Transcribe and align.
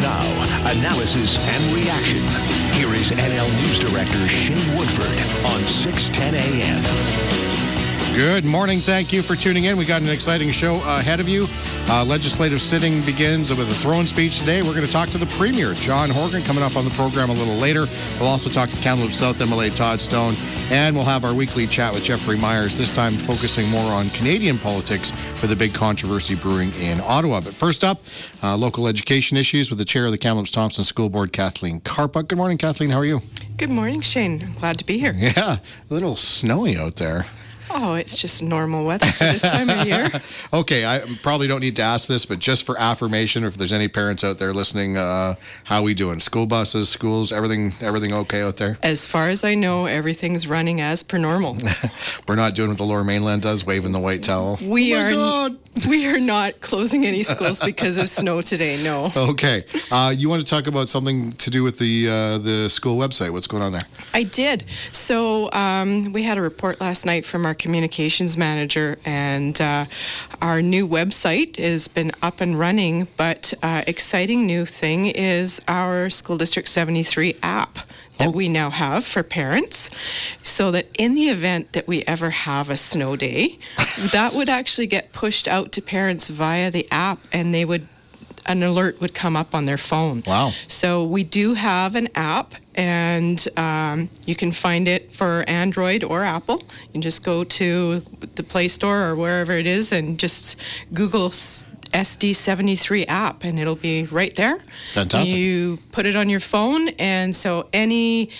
Now, 0.00 0.20
analysis 0.72 1.38
and 1.38 1.74
reaction. 1.74 2.20
Here 2.74 2.92
is 2.94 3.12
NL 3.12 3.48
News 3.62 3.78
Director 3.78 4.28
Shane 4.28 4.76
Woodford 4.76 5.18
on 5.46 5.66
610 5.66 6.34
a.m. 6.34 6.82
Good 8.14 8.44
morning. 8.44 8.78
Thank 8.78 9.12
you 9.12 9.22
for 9.22 9.36
tuning 9.36 9.64
in. 9.64 9.76
We 9.76 9.84
got 9.84 10.02
an 10.02 10.08
exciting 10.08 10.50
show 10.50 10.76
ahead 10.84 11.20
of 11.20 11.28
you. 11.28 11.46
Uh, 11.88 12.04
legislative 12.04 12.60
sitting 12.60 13.00
begins 13.02 13.54
with 13.54 13.70
a 13.70 13.74
throne 13.74 14.08
speech 14.08 14.40
today. 14.40 14.60
We're 14.60 14.74
going 14.74 14.84
to 14.84 14.90
talk 14.90 15.08
to 15.10 15.18
the 15.18 15.26
Premier, 15.26 15.72
John 15.72 16.08
Horgan, 16.10 16.42
coming 16.42 16.64
up 16.64 16.76
on 16.76 16.84
the 16.84 16.90
program 16.90 17.30
a 17.30 17.32
little 17.32 17.54
later. 17.54 17.86
We'll 18.18 18.28
also 18.28 18.50
talk 18.50 18.68
to 18.70 18.76
Kamloops 18.82 19.16
South 19.16 19.38
MLA 19.38 19.74
Todd 19.74 20.00
Stone, 20.00 20.34
and 20.70 20.96
we'll 20.96 21.04
have 21.04 21.24
our 21.24 21.32
weekly 21.32 21.64
chat 21.64 21.94
with 21.94 22.02
Jeffrey 22.02 22.36
Myers, 22.36 22.76
this 22.76 22.92
time 22.92 23.12
focusing 23.12 23.70
more 23.70 23.92
on 23.92 24.08
Canadian 24.10 24.58
politics 24.58 25.12
for 25.12 25.46
the 25.46 25.54
big 25.54 25.72
controversy 25.74 26.34
brewing 26.34 26.72
in 26.80 27.00
Ottawa. 27.02 27.40
But 27.40 27.54
first 27.54 27.84
up, 27.84 28.00
uh, 28.42 28.56
local 28.56 28.88
education 28.88 29.36
issues 29.36 29.70
with 29.70 29.78
the 29.78 29.84
chair 29.84 30.06
of 30.06 30.10
the 30.10 30.18
Kamloops 30.18 30.50
Thompson 30.50 30.82
School 30.82 31.08
Board, 31.08 31.32
Kathleen 31.32 31.80
Karpuk. 31.80 32.26
Good 32.26 32.36
morning, 32.38 32.58
Kathleen. 32.58 32.90
How 32.90 32.98
are 32.98 33.04
you? 33.04 33.20
Good 33.58 33.70
morning, 33.70 34.00
Shane. 34.00 34.42
I'm 34.42 34.52
glad 34.54 34.78
to 34.78 34.84
be 34.84 34.98
here. 34.98 35.14
Yeah, 35.16 35.58
a 35.58 35.94
little 35.94 36.16
snowy 36.16 36.76
out 36.76 36.96
there. 36.96 37.26
Oh, 37.70 37.94
it's 37.94 38.16
just 38.16 38.42
normal 38.42 38.86
weather 38.86 39.06
for 39.06 39.24
this 39.24 39.42
time 39.42 39.68
of 39.70 39.86
year. 39.86 40.08
okay, 40.52 40.86
I 40.86 41.00
probably 41.22 41.46
don't 41.46 41.60
need 41.60 41.76
to 41.76 41.82
ask 41.82 42.08
this, 42.08 42.24
but 42.24 42.38
just 42.38 42.64
for 42.64 42.78
affirmation, 42.78 43.44
if 43.44 43.56
there's 43.56 43.72
any 43.72 43.88
parents 43.88 44.24
out 44.24 44.38
there 44.38 44.52
listening, 44.52 44.96
uh, 44.96 45.34
how 45.64 45.82
we 45.82 45.94
doing? 45.94 46.20
School 46.20 46.46
buses, 46.46 46.88
schools, 46.88 47.32
everything, 47.32 47.72
everything 47.80 48.12
okay 48.12 48.42
out 48.42 48.56
there? 48.56 48.78
As 48.82 49.06
far 49.06 49.28
as 49.28 49.44
I 49.44 49.54
know, 49.54 49.86
everything's 49.86 50.46
running 50.46 50.80
as 50.80 51.02
per 51.02 51.18
normal. 51.18 51.56
We're 52.28 52.36
not 52.36 52.54
doing 52.54 52.68
what 52.68 52.78
the 52.78 52.84
Lower 52.84 53.04
Mainland 53.04 53.42
does, 53.42 53.64
waving 53.64 53.92
the 53.92 54.00
white 54.00 54.22
towel. 54.22 54.58
We 54.62 54.94
oh 54.94 54.98
are. 54.98 55.10
God. 55.12 55.58
We 55.84 56.06
are 56.08 56.18
not 56.18 56.60
closing 56.60 57.04
any 57.04 57.22
schools 57.22 57.60
because 57.60 57.98
of 57.98 58.08
snow 58.08 58.40
today. 58.40 58.82
No. 58.82 59.10
Okay, 59.16 59.64
uh, 59.90 60.14
you 60.16 60.28
want 60.28 60.40
to 60.40 60.46
talk 60.46 60.66
about 60.66 60.88
something 60.88 61.32
to 61.32 61.50
do 61.50 61.62
with 61.62 61.78
the 61.78 62.08
uh, 62.08 62.38
the 62.38 62.70
school 62.70 62.96
website? 62.96 63.30
What's 63.30 63.46
going 63.46 63.62
on 63.62 63.72
there? 63.72 63.82
I 64.14 64.22
did. 64.22 64.64
So 64.92 65.50
um, 65.52 66.12
we 66.12 66.22
had 66.22 66.38
a 66.38 66.40
report 66.40 66.80
last 66.80 67.04
night 67.04 67.24
from 67.24 67.44
our 67.44 67.54
communications 67.54 68.38
manager, 68.38 68.98
and 69.04 69.60
uh, 69.60 69.84
our 70.40 70.62
new 70.62 70.88
website 70.88 71.56
has 71.56 71.88
been 71.88 72.10
up 72.22 72.40
and 72.40 72.58
running. 72.58 73.06
But 73.18 73.52
uh, 73.62 73.82
exciting 73.86 74.46
new 74.46 74.64
thing 74.64 75.06
is 75.06 75.60
our 75.68 76.08
School 76.08 76.38
District 76.38 76.68
73 76.68 77.36
app 77.42 77.78
that 78.18 78.34
we 78.34 78.48
now 78.48 78.70
have 78.70 79.04
for 79.04 79.22
parents 79.22 79.90
so 80.42 80.70
that 80.70 80.86
in 80.98 81.14
the 81.14 81.28
event 81.28 81.72
that 81.72 81.86
we 81.86 82.02
ever 82.04 82.30
have 82.30 82.70
a 82.70 82.76
snow 82.76 83.16
day 83.16 83.58
that 84.12 84.34
would 84.34 84.48
actually 84.48 84.86
get 84.86 85.12
pushed 85.12 85.46
out 85.48 85.72
to 85.72 85.82
parents 85.82 86.28
via 86.28 86.70
the 86.70 86.86
app 86.90 87.18
and 87.32 87.52
they 87.52 87.64
would 87.64 87.86
an 88.46 88.62
alert 88.62 89.00
would 89.00 89.12
come 89.12 89.36
up 89.36 89.54
on 89.54 89.64
their 89.64 89.76
phone. 89.76 90.22
Wow. 90.26 90.52
so 90.68 91.04
we 91.04 91.24
do 91.24 91.54
have 91.54 91.94
an 91.96 92.08
app 92.14 92.54
and 92.76 93.46
um, 93.56 94.08
you 94.24 94.34
can 94.34 94.52
find 94.52 94.86
it 94.86 95.10
for 95.10 95.44
android 95.48 96.04
or 96.04 96.22
apple. 96.22 96.62
You 96.62 96.92
can 96.92 97.02
just 97.02 97.24
go 97.24 97.42
to 97.42 98.00
the 98.34 98.42
play 98.42 98.68
store 98.68 99.02
or 99.02 99.16
wherever 99.16 99.52
it 99.52 99.66
is 99.66 99.92
and 99.92 100.18
just 100.18 100.60
google 100.94 101.30
SD73 101.90 103.06
app 103.08 103.44
and 103.44 103.58
it'll 103.58 103.74
be 103.76 104.04
right 104.04 104.34
there. 104.36 104.58
Fantastic. 104.92 105.36
You 105.36 105.78
put 105.92 106.06
it 106.06 106.16
on 106.16 106.28
your 106.28 106.40
phone, 106.40 106.88
and 106.98 107.34
so 107.34 107.68
any 107.72 108.30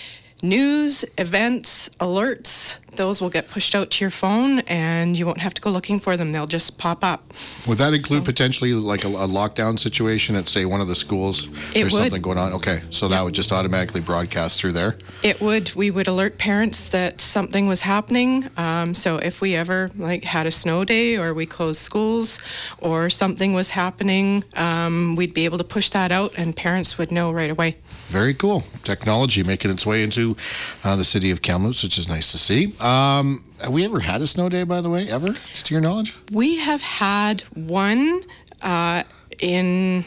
news, 0.43 1.03
events, 1.17 1.89
alerts, 1.99 2.77
those 2.97 3.21
will 3.21 3.29
get 3.29 3.47
pushed 3.47 3.75
out 3.75 3.89
to 3.91 4.03
your 4.03 4.09
phone 4.09 4.59
and 4.67 5.17
you 5.17 5.25
won't 5.25 5.39
have 5.39 5.53
to 5.53 5.61
go 5.61 5.69
looking 5.69 5.99
for 5.99 6.17
them. 6.17 6.31
They'll 6.31 6.47
just 6.47 6.77
pop 6.77 7.03
up. 7.03 7.23
Would 7.67 7.77
that 7.77 7.93
include 7.93 8.25
potentially 8.25 8.73
like 8.73 9.05
a, 9.05 9.07
a 9.07 9.27
lockdown 9.27 9.79
situation 9.79 10.35
at 10.35 10.49
say 10.49 10.65
one 10.65 10.81
of 10.81 10.87
the 10.87 10.95
schools? 10.95 11.47
There's 11.73 11.93
would. 11.93 12.01
something 12.01 12.21
going 12.21 12.37
on. 12.37 12.53
Okay, 12.53 12.81
so 12.89 13.07
that 13.07 13.23
would 13.23 13.33
just 13.33 13.51
automatically 13.51 14.01
broadcast 14.01 14.59
through 14.59 14.73
there. 14.73 14.97
It 15.23 15.39
would. 15.39 15.73
We 15.75 15.91
would 15.91 16.07
alert 16.07 16.37
parents 16.37 16.89
that 16.89 17.21
something 17.21 17.67
was 17.67 17.81
happening. 17.81 18.49
Um, 18.57 18.93
so 18.93 19.17
if 19.17 19.41
we 19.41 19.55
ever 19.55 19.89
like 19.97 20.23
had 20.23 20.45
a 20.45 20.51
snow 20.51 20.83
day 20.83 21.17
or 21.17 21.33
we 21.33 21.45
closed 21.45 21.79
schools 21.79 22.39
or 22.79 23.09
something 23.09 23.53
was 23.53 23.71
happening, 23.71 24.43
um, 24.55 25.15
we'd 25.15 25.33
be 25.33 25.45
able 25.45 25.57
to 25.57 25.63
push 25.63 25.89
that 25.91 26.11
out 26.11 26.33
and 26.37 26.55
parents 26.55 26.97
would 26.97 27.11
know 27.11 27.31
right 27.31 27.49
away. 27.49 27.77
Very 28.07 28.33
cool. 28.33 28.61
Technology 28.83 29.43
making 29.43 29.71
its 29.71 29.85
way 29.85 30.03
into 30.03 30.35
uh, 30.83 30.95
the 30.95 31.03
city 31.03 31.31
of 31.31 31.41
Kamloops, 31.41 31.83
which 31.83 31.97
is 31.97 32.07
nice 32.09 32.31
to 32.31 32.37
see. 32.37 32.73
Um, 32.87 33.43
have 33.61 33.73
we 33.73 33.83
ever 33.83 33.99
had 33.99 34.21
a 34.21 34.27
snow 34.27 34.47
day, 34.47 34.63
by 34.63 34.79
the 34.79 34.89
way, 34.89 35.09
ever, 35.09 35.27
to 35.33 35.73
your 35.73 35.81
knowledge? 35.81 36.15
We 36.31 36.57
have 36.59 36.81
had 36.81 37.41
one 37.53 38.21
uh, 38.61 39.03
in 39.39 40.05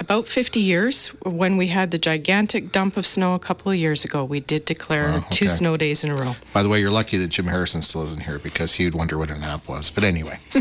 about 0.00 0.26
50 0.26 0.58
years 0.60 1.08
when 1.24 1.56
we 1.58 1.66
had 1.66 1.90
the 1.90 1.98
gigantic 1.98 2.72
dump 2.72 2.96
of 2.96 3.06
snow 3.06 3.34
a 3.34 3.38
couple 3.38 3.70
of 3.70 3.76
years 3.76 4.04
ago. 4.04 4.24
We 4.24 4.40
did 4.40 4.64
declare 4.64 5.08
Oh, 5.10 5.26
two 5.30 5.44
okay. 5.44 5.52
snow 5.54 5.76
days 5.76 6.02
in 6.04 6.10
a 6.10 6.14
row. 6.14 6.34
By 6.54 6.62
the 6.62 6.68
way, 6.70 6.80
you're 6.80 6.90
lucky 6.90 7.18
that 7.18 7.28
Jim 7.28 7.44
Harrison 7.46 7.82
still 7.82 8.04
isn't 8.06 8.22
here 8.22 8.38
because 8.38 8.74
he 8.74 8.84
would 8.86 8.94
wonder 8.94 9.18
what 9.18 9.30
an 9.30 9.42
app 9.42 9.68
was. 9.68 9.90
But 9.90 10.04
anyway, 10.04 10.38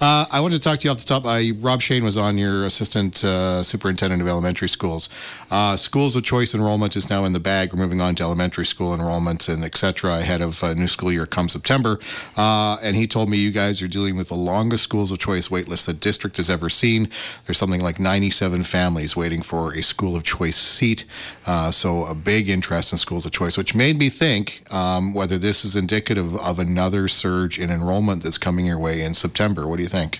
uh, 0.00 0.26
I 0.30 0.40
wanted 0.40 0.56
to 0.56 0.68
talk 0.68 0.78
to 0.80 0.84
you 0.86 0.90
off 0.90 0.98
the 0.98 1.04
top. 1.06 1.24
I, 1.24 1.52
Rob 1.60 1.80
Shane 1.80 2.04
was 2.04 2.16
on 2.18 2.36
your 2.36 2.66
assistant 2.66 3.24
uh, 3.24 3.62
superintendent 3.62 4.20
of 4.20 4.28
elementary 4.28 4.68
schools. 4.68 5.08
Uh, 5.50 5.76
schools 5.76 6.14
of 6.16 6.24
choice 6.24 6.54
enrollment 6.54 6.96
is 6.96 7.08
now 7.08 7.24
in 7.24 7.32
the 7.32 7.40
bag. 7.40 7.72
We're 7.72 7.82
moving 7.82 8.00
on 8.00 8.14
to 8.16 8.22
elementary 8.22 8.66
school 8.66 8.92
enrollment 8.94 9.48
and 9.48 9.64
et 9.64 9.76
cetera 9.78 10.16
ahead 10.18 10.40
of 10.42 10.62
uh, 10.62 10.74
new 10.74 10.86
school 10.86 11.10
year 11.10 11.24
come 11.26 11.48
September. 11.48 11.98
Uh, 12.36 12.76
and 12.82 12.96
he 12.96 13.06
told 13.06 13.30
me 13.30 13.38
you 13.38 13.50
guys 13.50 13.80
are 13.80 13.88
dealing 13.88 14.16
with 14.16 14.28
the 14.28 14.34
longest 14.34 14.84
schools 14.84 15.10
of 15.10 15.18
choice 15.18 15.50
wait 15.50 15.68
list 15.68 15.86
the 15.86 15.94
district 15.94 16.36
has 16.36 16.50
ever 16.50 16.68
seen. 16.68 17.08
There's 17.46 17.61
something 17.62 17.80
like 17.80 18.00
97 18.00 18.64
families 18.64 19.16
waiting 19.16 19.40
for 19.40 19.72
a 19.72 19.84
school 19.84 20.16
of 20.16 20.24
choice 20.24 20.56
seat. 20.56 21.04
Uh, 21.46 21.70
so 21.70 22.04
a 22.06 22.14
big 22.14 22.48
interest 22.48 22.90
in 22.90 22.98
schools 22.98 23.24
of 23.24 23.30
choice, 23.30 23.56
which 23.56 23.72
made 23.72 23.96
me 23.96 24.08
think 24.08 24.64
um, 24.72 25.14
whether 25.14 25.38
this 25.38 25.64
is 25.64 25.76
indicative 25.76 26.34
of 26.38 26.58
another 26.58 27.06
surge 27.06 27.60
in 27.60 27.70
enrollment 27.70 28.24
that's 28.24 28.36
coming 28.36 28.66
your 28.66 28.80
way 28.80 29.00
in 29.02 29.14
September. 29.14 29.68
What 29.68 29.76
do 29.76 29.84
you 29.84 29.88
think? 29.88 30.18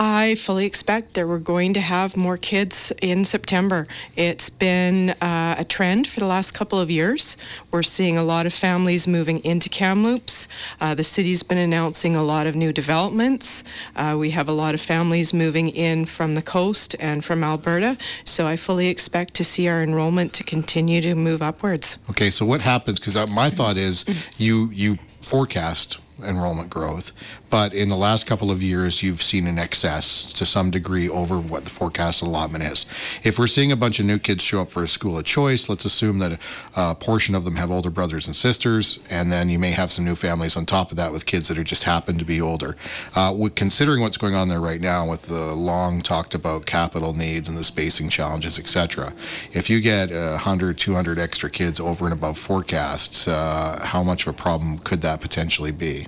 I 0.00 0.36
fully 0.36 0.64
expect 0.64 1.14
that 1.14 1.26
we're 1.26 1.40
going 1.40 1.74
to 1.74 1.80
have 1.80 2.16
more 2.16 2.36
kids 2.36 2.92
in 3.02 3.24
September. 3.24 3.88
It's 4.14 4.48
been 4.48 5.10
uh, 5.20 5.56
a 5.58 5.64
trend 5.64 6.06
for 6.06 6.20
the 6.20 6.26
last 6.26 6.52
couple 6.52 6.78
of 6.78 6.88
years. 6.88 7.36
We're 7.72 7.82
seeing 7.82 8.16
a 8.16 8.22
lot 8.22 8.46
of 8.46 8.52
families 8.52 9.08
moving 9.08 9.44
into 9.44 9.68
Kamloops. 9.68 10.46
Uh, 10.80 10.94
the 10.94 11.02
city's 11.02 11.42
been 11.42 11.58
announcing 11.58 12.14
a 12.14 12.22
lot 12.22 12.46
of 12.46 12.54
new 12.54 12.72
developments. 12.72 13.64
Uh, 13.96 14.14
we 14.16 14.30
have 14.30 14.48
a 14.48 14.52
lot 14.52 14.72
of 14.72 14.80
families 14.80 15.34
moving 15.34 15.70
in 15.70 16.04
from 16.04 16.36
the 16.36 16.42
coast 16.42 16.94
and 17.00 17.24
from 17.24 17.42
Alberta. 17.42 17.98
So 18.24 18.46
I 18.46 18.54
fully 18.54 18.86
expect 18.86 19.34
to 19.34 19.44
see 19.44 19.66
our 19.66 19.82
enrollment 19.82 20.32
to 20.34 20.44
continue 20.44 21.00
to 21.00 21.16
move 21.16 21.42
upwards. 21.42 21.98
Okay, 22.10 22.30
so 22.30 22.46
what 22.46 22.60
happens? 22.60 23.00
Because 23.00 23.28
my 23.32 23.50
thought 23.50 23.76
is 23.76 24.04
you 24.38 24.70
you 24.70 24.96
forecast 25.22 25.98
enrollment 26.24 26.70
growth, 26.70 27.12
but 27.50 27.72
in 27.74 27.88
the 27.88 27.96
last 27.96 28.26
couple 28.26 28.50
of 28.50 28.62
years, 28.62 29.02
you've 29.02 29.22
seen 29.22 29.46
an 29.46 29.58
excess 29.58 30.32
to 30.34 30.44
some 30.44 30.70
degree 30.70 31.08
over 31.08 31.38
what 31.38 31.64
the 31.64 31.70
forecast 31.70 32.22
allotment 32.22 32.64
is. 32.64 32.86
If 33.22 33.38
we're 33.38 33.46
seeing 33.46 33.72
a 33.72 33.76
bunch 33.76 34.00
of 34.00 34.06
new 34.06 34.18
kids 34.18 34.42
show 34.42 34.62
up 34.62 34.70
for 34.70 34.82
a 34.82 34.88
school 34.88 35.18
of 35.18 35.24
choice, 35.24 35.68
let's 35.68 35.84
assume 35.84 36.18
that 36.18 36.40
a, 36.76 36.94
portion 36.94 37.34
of 37.34 37.44
them 37.44 37.54
have 37.54 37.70
older 37.70 37.90
brothers 37.90 38.26
and 38.26 38.34
sisters, 38.34 38.98
and 39.10 39.30
then 39.30 39.48
you 39.48 39.58
may 39.58 39.70
have 39.70 39.90
some 39.92 40.04
new 40.04 40.14
families 40.14 40.56
on 40.56 40.66
top 40.66 40.90
of 40.90 40.96
that 40.96 41.12
with 41.12 41.24
kids 41.26 41.48
that 41.48 41.56
are 41.56 41.64
just 41.64 41.84
happen 41.84 42.18
to 42.18 42.24
be 42.24 42.40
older. 42.40 42.76
Uh, 43.14 43.32
considering 43.54 44.00
what's 44.00 44.16
going 44.16 44.34
on 44.34 44.48
there 44.48 44.60
right 44.60 44.80
now 44.80 45.08
with 45.08 45.22
the 45.22 45.54
long 45.54 46.00
talked 46.02 46.34
about 46.34 46.66
capital 46.66 47.14
needs 47.14 47.48
and 47.48 47.56
the 47.56 47.64
spacing 47.64 48.08
challenges, 48.08 48.58
etc., 48.58 49.12
if 49.52 49.70
you 49.70 49.80
get 49.80 50.10
uh, 50.10 50.30
100, 50.30 50.76
200 50.76 51.18
extra 51.18 51.48
kids 51.48 51.80
over 51.80 52.04
and 52.04 52.12
above 52.12 52.36
forecasts, 52.36 53.28
uh, 53.28 53.80
how 53.84 54.02
much 54.02 54.26
of 54.26 54.34
a 54.34 54.36
problem 54.36 54.78
could 54.78 55.00
that 55.02 55.20
potentially 55.20 55.72
be? 55.72 56.07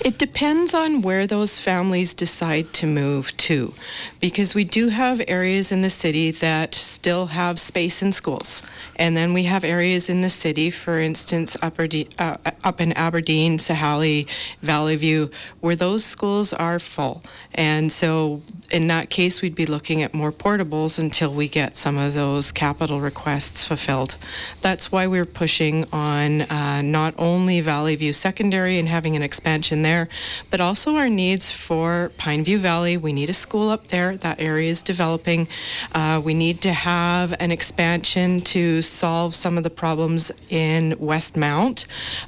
It 0.00 0.18
depends 0.18 0.74
on 0.74 1.02
where 1.02 1.26
those 1.26 1.60
families 1.60 2.14
decide 2.14 2.72
to 2.74 2.86
move 2.86 3.36
to, 3.38 3.72
because 4.20 4.54
we 4.54 4.64
do 4.64 4.88
have 4.88 5.20
areas 5.26 5.72
in 5.72 5.82
the 5.82 5.90
city 5.90 6.30
that 6.30 6.74
still 6.74 7.26
have 7.26 7.58
space 7.58 8.02
in 8.02 8.12
schools. 8.12 8.62
And 8.96 9.16
then 9.16 9.32
we 9.32 9.44
have 9.44 9.64
areas 9.64 10.08
in 10.08 10.20
the 10.20 10.28
city, 10.28 10.70
for 10.70 11.00
instance, 11.00 11.56
Upper 11.62 11.88
uh, 12.18 12.36
up 12.62 12.80
in 12.80 12.92
Aberdeen, 12.92 13.58
Sahali, 13.58 14.28
Valley 14.62 14.96
View, 14.96 15.30
where 15.60 15.76
those 15.76 16.04
schools 16.04 16.52
are 16.52 16.78
full. 16.78 17.22
And 17.54 17.90
so 17.90 18.42
in 18.70 18.86
that 18.88 19.10
case, 19.10 19.40
we'd 19.42 19.54
be 19.54 19.66
looking 19.66 20.02
at 20.02 20.14
more 20.14 20.32
portables 20.32 20.98
until 20.98 21.32
we 21.32 21.48
get 21.48 21.76
some 21.76 21.96
of 21.96 22.14
those 22.14 22.52
capital 22.52 23.00
requests 23.00 23.64
fulfilled. 23.64 24.16
That's 24.60 24.92
why 24.92 25.06
we're 25.06 25.24
pushing 25.24 25.86
on 25.92 26.42
uh, 26.42 26.82
not 26.82 27.14
only 27.18 27.60
Valley 27.60 27.96
View 27.96 28.12
Secondary 28.12 28.78
and 28.78 28.88
having 28.88 29.16
an 29.16 29.22
expansion 29.22 29.47
there, 29.48 30.08
but 30.50 30.60
also 30.60 30.96
our 30.96 31.08
needs 31.08 31.50
for 31.50 32.12
Pineview 32.18 32.58
Valley. 32.58 32.96
We 32.96 33.12
need 33.12 33.30
a 33.30 33.32
school 33.32 33.70
up 33.70 33.88
there. 33.88 34.16
That 34.16 34.40
area 34.40 34.70
is 34.70 34.82
developing. 34.82 35.48
Uh, 35.94 36.20
we 36.22 36.34
need 36.34 36.60
to 36.62 36.72
have 36.72 37.34
an 37.40 37.50
expansion 37.50 38.40
to 38.42 38.82
solve 38.82 39.34
some 39.34 39.56
of 39.56 39.64
the 39.64 39.70
problems 39.70 40.30
in 40.50 40.92
Westmount. 40.96 41.86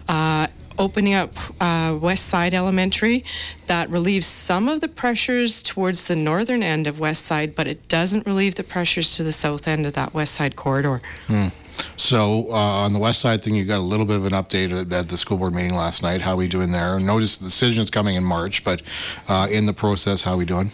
Uh, 0.08 0.46
opening 0.78 1.12
up 1.12 1.30
uh, 1.60 1.92
Westsyde 1.92 2.54
Elementary. 2.54 3.22
That 3.66 3.90
relieves 3.90 4.26
some 4.26 4.66
of 4.66 4.80
the 4.80 4.88
pressures 4.88 5.62
towards 5.62 6.08
the 6.08 6.16
northern 6.16 6.62
end 6.62 6.86
of 6.86 6.96
Westsyde, 6.96 7.54
but 7.54 7.66
it 7.66 7.86
doesn't 7.88 8.26
relieve 8.26 8.54
the 8.54 8.64
pressures 8.64 9.14
to 9.16 9.22
the 9.22 9.32
south 9.32 9.68
end 9.68 9.84
of 9.84 9.92
that 9.92 10.14
Westsyde 10.14 10.56
corridor. 10.56 11.02
So 11.96 12.46
uh, 12.50 12.84
on 12.84 12.92
the 12.92 12.98
west 12.98 13.20
side 13.20 13.42
thing, 13.42 13.54
you 13.54 13.64
got 13.64 13.78
a 13.78 13.88
little 13.92 14.06
bit 14.06 14.16
of 14.16 14.24
an 14.24 14.32
update 14.32 14.72
at, 14.72 14.92
at 14.92 15.08
the 15.08 15.16
school 15.16 15.38
board 15.38 15.54
meeting 15.54 15.74
last 15.74 16.02
night. 16.02 16.20
How 16.20 16.36
we 16.36 16.48
doing 16.48 16.72
there? 16.72 16.98
Notice 16.98 17.38
the 17.38 17.44
decision's 17.44 17.90
coming 17.90 18.14
in 18.16 18.24
March, 18.24 18.64
but 18.64 18.82
uh, 19.28 19.46
in 19.50 19.66
the 19.66 19.72
process, 19.72 20.22
how 20.22 20.36
we 20.36 20.44
doing? 20.44 20.70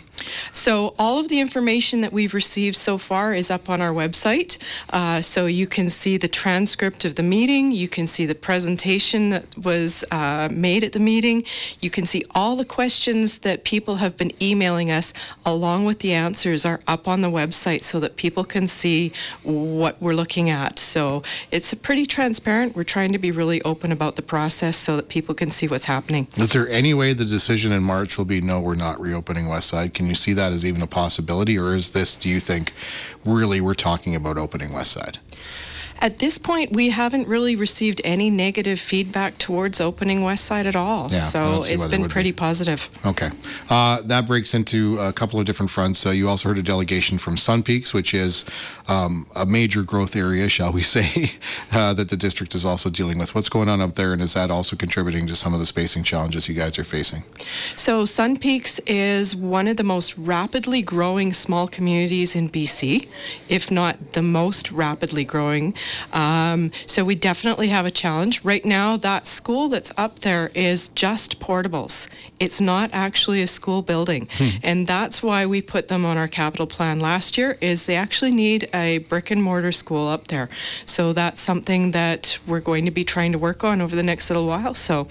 So 0.52 0.94
all 0.98 1.18
of 1.18 1.28
the 1.28 1.40
information 1.40 2.00
that 2.00 2.12
we've 2.12 2.32
received 2.32 2.76
so 2.76 2.96
far 2.96 3.34
is 3.34 3.50
up 3.50 3.68
on 3.68 3.80
our 3.80 3.92
website. 3.92 4.62
Uh, 4.90 5.20
so 5.20 5.46
you 5.46 5.66
can 5.66 5.90
see 5.90 6.16
the 6.16 6.28
transcript 6.28 7.04
of 7.04 7.16
the 7.16 7.22
meeting. 7.22 7.70
You 7.70 7.88
can 7.88 8.06
see 8.06 8.26
the 8.26 8.34
presentation 8.34 9.30
that 9.30 9.58
was 9.58 10.04
uh, 10.10 10.48
made 10.50 10.84
at 10.84 10.92
the 10.92 11.00
meeting. 11.00 11.44
You 11.80 11.90
can 11.90 12.06
see 12.06 12.24
all 12.34 12.56
the 12.56 12.64
questions 12.64 13.40
that 13.40 13.64
people 13.64 13.96
have 13.96 14.16
been 14.16 14.32
emailing 14.40 14.90
us, 14.90 15.12
along 15.44 15.84
with 15.84 15.98
the 15.98 16.12
answers, 16.14 16.64
are 16.64 16.80
up 16.86 17.08
on 17.08 17.20
the 17.20 17.30
website 17.30 17.82
so 17.82 18.00
that 18.00 18.16
people 18.16 18.44
can 18.44 18.66
see 18.66 19.12
what 19.42 20.00
we're 20.00 20.14
looking 20.14 20.50
at. 20.50 20.85
So 20.86 21.22
it's 21.50 21.74
pretty 21.74 22.06
transparent. 22.06 22.76
We're 22.76 22.84
trying 22.84 23.12
to 23.12 23.18
be 23.18 23.30
really 23.30 23.60
open 23.62 23.92
about 23.92 24.16
the 24.16 24.22
process 24.22 24.76
so 24.76 24.96
that 24.96 25.08
people 25.08 25.34
can 25.34 25.50
see 25.50 25.66
what's 25.68 25.84
happening. 25.84 26.28
Is 26.36 26.52
there 26.52 26.68
any 26.70 26.94
way 26.94 27.12
the 27.12 27.24
decision 27.24 27.72
in 27.72 27.82
March 27.82 28.16
will 28.16 28.24
be 28.24 28.40
no, 28.40 28.60
we're 28.60 28.74
not 28.74 29.00
reopening 29.00 29.46
Westsyde? 29.46 29.94
Can 29.94 30.06
you 30.06 30.14
see 30.14 30.32
that 30.34 30.52
as 30.52 30.64
even 30.64 30.82
a 30.82 30.86
possibility, 30.86 31.58
or 31.58 31.74
is 31.74 31.92
this, 31.92 32.16
do 32.16 32.28
you 32.28 32.40
think, 32.40 32.72
really 33.24 33.60
we're 33.60 33.74
talking 33.74 34.14
about 34.14 34.38
opening 34.38 34.70
Westsyde? 34.70 35.18
At 36.00 36.18
this 36.18 36.38
point, 36.38 36.72
we 36.72 36.90
haven't 36.90 37.26
really 37.26 37.56
received 37.56 38.00
any 38.04 38.30
negative 38.30 38.78
feedback 38.78 39.38
towards 39.38 39.80
opening 39.80 40.20
Westsyde 40.20 40.66
at 40.66 40.76
all. 40.76 41.08
Yeah, 41.10 41.18
so 41.18 41.62
it's 41.64 41.86
been 41.86 42.04
pretty 42.04 42.32
be. 42.32 42.36
positive. 42.36 42.88
Okay. 43.04 43.30
Uh, 43.70 44.02
that 44.02 44.26
breaks 44.26 44.54
into 44.54 44.98
a 44.98 45.12
couple 45.12 45.40
of 45.40 45.46
different 45.46 45.70
fronts. 45.70 46.04
Uh, 46.04 46.10
you 46.10 46.28
also 46.28 46.48
heard 46.48 46.58
a 46.58 46.62
delegation 46.62 47.18
from 47.18 47.36
Sun 47.36 47.62
Peaks, 47.62 47.94
which 47.94 48.14
is 48.14 48.44
um, 48.88 49.26
a 49.36 49.46
major 49.46 49.82
growth 49.82 50.16
area, 50.16 50.48
shall 50.48 50.72
we 50.72 50.82
say, 50.96 51.30
uh, 51.72 51.94
that 51.94 52.08
the 52.08 52.16
district 52.16 52.54
is 52.54 52.66
also 52.66 52.90
dealing 52.90 53.18
with. 53.18 53.34
What's 53.34 53.48
going 53.48 53.68
on 53.68 53.80
up 53.80 53.94
there, 53.94 54.12
and 54.12 54.20
is 54.20 54.34
that 54.34 54.50
also 54.50 54.76
contributing 54.76 55.26
to 55.28 55.36
some 55.36 55.54
of 55.54 55.60
the 55.60 55.66
spacing 55.66 56.02
challenges 56.02 56.48
you 56.48 56.54
guys 56.54 56.78
are 56.78 56.84
facing? 56.84 57.22
So 57.74 58.04
Sun 58.04 58.38
Peaks 58.38 58.78
is 58.80 59.34
one 59.34 59.66
of 59.66 59.76
the 59.76 59.84
most 59.84 60.16
rapidly 60.18 60.82
growing 60.82 61.32
small 61.32 61.66
communities 61.66 62.36
in 62.36 62.48
BC, 62.50 63.08
if 63.48 63.70
not 63.70 64.12
the 64.12 64.22
most 64.22 64.70
rapidly 64.70 65.24
growing. 65.24 65.74
Um, 66.12 66.70
so 66.86 67.04
we 67.04 67.14
definitely 67.14 67.68
have 67.68 67.86
a 67.86 67.90
challenge. 67.90 68.44
Right 68.44 68.64
now, 68.64 68.96
that 68.98 69.26
school 69.26 69.68
that's 69.68 69.92
up 69.96 70.20
there 70.20 70.50
is 70.54 70.88
just 70.88 71.40
portables. 71.40 72.08
It's 72.40 72.60
not 72.60 72.90
actually 72.92 73.42
a 73.42 73.46
school 73.46 73.82
building. 73.82 74.28
And 74.62 74.86
that's 74.86 75.22
why 75.22 75.46
we 75.46 75.62
put 75.62 75.88
them 75.88 76.04
on 76.04 76.16
our 76.16 76.28
capital 76.28 76.66
plan 76.66 77.00
last 77.00 77.38
year 77.38 77.56
is 77.60 77.86
they 77.86 77.96
actually 77.96 78.32
need 78.32 78.68
a 78.74 78.98
brick 78.98 79.30
and 79.30 79.42
mortar 79.42 79.72
school 79.72 80.06
up 80.08 80.28
there. 80.28 80.48
So 80.84 81.12
that's 81.12 81.40
something 81.40 81.92
that 81.92 82.38
we're 82.46 82.60
going 82.60 82.84
to 82.84 82.90
be 82.90 83.04
trying 83.04 83.32
to 83.32 83.38
work 83.38 83.64
on 83.64 83.80
over 83.80 83.96
the 83.96 84.02
next 84.02 84.28
little 84.30 84.46
while. 84.46 84.74
So 84.74 85.08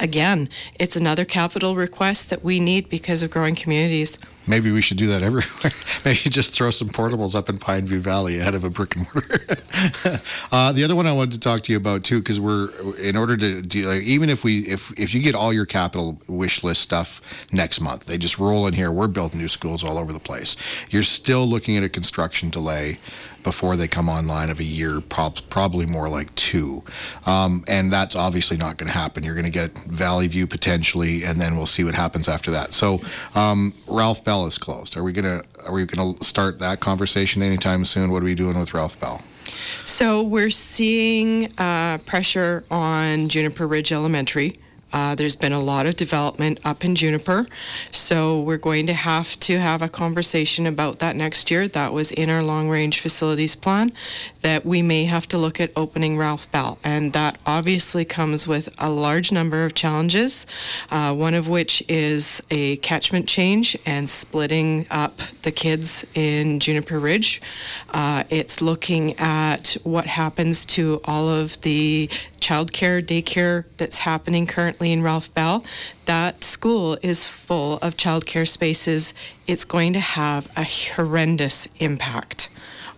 again, 0.00 0.48
it's 0.78 0.96
another 0.96 1.24
capital 1.24 1.76
request 1.76 2.30
that 2.30 2.42
we 2.42 2.58
need 2.58 2.88
because 2.88 3.22
of 3.22 3.30
growing 3.30 3.54
communities. 3.54 4.18
Maybe 4.46 4.72
we 4.72 4.80
should 4.80 4.96
do 4.96 5.06
that 5.08 5.22
everywhere. 5.22 5.70
Maybe 6.04 6.30
just 6.30 6.54
throw 6.54 6.70
some 6.70 6.88
portables 6.88 7.36
up 7.36 7.48
in 7.48 7.58
Pineview 7.58 7.98
Valley 7.98 8.38
ahead 8.38 8.54
of 8.54 8.64
a 8.64 8.70
brick 8.70 8.96
and 8.96 9.06
mortar. 9.14 9.44
uh, 10.52 10.72
the 10.72 10.82
other 10.82 10.96
one 10.96 11.06
I 11.06 11.12
wanted 11.12 11.32
to 11.32 11.40
talk 11.40 11.60
to 11.62 11.72
you 11.72 11.78
about 11.78 12.02
too, 12.02 12.18
because 12.18 12.40
we're 12.40 12.68
in 13.00 13.16
order 13.16 13.36
to 13.36 13.60
do, 13.62 13.86
like, 13.86 14.02
even 14.02 14.28
if 14.30 14.42
we 14.42 14.60
if 14.60 14.98
if 14.98 15.14
you 15.14 15.22
get 15.22 15.34
all 15.34 15.52
your 15.52 15.66
capital 15.66 16.18
wish 16.26 16.64
list 16.64 16.80
stuff 16.80 17.46
next 17.52 17.80
month, 17.80 18.06
they 18.06 18.18
just 18.18 18.38
roll 18.38 18.66
in 18.66 18.72
here. 18.72 18.90
We're 18.90 19.08
building 19.08 19.38
new 19.38 19.48
schools 19.48 19.84
all 19.84 19.98
over 19.98 20.12
the 20.12 20.18
place. 20.18 20.56
You're 20.88 21.02
still 21.02 21.46
looking 21.46 21.76
at 21.76 21.84
a 21.84 21.88
construction 21.88 22.50
delay 22.50 22.98
before 23.42 23.76
they 23.76 23.88
come 23.88 24.08
online 24.08 24.50
of 24.50 24.60
a 24.60 24.64
year, 24.64 25.00
prob- 25.00 25.38
probably 25.50 25.86
more 25.86 26.08
like 26.08 26.34
two. 26.34 26.82
Um, 27.26 27.64
and 27.68 27.92
that's 27.92 28.16
obviously 28.16 28.56
not 28.56 28.76
going 28.76 28.88
to 28.88 28.96
happen. 28.96 29.22
You're 29.22 29.34
going 29.34 29.44
to 29.44 29.50
get 29.50 29.76
Valley 29.86 30.26
View 30.28 30.46
potentially, 30.46 31.24
and 31.24 31.40
then 31.40 31.56
we'll 31.56 31.66
see 31.66 31.84
what 31.84 31.94
happens 31.94 32.28
after 32.28 32.50
that. 32.52 32.72
So 32.72 33.00
um, 33.34 33.72
Ralph 33.86 34.24
Bell 34.24 34.46
is 34.46 34.58
closed. 34.58 34.96
Are 34.96 35.02
we 35.02 35.12
going 35.12 35.24
to 35.24 35.44
are 35.66 35.72
we 35.72 35.84
going 35.84 36.14
to 36.14 36.24
start 36.24 36.58
that 36.60 36.80
conversation 36.80 37.42
anytime 37.42 37.84
soon? 37.84 38.10
What 38.10 38.22
are 38.22 38.26
we 38.26 38.34
doing 38.34 38.58
with 38.58 38.72
Ralph 38.72 38.98
Bell? 38.98 39.20
So 39.84 40.22
we're 40.22 40.50
seeing 40.50 41.52
uh, 41.58 41.98
pressure 42.06 42.64
on 42.70 43.28
Juniper 43.28 43.66
Ridge 43.66 43.92
Elementary. 43.92 44.58
Uh, 44.92 45.14
there's 45.14 45.36
been 45.36 45.52
a 45.52 45.60
lot 45.60 45.86
of 45.86 45.96
development 45.96 46.58
up 46.64 46.84
in 46.84 46.94
Juniper, 46.94 47.46
so 47.90 48.40
we're 48.40 48.56
going 48.56 48.86
to 48.86 48.92
have 48.92 49.38
to 49.40 49.58
have 49.58 49.82
a 49.82 49.88
conversation 49.88 50.66
about 50.66 50.98
that 50.98 51.16
next 51.16 51.50
year. 51.50 51.68
That 51.68 51.92
was 51.92 52.12
in 52.12 52.30
our 52.30 52.42
long 52.42 52.68
range 52.68 53.00
facilities 53.00 53.54
plan 53.54 53.92
that 54.42 54.64
we 54.64 54.82
may 54.82 55.04
have 55.04 55.28
to 55.28 55.38
look 55.38 55.60
at 55.60 55.70
opening 55.76 56.16
Ralph 56.16 56.50
Bell, 56.50 56.78
and 56.84 57.12
that 57.12 57.38
obviously 57.46 58.04
comes 58.04 58.46
with 58.46 58.68
a 58.78 58.90
large 58.90 59.32
number 59.32 59.64
of 59.64 59.74
challenges, 59.74 60.46
uh, 60.90 61.14
one 61.14 61.34
of 61.34 61.48
which 61.48 61.82
is 61.88 62.42
a 62.50 62.76
catchment 62.78 63.28
change 63.28 63.76
and 63.86 64.08
splitting 64.08 64.86
up 64.90 65.18
the 65.42 65.52
kids 65.52 66.06
in 66.14 66.60
Juniper 66.60 66.98
Ridge. 66.98 67.40
Uh, 67.90 68.24
it's 68.30 68.60
looking 68.60 69.18
at 69.18 69.76
what 69.84 70.06
happens 70.06 70.64
to 70.64 71.00
all 71.04 71.28
of 71.28 71.60
the 71.62 72.08
childcare, 72.40 73.02
daycare 73.02 73.64
that's 73.76 73.98
happening 73.98 74.46
currently 74.46 74.92
in 74.92 75.02
Ralph 75.02 75.32
Bell. 75.34 75.64
That 76.06 76.42
school 76.42 76.98
is 77.02 77.26
full 77.26 77.78
of 77.78 77.96
childcare 77.96 78.48
spaces. 78.48 79.14
It's 79.46 79.64
going 79.64 79.92
to 79.92 80.00
have 80.00 80.48
a 80.56 80.64
horrendous 80.64 81.68
impact 81.78 82.48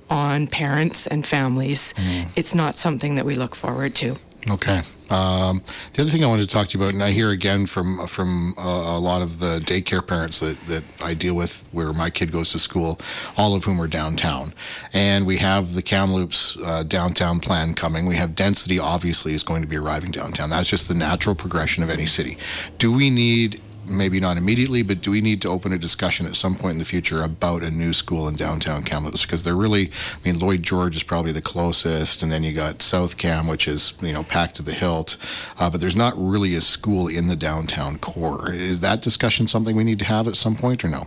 on 0.08 0.46
parents 0.46 1.06
and 1.06 1.26
families. 1.26 1.94
Mm. 1.94 2.28
It's 2.36 2.54
not 2.54 2.74
something 2.74 3.14
that 3.14 3.24
we 3.24 3.34
look 3.34 3.54
forward 3.54 3.94
to. 3.96 4.16
Okay. 4.50 4.82
Um, 5.08 5.62
the 5.92 6.02
other 6.02 6.10
thing 6.10 6.24
I 6.24 6.26
wanted 6.26 6.48
to 6.48 6.48
talk 6.48 6.68
to 6.68 6.78
you 6.78 6.82
about, 6.82 6.94
and 6.94 7.02
I 7.02 7.10
hear 7.10 7.30
again 7.30 7.66
from 7.66 8.06
from 8.06 8.54
uh, 8.58 8.62
a 8.62 8.98
lot 8.98 9.22
of 9.22 9.38
the 9.38 9.60
daycare 9.60 10.04
parents 10.04 10.40
that, 10.40 10.58
that 10.62 10.82
I 11.00 11.14
deal 11.14 11.34
with, 11.34 11.64
where 11.72 11.92
my 11.92 12.10
kid 12.10 12.32
goes 12.32 12.50
to 12.52 12.58
school, 12.58 12.98
all 13.36 13.54
of 13.54 13.62
whom 13.62 13.80
are 13.80 13.86
downtown, 13.86 14.52
and 14.92 15.26
we 15.26 15.36
have 15.36 15.74
the 15.74 15.82
Kamloops 15.82 16.56
uh, 16.64 16.82
downtown 16.82 17.40
plan 17.40 17.74
coming. 17.74 18.06
We 18.06 18.16
have 18.16 18.34
density, 18.34 18.78
obviously, 18.78 19.34
is 19.34 19.42
going 19.42 19.62
to 19.62 19.68
be 19.68 19.76
arriving 19.76 20.10
downtown. 20.10 20.50
That's 20.50 20.68
just 20.68 20.88
the 20.88 20.94
natural 20.94 21.34
progression 21.34 21.84
of 21.84 21.90
any 21.90 22.06
city. 22.06 22.38
Do 22.78 22.92
we 22.92 23.10
need 23.10 23.60
maybe 23.86 24.20
not 24.20 24.36
immediately, 24.36 24.82
but 24.82 25.00
do 25.00 25.10
we 25.10 25.20
need 25.20 25.42
to 25.42 25.48
open 25.48 25.72
a 25.72 25.78
discussion 25.78 26.26
at 26.26 26.36
some 26.36 26.54
point 26.54 26.72
in 26.72 26.78
the 26.78 26.84
future 26.84 27.22
about 27.22 27.62
a 27.62 27.70
new 27.70 27.92
school 27.92 28.28
in 28.28 28.36
downtown 28.36 28.82
Kamloops? 28.82 29.22
Because 29.22 29.42
they're 29.42 29.56
really, 29.56 29.90
I 29.90 30.28
mean, 30.28 30.38
Lloyd 30.38 30.62
George 30.62 30.96
is 30.96 31.02
probably 31.02 31.32
the 31.32 31.42
closest, 31.42 32.22
and 32.22 32.30
then 32.30 32.42
you 32.42 32.52
got 32.52 32.82
South 32.82 33.18
Kam, 33.18 33.46
which 33.46 33.68
is, 33.68 33.94
you 34.02 34.12
know, 34.12 34.22
packed 34.22 34.56
to 34.56 34.62
the 34.62 34.72
hilt. 34.72 35.16
Uh, 35.58 35.70
but 35.70 35.80
there's 35.80 35.96
not 35.96 36.14
really 36.16 36.54
a 36.54 36.60
school 36.60 37.08
in 37.08 37.28
the 37.28 37.36
downtown 37.36 37.98
core. 37.98 38.52
Is 38.52 38.80
that 38.80 39.02
discussion 39.02 39.46
something 39.46 39.76
we 39.76 39.84
need 39.84 39.98
to 39.98 40.04
have 40.04 40.28
at 40.28 40.36
some 40.36 40.56
point 40.56 40.84
or 40.84 40.88
no? 40.88 41.06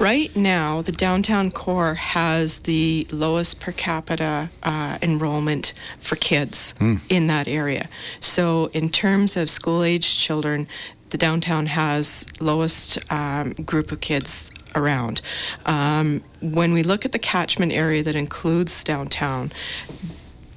Right 0.00 0.34
now, 0.34 0.82
the 0.82 0.92
downtown 0.92 1.50
core 1.50 1.94
has 1.94 2.60
the 2.60 3.06
lowest 3.12 3.60
per 3.60 3.72
capita 3.72 4.50
uh, 4.62 4.98
enrollment 5.02 5.74
for 5.98 6.16
kids 6.16 6.74
in 7.08 7.26
that 7.28 7.46
area. 7.46 7.88
So, 8.20 8.66
in 8.72 8.88
terms 8.88 9.36
of 9.36 9.48
school 9.48 9.82
age 9.82 10.18
children, 10.18 10.66
the 11.16 11.26
downtown 11.26 11.64
has 11.64 12.26
lowest 12.40 12.98
um, 13.10 13.54
group 13.64 13.90
of 13.90 14.00
kids 14.00 14.50
around. 14.74 15.22
Um, 15.64 16.22
when 16.42 16.74
we 16.74 16.82
look 16.82 17.06
at 17.06 17.12
the 17.12 17.18
catchment 17.18 17.72
area 17.72 18.02
that 18.02 18.14
includes 18.14 18.84
downtown, 18.84 19.50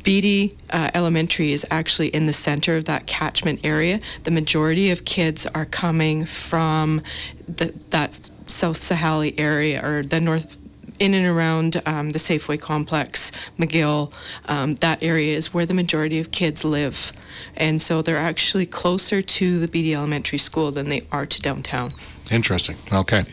Beattie 0.04 0.58
uh, 0.72 0.92
Elementary 0.94 1.54
is 1.54 1.66
actually 1.72 2.10
in 2.10 2.26
the 2.26 2.34
center 2.34 2.76
of 2.76 2.84
that 2.86 3.08
catchment 3.08 3.62
area. 3.64 4.02
The 4.26 4.32
majority 4.32 4.92
of 4.92 5.06
kids 5.06 5.48
are 5.48 5.64
coming 5.64 6.26
from 6.26 7.04
the, 7.48 7.68
that 7.92 8.16
South 8.48 8.80
Sahali 8.80 9.40
area 9.40 9.80
or 9.82 10.04
the 10.04 10.20
north. 10.20 10.58
In 11.00 11.14
and 11.14 11.26
around 11.26 11.82
um, 11.86 12.10
the 12.10 12.20
Safeway 12.20 12.60
complex, 12.60 13.32
McGill, 13.58 14.14
um, 14.46 14.76
that 14.76 15.02
area 15.02 15.36
is 15.38 15.54
where 15.54 15.66
the 15.66 15.74
majority 15.74 16.20
of 16.20 16.32
kids 16.32 16.66
live. 16.66 17.14
And 17.56 17.82
so 17.82 18.02
they're 18.02 18.18
actually 18.18 18.66
closer 18.66 19.22
to 19.22 19.60
the 19.60 19.68
Beattie 19.68 19.96
Elementary 19.96 20.38
School 20.40 20.72
than 20.72 20.90
they 20.90 21.04
are 21.12 21.26
to 21.26 21.42
downtown. 21.42 21.94
Interesting. 22.32 22.76
Okay. 22.92 23.24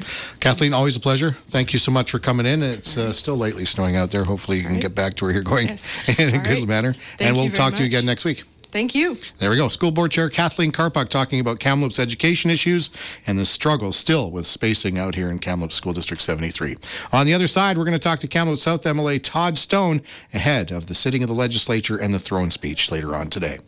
Kathleen, 0.40 0.72
always 0.72 0.96
a 0.96 1.00
pleasure. 1.00 1.32
Thank 1.32 1.72
you 1.72 1.78
so 1.78 1.90
much 1.90 2.10
for 2.12 2.18
coming 2.20 2.46
in. 2.46 2.62
It's 2.62 2.96
uh, 2.96 3.12
still 3.12 3.36
lately 3.36 3.64
snowing 3.64 3.96
out 3.96 4.10
there. 4.10 4.22
Hopefully, 4.24 4.58
you 4.58 4.62
can 4.62 4.74
right. 4.74 4.82
get 4.82 4.94
back 4.94 5.14
to 5.14 5.24
where 5.24 5.32
you're 5.32 5.42
going 5.42 5.68
Yes. 5.68 5.92
in 6.20 6.28
a 6.34 6.38
All 6.38 6.44
good 6.44 6.58
right. 6.60 6.68
manner. 6.68 6.92
Thank 6.92 7.22
and 7.22 7.36
we'll 7.36 7.50
talk 7.50 7.74
to 7.74 7.82
you 7.82 7.86
again 7.86 8.06
next 8.06 8.24
week. 8.24 8.44
Thank 8.76 8.94
you. 8.94 9.16
There 9.38 9.48
we 9.48 9.56
go. 9.56 9.68
School 9.68 9.90
Board 9.90 10.10
Chair 10.10 10.28
Kathleen 10.28 10.70
Karpuk 10.70 11.08
talking 11.08 11.40
about 11.40 11.58
Kamloops 11.58 11.98
education 11.98 12.50
issues 12.50 12.90
and 13.26 13.38
the 13.38 13.46
struggle 13.46 13.90
still 13.90 14.30
with 14.30 14.46
spacing 14.46 14.98
out 14.98 15.14
here 15.14 15.30
in 15.30 15.38
Kamloops 15.38 15.76
School 15.76 15.94
District 15.94 16.22
73. 16.22 16.76
On 17.14 17.24
the 17.24 17.32
other 17.32 17.46
side, 17.46 17.78
we're 17.78 17.86
going 17.86 17.94
to 17.94 17.98
talk 17.98 18.18
to 18.18 18.28
Kamloops 18.28 18.60
South 18.60 18.84
MLA 18.84 19.22
Todd 19.22 19.56
Stone 19.56 20.02
ahead 20.34 20.72
of 20.72 20.88
the 20.88 20.94
sitting 20.94 21.22
of 21.22 21.30
the 21.30 21.34
legislature 21.34 21.96
and 21.96 22.12
the 22.12 22.18
throne 22.18 22.50
speech 22.50 22.92
later 22.92 23.14
on 23.14 23.30
today. 23.30 23.60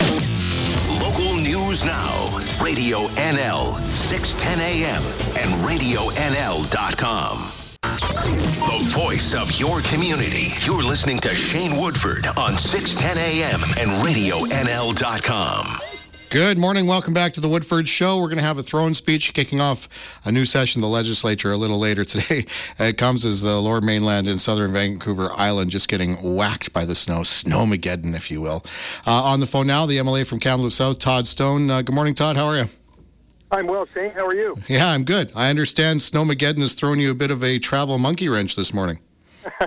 Local 0.00 1.36
news 1.44 1.84
Now, 1.84 2.26
Radio 2.60 3.06
NL, 3.30 3.78
610 3.94 4.58
AM, 4.58 5.00
and 5.38 5.54
RadioNL.com. 5.64 7.59
The 7.82 8.92
voice 8.94 9.34
of 9.34 9.58
your 9.58 9.80
community. 9.80 10.48
You're 10.60 10.82
listening 10.82 11.16
to 11.18 11.28
Shane 11.28 11.80
Woodford 11.80 12.26
on 12.36 12.52
610 12.52 13.16
AM 13.16 13.62
and 13.80 13.90
RadioNL.com. 14.04 15.64
Good 16.28 16.58
morning. 16.58 16.86
Welcome 16.86 17.12
back 17.12 17.32
to 17.32 17.40
the 17.40 17.48
Woodford 17.48 17.88
Show. 17.88 18.18
We're 18.18 18.28
going 18.28 18.38
to 18.38 18.44
have 18.44 18.58
a 18.58 18.62
throne 18.62 18.94
speech 18.94 19.34
kicking 19.34 19.60
off 19.60 20.20
a 20.24 20.30
new 20.30 20.44
session 20.44 20.80
of 20.80 20.82
the 20.82 20.88
legislature 20.88 21.52
a 21.52 21.56
little 21.56 21.78
later 21.78 22.04
today. 22.04 22.44
It 22.78 22.98
comes 22.98 23.24
as 23.24 23.42
the 23.42 23.58
lower 23.58 23.80
mainland 23.80 24.28
in 24.28 24.38
southern 24.38 24.72
Vancouver 24.72 25.30
Island 25.32 25.70
just 25.70 25.88
getting 25.88 26.16
whacked 26.16 26.72
by 26.72 26.84
the 26.84 26.94
snow, 26.94 27.20
snowmageddon, 27.20 28.14
if 28.14 28.30
you 28.30 28.40
will. 28.40 28.64
Uh, 29.06 29.22
on 29.22 29.40
the 29.40 29.46
phone 29.46 29.66
now, 29.66 29.86
the 29.86 29.96
MLA 29.96 30.26
from 30.26 30.38
Kamloops 30.38 30.76
South, 30.76 30.98
Todd 30.98 31.26
Stone. 31.26 31.70
Uh, 31.70 31.82
good 31.82 31.94
morning, 31.94 32.14
Todd. 32.14 32.36
How 32.36 32.46
are 32.46 32.58
you? 32.58 32.64
I'm 33.52 33.66
well, 33.66 33.86
Shane. 33.86 34.12
How 34.12 34.26
are 34.26 34.34
you? 34.34 34.56
Yeah, 34.68 34.88
I'm 34.88 35.04
good. 35.04 35.32
I 35.34 35.50
understand 35.50 36.00
Snowmageddon 36.00 36.60
has 36.60 36.74
thrown 36.74 37.00
you 37.00 37.10
a 37.10 37.14
bit 37.14 37.30
of 37.30 37.42
a 37.42 37.58
travel 37.58 37.98
monkey 37.98 38.28
wrench 38.28 38.56
this 38.56 38.72
morning. 38.72 39.00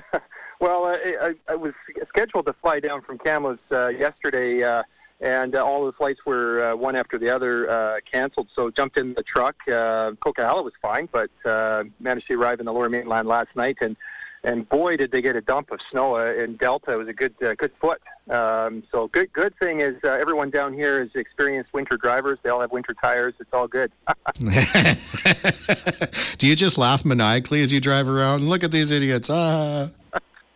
well, 0.60 0.86
uh, 0.86 0.98
I, 1.22 1.36
I, 1.50 1.56
was 1.56 1.74
scheduled 2.08 2.46
to 2.46 2.54
fly 2.54 2.80
down 2.80 3.02
from 3.02 3.18
Kamloops 3.18 3.64
uh, 3.72 3.88
yesterday 3.90 4.64
uh, 4.64 4.84
and 5.24 5.56
uh, 5.56 5.66
all 5.66 5.86
the 5.86 5.94
flights 5.94 6.26
were 6.26 6.72
uh, 6.72 6.76
one 6.76 6.98
after 6.98 7.18
the 7.18 7.30
other 7.30 7.70
uh, 7.70 8.00
canceled. 8.10 8.50
So 8.54 8.70
jumped 8.70 8.98
in 8.98 9.14
the 9.14 9.24
truck. 9.24 9.56
Uh, 9.68 10.12
Coquihalla 10.26 10.64
was 10.64 10.74
fine, 10.82 11.08
but 11.12 11.32
uh, 11.46 11.86
managed 12.02 12.28
to 12.28 12.40
arrive 12.40 12.60
in 12.60 12.66
the 12.66 12.74
Lower 12.74 12.90
Mainland 12.90 13.28
last 13.28 13.56
night, 13.56 13.78
and 13.80 13.96
and 14.44 14.68
boy, 14.68 14.98
did 14.98 15.12
they 15.12 15.22
get 15.22 15.36
a 15.36 15.42
dump 15.42 15.72
of 15.72 15.80
snow 15.90 16.18
uh, 16.18 16.34
in 16.34 16.58
Delta. 16.58 16.92
It 16.92 16.98
was 16.98 17.08
a 17.08 17.14
good 17.14 17.34
uh, 17.42 17.54
good 17.56 17.72
foot. 17.80 18.02
Um, 18.30 18.84
so 18.92 19.08
good 19.08 19.32
good 19.34 19.56
thing 19.58 19.80
is 19.80 19.96
uh, 20.04 20.10
everyone 20.10 20.50
down 20.50 20.74
here 20.74 21.02
is 21.02 21.10
experienced 21.16 21.74
winter 21.74 21.98
drivers. 21.98 22.40
They 22.44 22.50
all 22.50 22.62
have 22.62 22.72
winter 22.72 22.94
tires. 22.94 23.34
It's 23.40 23.54
all 23.54 23.68
good. 23.68 23.92
Do 26.38 26.48
you 26.48 26.56
just 26.56 26.78
laugh 26.78 27.06
maniacally 27.06 27.62
as 27.62 27.72
you 27.72 27.80
drive 27.80 28.10
around? 28.10 28.44
Look 28.44 28.64
at 28.64 28.72
these 28.72 28.92
idiots! 28.92 29.30
Ah. 29.30 29.90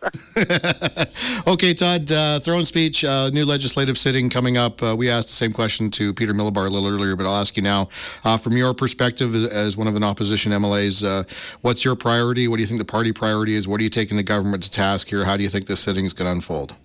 okay, 1.46 1.74
Todd, 1.74 2.10
uh, 2.12 2.38
throne 2.38 2.64
speech, 2.64 3.04
uh, 3.04 3.30
new 3.30 3.44
legislative 3.44 3.98
sitting 3.98 4.30
coming 4.30 4.56
up. 4.56 4.80
Uh, 4.82 4.94
we 4.96 5.10
asked 5.10 5.28
the 5.28 5.34
same 5.34 5.52
question 5.52 5.90
to 5.90 6.14
Peter 6.14 6.32
Milobar 6.32 6.66
a 6.66 6.70
little 6.70 6.88
earlier, 6.88 7.16
but 7.16 7.26
I'll 7.26 7.40
ask 7.40 7.56
you 7.56 7.62
now. 7.62 7.88
Uh, 8.24 8.36
from 8.36 8.56
your 8.56 8.74
perspective 8.74 9.34
as 9.34 9.76
one 9.76 9.88
of 9.88 9.96
an 9.96 10.04
opposition 10.04 10.52
MLAs, 10.52 11.04
uh, 11.04 11.24
what's 11.62 11.84
your 11.84 11.96
priority? 11.96 12.46
What 12.46 12.56
do 12.56 12.62
you 12.62 12.66
think 12.66 12.78
the 12.78 12.84
party 12.84 13.12
priority 13.12 13.54
is? 13.54 13.66
What 13.66 13.80
are 13.80 13.84
you 13.84 13.90
taking 13.90 14.16
the 14.16 14.22
government 14.22 14.62
to 14.62 14.70
task 14.70 15.08
here? 15.08 15.24
How 15.24 15.36
do 15.36 15.42
you 15.42 15.48
think 15.48 15.66
this 15.66 15.80
sitting 15.80 16.04
is 16.04 16.12
going 16.12 16.26
to 16.26 16.32
unfold? 16.32 16.76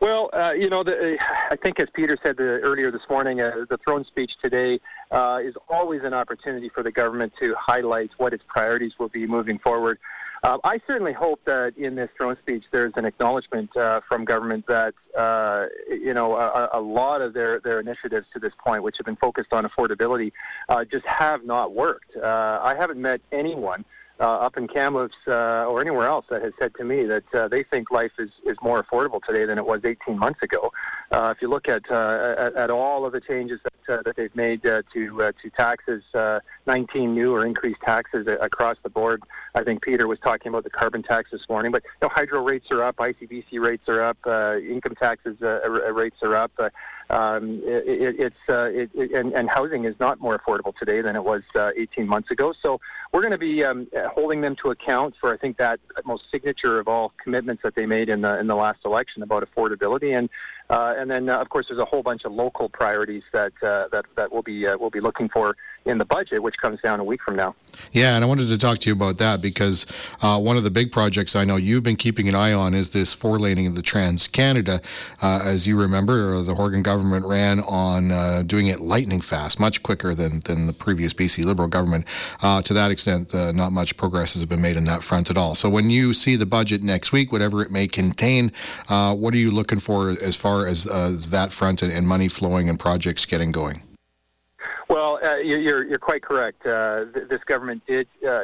Well, 0.00 0.30
uh, 0.32 0.52
you 0.58 0.68
know, 0.68 0.82
the, 0.82 1.16
I 1.52 1.54
think 1.54 1.78
as 1.78 1.86
Peter 1.94 2.18
said 2.24 2.36
the, 2.36 2.42
earlier 2.42 2.90
this 2.90 3.02
morning, 3.08 3.40
uh, 3.40 3.66
the 3.70 3.78
throne 3.78 4.04
speech 4.04 4.32
today 4.42 4.80
uh, 5.12 5.38
is 5.40 5.54
always 5.68 6.02
an 6.02 6.12
opportunity 6.12 6.68
for 6.68 6.82
the 6.82 6.90
government 6.90 7.34
to 7.38 7.54
highlight 7.54 8.10
what 8.16 8.32
its 8.32 8.42
priorities 8.48 8.98
will 8.98 9.10
be 9.10 9.28
moving 9.28 9.60
forward. 9.60 10.00
Uh, 10.44 10.58
I 10.64 10.80
certainly 10.88 11.12
hope 11.12 11.40
that 11.44 11.76
in 11.76 11.94
this 11.94 12.10
throne 12.16 12.36
speech 12.42 12.64
there's 12.72 12.92
an 12.96 13.04
acknowledgement 13.04 13.76
uh, 13.76 14.00
from 14.00 14.24
government 14.24 14.66
that 14.66 14.92
uh, 15.16 15.66
you 15.88 16.14
know 16.14 16.34
a, 16.34 16.70
a, 16.72 16.80
lot 16.80 17.22
of 17.22 17.32
their, 17.32 17.60
their 17.60 17.78
initiatives 17.78 18.26
to 18.32 18.40
this 18.40 18.52
point, 18.58 18.82
which 18.82 18.96
have 18.98 19.06
been 19.06 19.16
focused 19.16 19.52
on 19.52 19.64
affordability, 19.64 20.32
uh, 20.68 20.84
just 20.84 21.06
have 21.06 21.44
not 21.44 21.74
worked. 21.74 22.16
Uh, 22.16 22.58
I 22.60 22.74
haven't 22.74 23.00
met 23.00 23.20
anyone 23.30 23.84
uh, 24.22 24.36
up 24.36 24.56
in 24.56 24.68
Kamloops 24.68 25.16
uh, 25.26 25.66
or 25.66 25.80
anywhere 25.80 26.06
else 26.06 26.24
that 26.30 26.42
has 26.42 26.52
said 26.58 26.74
to 26.76 26.84
me 26.84 27.04
that 27.04 27.34
uh, 27.34 27.48
they 27.48 27.64
think 27.64 27.90
life 27.90 28.12
is, 28.18 28.30
is 28.46 28.56
more 28.62 28.82
affordable 28.82 29.20
today 29.22 29.44
than 29.44 29.58
it 29.58 29.66
was 29.66 29.84
18 29.84 30.16
months 30.16 30.42
ago. 30.42 30.72
Uh, 31.10 31.34
if 31.34 31.42
you 31.42 31.48
look 31.48 31.68
at, 31.68 31.82
uh, 31.90 32.34
at, 32.38 32.54
at 32.54 32.70
all 32.70 33.04
of 33.04 33.12
the 33.12 33.20
changes 33.20 33.60
that, 33.64 33.98
uh, 33.98 34.02
that 34.02 34.16
they've 34.16 34.34
made 34.36 34.64
uh, 34.64 34.82
to 34.92 35.22
uh, 35.22 35.32
to 35.42 35.50
taxes, 35.50 36.02
uh, 36.14 36.40
19 36.66 37.14
new 37.14 37.34
or 37.34 37.44
increased 37.44 37.80
taxes 37.80 38.26
across 38.40 38.76
the 38.82 38.88
board. 38.88 39.22
I 39.54 39.64
think 39.64 39.82
Peter 39.82 40.06
was 40.06 40.18
talking 40.20 40.48
about 40.48 40.64
the 40.64 40.70
carbon 40.70 41.02
tax 41.02 41.30
this 41.30 41.48
morning, 41.48 41.72
but 41.72 41.82
you 41.84 42.06
know, 42.06 42.14
hydro 42.14 42.42
rates 42.42 42.70
are 42.70 42.82
up, 42.82 42.96
ICBC 42.96 43.60
rates 43.60 43.88
are 43.88 44.02
up, 44.02 44.18
uh, 44.24 44.56
income 44.58 44.94
taxes 44.94 45.36
uh, 45.42 45.68
rates 45.92 46.16
are 46.22 46.36
up. 46.36 46.52
Uh, 46.58 46.70
um, 47.12 47.60
it, 47.64 48.16
it's 48.18 48.48
uh, 48.48 48.70
it, 48.72 48.90
it, 48.94 49.12
and, 49.12 49.34
and 49.34 49.48
housing 49.50 49.84
is 49.84 49.94
not 50.00 50.18
more 50.18 50.38
affordable 50.38 50.74
today 50.74 51.02
than 51.02 51.14
it 51.14 51.22
was 51.22 51.42
uh, 51.54 51.70
18 51.76 52.08
months 52.08 52.30
ago. 52.30 52.54
So 52.62 52.80
we're 53.12 53.20
going 53.20 53.32
to 53.32 53.38
be 53.38 53.62
um, 53.62 53.86
holding 54.14 54.40
them 54.40 54.56
to 54.56 54.70
account 54.70 55.14
for 55.20 55.32
I 55.32 55.36
think 55.36 55.58
that 55.58 55.78
most 56.06 56.24
signature 56.30 56.80
of 56.80 56.88
all 56.88 57.12
commitments 57.22 57.62
that 57.64 57.74
they 57.74 57.84
made 57.84 58.08
in 58.08 58.22
the 58.22 58.38
in 58.38 58.46
the 58.46 58.56
last 58.56 58.80
election 58.86 59.22
about 59.22 59.46
affordability 59.46 60.16
and 60.16 60.30
uh, 60.72 60.94
and 60.96 61.10
then, 61.10 61.28
uh, 61.28 61.36
of 61.36 61.50
course, 61.50 61.66
there's 61.68 61.78
a 61.78 61.84
whole 61.84 62.02
bunch 62.02 62.24
of 62.24 62.32
local 62.32 62.66
priorities 62.66 63.22
that 63.32 63.52
uh, 63.62 63.88
that 63.92 64.06
that 64.16 64.32
we'll 64.32 64.40
be 64.40 64.66
uh, 64.66 64.74
we'll 64.78 64.88
be 64.88 65.00
looking 65.00 65.28
for 65.28 65.54
in 65.84 65.98
the 65.98 66.04
budget, 66.06 66.42
which 66.42 66.56
comes 66.56 66.80
down 66.80 66.98
a 66.98 67.04
week 67.04 67.20
from 67.20 67.36
now. 67.36 67.54
Yeah, 67.92 68.14
and 68.14 68.24
I 68.24 68.26
wanted 68.26 68.48
to 68.48 68.56
talk 68.56 68.78
to 68.78 68.88
you 68.88 68.94
about 68.94 69.18
that 69.18 69.42
because 69.42 69.86
uh, 70.22 70.40
one 70.40 70.56
of 70.56 70.64
the 70.64 70.70
big 70.70 70.90
projects 70.90 71.36
I 71.36 71.44
know 71.44 71.56
you've 71.56 71.82
been 71.82 71.96
keeping 71.96 72.26
an 72.26 72.34
eye 72.34 72.54
on 72.54 72.72
is 72.72 72.90
this 72.90 73.12
four 73.12 73.38
laning 73.38 73.66
of 73.66 73.74
the 73.74 73.82
Trans 73.82 74.26
Canada. 74.26 74.80
Uh, 75.20 75.42
as 75.44 75.66
you 75.66 75.78
remember, 75.78 76.40
the 76.40 76.54
Horgan 76.54 76.82
government 76.82 77.26
ran 77.26 77.60
on 77.60 78.46
doing 78.46 78.68
it 78.68 78.80
lightning 78.80 79.20
fast, 79.20 79.60
much 79.60 79.82
quicker 79.82 80.14
than 80.14 80.40
than 80.40 80.66
the 80.66 80.72
previous 80.72 81.12
BC 81.12 81.44
Liberal 81.44 81.68
government. 81.68 82.06
to 82.64 82.72
that 82.72 82.90
extent, 82.90 83.34
not 83.34 83.72
much 83.72 83.98
progress 83.98 84.32
has 84.32 84.46
been 84.46 84.62
made 84.62 84.78
in 84.78 84.84
that 84.84 85.02
front 85.02 85.28
at 85.28 85.36
all. 85.36 85.54
So 85.54 85.68
when 85.68 85.90
you 85.90 86.14
see 86.14 86.36
the 86.36 86.46
budget 86.46 86.82
next 86.82 87.12
week, 87.12 87.30
whatever 87.30 87.60
it 87.60 87.70
may 87.70 87.88
contain, 87.88 88.52
what 88.88 89.34
are 89.34 89.38
you 89.38 89.50
looking 89.50 89.78
for 89.78 90.08
as 90.08 90.34
far 90.34 90.61
as, 90.66 90.86
as 90.86 91.30
that 91.30 91.52
front 91.52 91.82
and, 91.82 91.92
and, 91.92 92.06
money 92.06 92.28
flowing 92.28 92.68
and 92.68 92.78
projects 92.78 93.26
getting 93.26 93.52
going? 93.52 93.82
Well, 94.88 95.18
uh, 95.24 95.36
you're, 95.36 95.84
you're 95.84 95.98
quite 95.98 96.22
correct. 96.22 96.66
Uh, 96.66 97.06
th- 97.12 97.28
this 97.28 97.42
government 97.44 97.82
did 97.86 98.08
uh, 98.28 98.42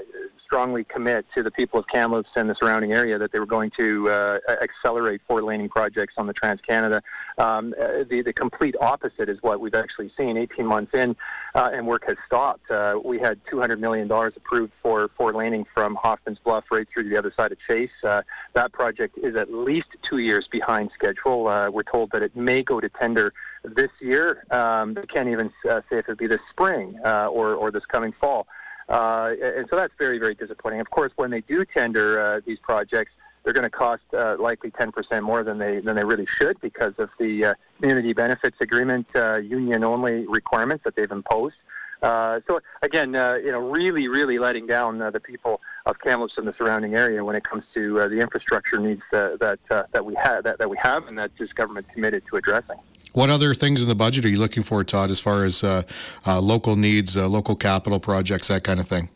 strongly 0.48 0.82
commit 0.82 1.26
to 1.34 1.42
the 1.42 1.50
people 1.50 1.78
of 1.78 1.86
Kamloops 1.88 2.30
and 2.34 2.48
the 2.48 2.54
surrounding 2.54 2.94
area 2.94 3.18
that 3.18 3.32
they 3.32 3.38
were 3.38 3.44
going 3.44 3.70
to 3.72 4.08
uh, 4.08 4.38
accelerate 4.62 5.20
four 5.28 5.42
laning 5.42 5.68
projects 5.68 6.14
on 6.16 6.26
the 6.26 6.32
Trans 6.32 6.62
Canada. 6.62 7.02
Um, 7.36 7.74
uh, 7.78 8.04
the, 8.08 8.22
the 8.22 8.32
complete 8.32 8.74
opposite 8.80 9.28
is 9.28 9.42
what 9.42 9.60
we've 9.60 9.74
actually 9.74 10.10
seen. 10.16 10.38
18 10.38 10.64
months 10.64 10.94
in, 10.94 11.14
uh, 11.54 11.68
and 11.74 11.86
work 11.86 12.06
has 12.06 12.16
stopped. 12.24 12.70
Uh, 12.70 12.98
we 13.04 13.18
had 13.18 13.44
$200 13.44 13.78
million 13.78 14.10
approved 14.10 14.72
for 14.82 15.10
four 15.18 15.34
laning 15.34 15.66
from 15.74 15.94
Hoffman's 15.96 16.38
Bluff 16.38 16.64
right 16.70 16.88
through 16.88 17.02
to 17.02 17.08
the 17.10 17.18
other 17.18 17.32
side 17.36 17.52
of 17.52 17.58
Chase. 17.68 17.90
Uh, 18.02 18.22
that 18.54 18.72
project 18.72 19.18
is 19.18 19.36
at 19.36 19.52
least 19.52 19.88
two 20.00 20.16
years 20.16 20.48
behind 20.48 20.90
schedule. 20.94 21.46
Uh, 21.46 21.68
we're 21.68 21.82
told 21.82 22.10
that 22.12 22.22
it 22.22 22.34
may 22.34 22.62
go 22.62 22.80
to 22.80 22.88
tender 22.88 23.34
this 23.64 23.90
year. 24.00 24.46
Um, 24.50 24.94
they 24.94 25.02
can't 25.02 25.28
even 25.28 25.50
say 25.62 25.82
if 25.90 25.92
it'll 25.92 26.14
be 26.14 26.26
this 26.26 26.40
spring 26.48 26.98
or, 27.04 27.52
or 27.52 27.70
this 27.70 27.84
coming 27.84 28.12
fall. 28.12 28.46
Uh, 28.88 29.34
and 29.42 29.66
so 29.68 29.76
that's 29.76 29.92
very, 29.98 30.18
very 30.18 30.34
disappointing. 30.34 30.80
Of 30.80 30.90
course, 30.90 31.12
when 31.16 31.30
they 31.30 31.42
do 31.42 31.64
tender 31.64 32.20
uh, 32.20 32.40
these 32.44 32.58
projects, 32.58 33.12
they're 33.44 33.52
going 33.52 33.64
to 33.64 33.70
cost 33.70 34.02
uh, 34.12 34.36
likely 34.38 34.70
10% 34.70 35.22
more 35.22 35.42
than 35.42 35.58
they 35.58 35.80
than 35.80 35.96
they 35.96 36.04
really 36.04 36.26
should 36.26 36.60
because 36.60 36.94
of 36.98 37.08
the 37.18 37.46
uh, 37.46 37.54
community 37.80 38.12
benefits 38.12 38.56
agreement 38.60 39.06
uh, 39.14 39.36
union 39.36 39.84
only 39.84 40.26
requirements 40.26 40.84
that 40.84 40.96
they've 40.96 41.10
imposed. 41.10 41.56
Uh, 42.02 42.40
so 42.46 42.60
again, 42.82 43.14
uh, 43.14 43.34
you 43.42 43.50
know, 43.50 43.58
really, 43.58 44.06
really 44.06 44.38
letting 44.38 44.66
down 44.66 45.02
uh, 45.02 45.10
the 45.10 45.18
people 45.18 45.60
of 45.86 45.98
Kamloops 45.98 46.38
and 46.38 46.46
the 46.46 46.52
surrounding 46.52 46.94
area 46.94 47.24
when 47.24 47.34
it 47.34 47.42
comes 47.42 47.64
to 47.74 47.94
the 47.94 48.20
infrastructure 48.20 48.78
needs 48.78 49.02
that 49.10 49.58
that 49.68 50.04
we 50.04 50.14
have 50.14 50.44
that, 50.44 50.58
that 50.58 50.70
we 50.70 50.76
have 50.76 51.06
and 51.08 51.18
that 51.18 51.30
this 51.38 51.52
government 51.52 51.88
committed 51.92 52.22
to 52.26 52.36
addressing. 52.36 52.76
What 53.12 53.30
other 53.30 53.54
things 53.54 53.82
in 53.82 53.88
the 53.88 53.94
budget 53.94 54.24
are 54.24 54.28
you 54.28 54.38
looking 54.38 54.62
for, 54.62 54.84
Todd, 54.84 55.10
as 55.10 55.20
far 55.20 55.44
as 55.44 55.64
uh, 55.64 55.82
uh, 56.26 56.40
local 56.40 56.76
needs, 56.76 57.16
uh, 57.16 57.28
local 57.28 57.56
capital 57.56 57.98
projects, 57.98 58.48
that 58.48 58.64
kind 58.64 58.78
of 58.78 58.86
thing? 58.86 59.08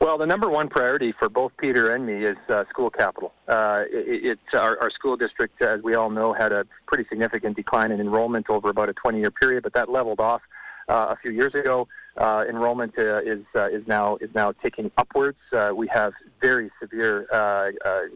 Well, 0.00 0.16
the 0.16 0.26
number 0.26 0.48
one 0.48 0.68
priority 0.68 1.12
for 1.12 1.28
both 1.28 1.52
Peter 1.56 1.90
and 1.90 2.06
me 2.06 2.24
is 2.24 2.36
uh, 2.48 2.64
school 2.70 2.88
capital. 2.88 3.32
Uh, 3.48 3.84
it, 3.90 4.38
our, 4.52 4.78
our, 4.80 4.90
school 4.90 5.16
district, 5.16 5.60
as 5.60 5.82
we 5.82 5.94
all 5.94 6.08
know, 6.08 6.32
had 6.32 6.52
a 6.52 6.64
pretty 6.86 7.04
significant 7.08 7.56
decline 7.56 7.90
in 7.90 8.00
enrollment 8.00 8.48
over 8.48 8.68
about 8.68 8.88
a 8.88 8.94
20-year 8.94 9.32
period, 9.32 9.64
but 9.64 9.72
that 9.72 9.90
leveled 9.90 10.20
off 10.20 10.42
a 10.88 11.16
few 11.16 11.30
years 11.30 11.54
ago. 11.54 11.86
Uh, 12.18 12.44
enrollment 12.48 12.98
uh, 12.98 13.18
is 13.18 13.44
uh, 13.54 13.68
is 13.68 13.86
now 13.86 14.16
is 14.16 14.30
now 14.34 14.50
ticking 14.50 14.90
upwards. 14.98 15.38
Uh, 15.52 15.70
we 15.72 15.86
have 15.86 16.12
very 16.40 16.68
severe 16.80 17.28
uh, 17.32 17.70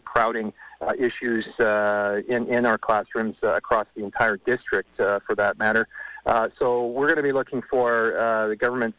crowding 0.05 0.53
issues 0.99 1.47
in 1.59 2.47
in 2.49 2.67
our 2.67 2.79
classrooms 2.79 3.37
across 3.43 3.87
the 3.95 4.03
entire 4.03 4.37
district, 4.39 4.89
for 4.97 5.35
that 5.37 5.57
matter. 5.59 5.87
so 6.59 6.87
we're 6.89 7.07
going 7.07 7.17
to 7.17 7.23
be 7.23 7.33
looking 7.33 7.63
for 7.63 8.15
the 8.49 8.57
government 8.57 8.95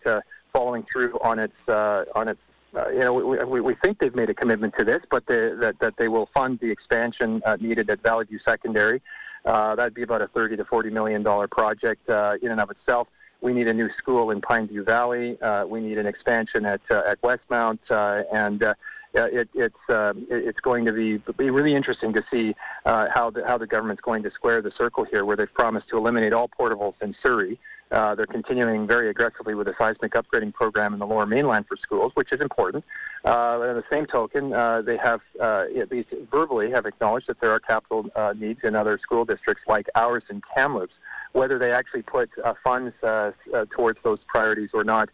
following 0.53 0.85
through 0.91 1.17
on 1.21 1.39
its 1.39 1.53
on 1.67 2.29
its 2.29 2.39
uh, 2.75 2.89
you 2.89 2.99
know, 3.01 3.13
we, 3.13 3.37
we, 3.43 3.61
we, 3.61 3.75
think 3.83 3.99
they've 3.99 4.15
made 4.15 4.31
a 4.31 4.33
commitment 4.33 4.73
to 4.75 4.83
this, 4.83 4.99
but 5.11 5.23
that, 5.27 5.75
that 5.79 5.93
they 5.97 6.07
will 6.07 6.27
fund 6.33 6.57
the 6.59 6.71
expansion 6.71 7.39
uh, 7.45 7.55
needed 7.59 7.87
at 7.87 8.01
Valley 8.01 8.25
View 8.25 8.39
Secondary. 8.43 8.99
Uh, 9.45 9.75
that'd 9.75 9.93
be 9.93 10.01
about 10.01 10.23
a 10.23 10.27
30 10.29 10.57
to 10.57 10.65
40 10.65 10.89
million 10.89 11.21
dollar 11.21 11.47
project 11.47 12.09
in 12.09 12.49
and 12.49 12.59
of 12.59 12.71
itself. 12.71 13.07
We 13.43 13.51
need 13.51 13.67
a 13.67 13.73
new 13.73 13.89
school 13.97 14.31
in 14.31 14.39
Pineview 14.39 14.85
Valley. 14.85 15.37
Uh, 15.41 15.65
we 15.65 15.81
need 15.81 15.97
an 15.97 16.05
expansion 16.05 16.65
at 16.65 16.79
uh, 16.89 17.01
at 17.05 17.21
Westmount, 17.21 17.79
uh, 17.89 18.23
and 18.31 18.63
uh, 18.63 18.73
it, 19.13 19.49
it's 19.53 19.89
uh, 19.89 20.13
it's 20.29 20.61
going 20.61 20.85
to 20.85 20.93
be 20.93 21.17
be 21.37 21.49
really 21.49 21.75
interesting 21.75 22.13
to 22.13 22.23
see 22.31 22.55
uh, 22.85 23.07
how 23.13 23.29
the 23.29 23.45
how 23.45 23.57
the 23.57 23.67
government's 23.67 24.01
going 24.01 24.23
to 24.23 24.31
square 24.31 24.61
the 24.61 24.71
circle 24.71 25.03
here, 25.03 25.25
where 25.25 25.35
they've 25.35 25.53
promised 25.53 25.89
to 25.89 25.97
eliminate 25.97 26.31
all 26.31 26.49
portables 26.57 26.93
in 27.01 27.13
Surrey. 27.21 27.59
They're 27.91 28.25
continuing 28.25 28.87
very 28.87 29.09
aggressively 29.09 29.55
with 29.55 29.67
a 29.67 29.75
seismic 29.77 30.13
upgrading 30.13 30.53
program 30.53 30.93
in 30.93 30.99
the 30.99 31.05
Lower 31.05 31.25
Mainland 31.27 31.67
for 31.67 31.75
schools, 31.75 32.11
which 32.15 32.31
is 32.31 32.39
important. 32.39 32.85
But 33.23 33.37
on 33.37 33.75
the 33.75 33.83
same 33.91 34.05
token, 34.05 34.51
they 34.85 34.97
have 34.97 35.21
at 35.41 35.91
least 35.91 36.09
verbally 36.31 36.71
have 36.71 36.85
acknowledged 36.85 37.27
that 37.27 37.41
there 37.41 37.51
are 37.51 37.59
capital 37.59 38.09
needs 38.37 38.63
in 38.63 38.73
other 38.73 38.97
school 38.97 39.25
districts 39.25 39.65
like 39.67 39.89
ours 39.95 40.23
in 40.29 40.41
Kamloops. 40.55 40.93
Whether 41.33 41.59
they 41.59 41.71
actually 41.71 42.03
put 42.03 42.29
uh, 42.43 42.53
funds 42.63 42.93
uh, 43.03 43.31
uh, 43.53 43.65
towards 43.69 43.99
those 44.03 44.19
priorities 44.27 44.69
or 44.73 44.83
not, 44.83 45.09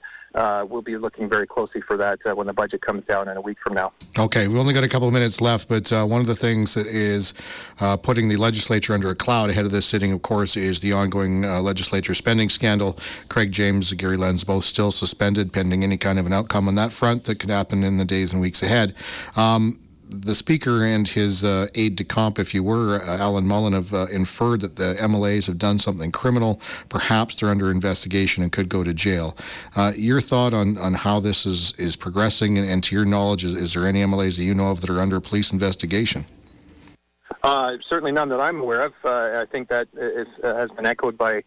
we'll 0.69 0.81
be 0.81 0.97
looking 0.97 1.27
very 1.29 1.47
closely 1.47 1.81
for 1.81 1.97
that 1.97 2.19
when 2.37 2.45
the 2.45 2.53
budget 2.53 2.81
comes 2.81 3.05
down 3.05 3.27
in 3.29 3.37
a 3.37 3.41
week 3.41 3.57
from 3.59 3.73
now. 3.73 3.93
Okay, 4.17 4.47
we've 4.47 4.59
only 4.59 4.73
got 4.73 4.83
a 4.83 4.89
couple 4.89 5.07
of 5.07 5.13
minutes 5.13 5.39
left, 5.41 5.67
but 5.69 5.89
one 6.07 6.21
of 6.21 6.27
the 6.27 6.35
things 6.35 6.77
is 6.77 7.33
putting 8.03 8.27
the 8.27 8.35
legislature 8.35 8.93
under 8.93 9.09
a 9.09 9.15
cloud 9.15 9.49
ahead 9.49 9.65
of 9.65 9.71
this 9.71 9.85
sitting, 9.85 10.11
of 10.11 10.21
course, 10.21 10.57
is 10.57 10.79
the 10.81 10.91
ongoing 10.91 11.43
legislature 11.43 12.13
spending 12.13 12.49
scandal. 12.49 12.99
Craig 13.29 13.51
James, 13.51 13.91
Gary 13.93 14.17
Lenz, 14.17 14.43
both 14.43 14.65
still 14.65 14.91
suspended 14.91 15.51
pending 15.53 15.83
any 15.83 15.97
kind 15.97 16.19
of 16.19 16.25
an 16.25 16.33
outcome 16.33 16.67
on 16.67 16.75
that 16.75 16.91
front 16.91 17.23
that 17.23 17.39
could 17.39 17.49
happen 17.49 17.83
in 17.83 17.97
the 17.97 18.05
days 18.05 18.33
and 18.33 18.41
weeks 18.41 18.61
ahead. 18.61 18.93
Um, 19.35 19.79
the 20.09 20.33
speaker 20.33 20.83
and 20.83 21.07
his 21.07 21.43
uh, 21.43 21.67
aide 21.75 21.95
de 21.95 22.03
camp, 22.03 22.39
if 22.39 22.53
you 22.53 22.63
were, 22.63 22.99
uh, 23.01 23.17
Alan 23.17 23.47
Mullen, 23.47 23.73
have 23.73 23.93
uh, 23.93 24.07
inferred 24.11 24.61
that 24.61 24.75
the 24.75 24.95
MLAs 24.99 25.45
have 25.45 25.59
done 25.59 25.77
something 25.77 26.11
criminal. 26.11 26.59
Perhaps 26.89 27.35
they're 27.35 27.49
under 27.49 27.69
investigation 27.69 28.41
and 28.41 28.51
could 28.51 28.69
go 28.69 28.83
to 28.83 28.93
jail. 28.93 29.37
Uh, 29.75 29.91
your 29.95 30.19
thought 30.19 30.53
on, 30.53 30.77
on 30.79 30.95
how 30.95 31.19
this 31.19 31.45
is, 31.45 31.73
is 31.73 31.95
progressing, 31.95 32.57
and, 32.57 32.67
and 32.67 32.83
to 32.83 32.95
your 32.95 33.05
knowledge, 33.05 33.43
is, 33.43 33.53
is 33.53 33.73
there 33.73 33.85
any 33.85 34.01
MLAs 34.01 34.37
that 34.37 34.43
you 34.43 34.55
know 34.55 34.71
of 34.71 34.81
that 34.81 34.89
are 34.89 34.99
under 34.99 35.19
police 35.19 35.53
investigation? 35.53 36.25
Uh, 37.43 37.77
certainly 37.87 38.11
none 38.11 38.29
that 38.29 38.41
I'm 38.41 38.59
aware 38.59 38.81
of. 38.81 38.93
Uh, 39.03 39.39
I 39.39 39.45
think 39.45 39.69
that 39.69 39.87
is, 39.93 40.27
has 40.41 40.71
been 40.71 40.87
echoed 40.87 41.17
by 41.17 41.43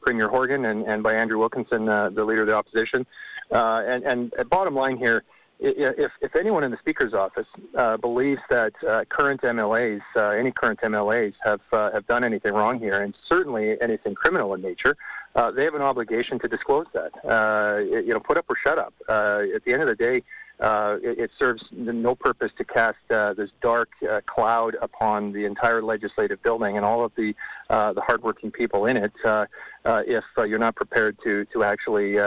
Premier 0.00 0.28
Horgan 0.28 0.66
and, 0.66 0.86
and 0.86 1.02
by 1.02 1.14
Andrew 1.14 1.38
Wilkinson, 1.38 1.86
the 1.86 2.24
leader 2.24 2.42
of 2.42 2.46
the 2.46 2.54
opposition. 2.54 3.04
and, 3.50 4.04
and 4.04 4.32
bottom 4.48 4.76
line 4.76 4.96
here, 4.96 5.24
if, 5.64 6.12
if 6.20 6.36
anyone 6.36 6.62
in 6.62 6.70
the 6.70 6.76
Speaker's 6.76 7.14
office 7.14 7.46
uh, 7.74 7.96
believes 7.96 8.40
that 8.50 8.72
uh, 8.86 9.04
current 9.08 9.40
MLAs, 9.42 10.02
uh, 10.14 10.30
any 10.30 10.50
current 10.50 10.80
MLAs, 10.80 11.34
have 11.42 11.60
uh, 11.72 11.90
have 11.92 12.06
done 12.06 12.24
anything 12.24 12.52
wrong 12.52 12.78
here, 12.78 13.00
and 13.00 13.14
certainly 13.28 13.80
anything 13.80 14.14
criminal 14.14 14.52
in 14.54 14.60
nature, 14.60 14.96
uh, 15.34 15.50
they 15.50 15.64
have 15.64 15.74
an 15.74 15.82
obligation 15.82 16.38
to 16.40 16.48
disclose 16.48 16.86
that. 16.92 17.12
Uh, 17.24 17.78
you 17.78 18.08
know, 18.08 18.20
put 18.20 18.36
up 18.36 18.44
or 18.48 18.56
shut 18.56 18.78
up. 18.78 18.94
at 19.08 19.64
the 19.64 19.72
end 19.72 19.82
of 19.82 19.88
the 19.88 19.96
day, 19.96 20.22
it, 20.60 21.18
it, 21.18 21.30
serves 21.38 21.64
no 21.72 22.14
purpose 22.14 22.52
to 22.58 22.64
cast 22.64 22.98
this 23.08 23.50
dark 23.62 23.90
cloud 24.26 24.76
upon 24.82 25.32
the 25.32 25.44
entire 25.44 25.82
legislative 25.82 26.42
building 26.42 26.76
and 26.76 26.84
all 26.84 27.04
of 27.04 27.12
the 27.16 27.34
the 27.68 28.02
hardworking 28.06 28.50
people 28.50 28.86
in 28.86 28.96
it. 28.96 29.12
if 29.24 30.24
you're 30.36 30.58
not 30.58 30.76
prepared 30.76 31.16
to 31.24 31.44
to 31.46 31.64
actually 31.64 32.18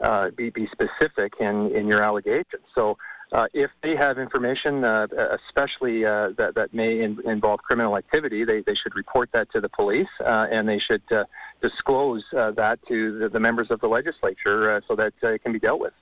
uh, 0.00 0.30
be, 0.30 0.50
be 0.50 0.68
specific 0.68 1.34
in, 1.40 1.70
in 1.72 1.86
your 1.86 2.02
allegations. 2.02 2.62
So 2.74 2.96
uh, 3.32 3.46
if 3.52 3.70
they 3.82 3.94
have 3.94 4.18
information, 4.18 4.84
uh, 4.84 5.06
especially 5.46 6.04
uh, 6.04 6.30
that, 6.38 6.54
that 6.54 6.72
may 6.72 7.00
in, 7.00 7.18
involve 7.26 7.62
criminal 7.62 7.96
activity, 7.96 8.44
they, 8.44 8.62
they 8.62 8.74
should 8.74 8.96
report 8.96 9.30
that 9.32 9.50
to 9.52 9.60
the 9.60 9.68
police 9.68 10.08
uh, 10.20 10.46
and 10.50 10.68
they 10.68 10.78
should 10.78 11.02
uh, 11.10 11.24
disclose 11.60 12.24
that 12.32 12.78
to 12.88 13.18
the, 13.18 13.28
the, 13.28 13.40
members 13.40 13.70
of 13.70 13.80
the 13.80 13.88
legislature 13.88 14.82
so 14.86 14.94
that 14.94 15.12
it 15.22 15.42
can 15.42 15.52
be 15.52 15.58
dealt 15.58 15.80
with. 15.80 15.92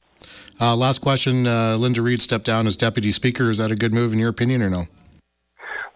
last 0.61 1.01
question 1.01 1.45
Linda 1.45 2.03
Reid 2.03 2.23
stepped 2.23 2.45
down 2.45 2.67
as 2.67 2.77
deputy 2.77 3.11
speaker. 3.11 3.51
Is 3.51 3.59
that 3.59 3.71
a 3.71 3.77
good 3.77 3.93
move 3.93 4.13
in 4.13 4.19
your 4.19 4.31
opinion 4.31 4.63
or 4.63 4.71
no? 4.71 4.87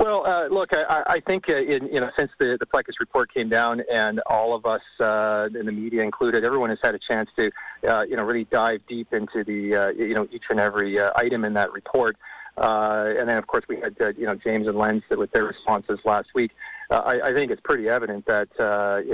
Well, 0.00 0.26
uh, 0.26 0.46
look, 0.46 0.70
I, 0.72 1.02
I 1.06 1.20
think 1.20 1.50
uh, 1.50 1.56
in, 1.56 1.86
you 1.88 2.00
know 2.00 2.10
since 2.18 2.30
the 2.38 2.56
the 2.58 2.64
Plecas 2.64 2.98
report 3.00 3.34
came 3.34 3.50
down, 3.50 3.82
and 3.92 4.20
all 4.20 4.54
of 4.54 4.64
us 4.64 4.80
uh, 4.98 5.50
in 5.54 5.66
the 5.66 5.72
media 5.72 6.02
included, 6.02 6.42
everyone 6.42 6.70
has 6.70 6.78
had 6.82 6.94
a 6.94 6.98
chance 6.98 7.28
to 7.36 7.50
uh, 7.86 8.06
you 8.08 8.16
know 8.16 8.24
really 8.24 8.44
dive 8.44 8.80
deep 8.88 9.12
into 9.12 9.44
the 9.44 9.76
uh, 9.76 9.88
you 9.90 10.14
know 10.14 10.26
each 10.32 10.44
and 10.48 10.58
every 10.58 10.98
uh, 10.98 11.12
item 11.16 11.44
in 11.44 11.52
that 11.52 11.70
report. 11.72 12.16
And 12.56 13.28
then, 13.28 13.36
of 13.36 13.46
course, 13.46 13.64
we 13.68 13.76
had 13.76 13.94
you 14.16 14.24
know 14.24 14.34
James 14.36 14.66
and 14.66 14.78
Lenz 14.78 15.02
with 15.10 15.32
their 15.32 15.44
responses 15.44 15.98
last 16.06 16.32
week. 16.34 16.52
I, 16.90 17.20
I, 17.20 17.32
think 17.32 17.52
it's 17.52 17.60
pretty 17.60 17.88
evident 17.88 18.26
that 18.26 18.48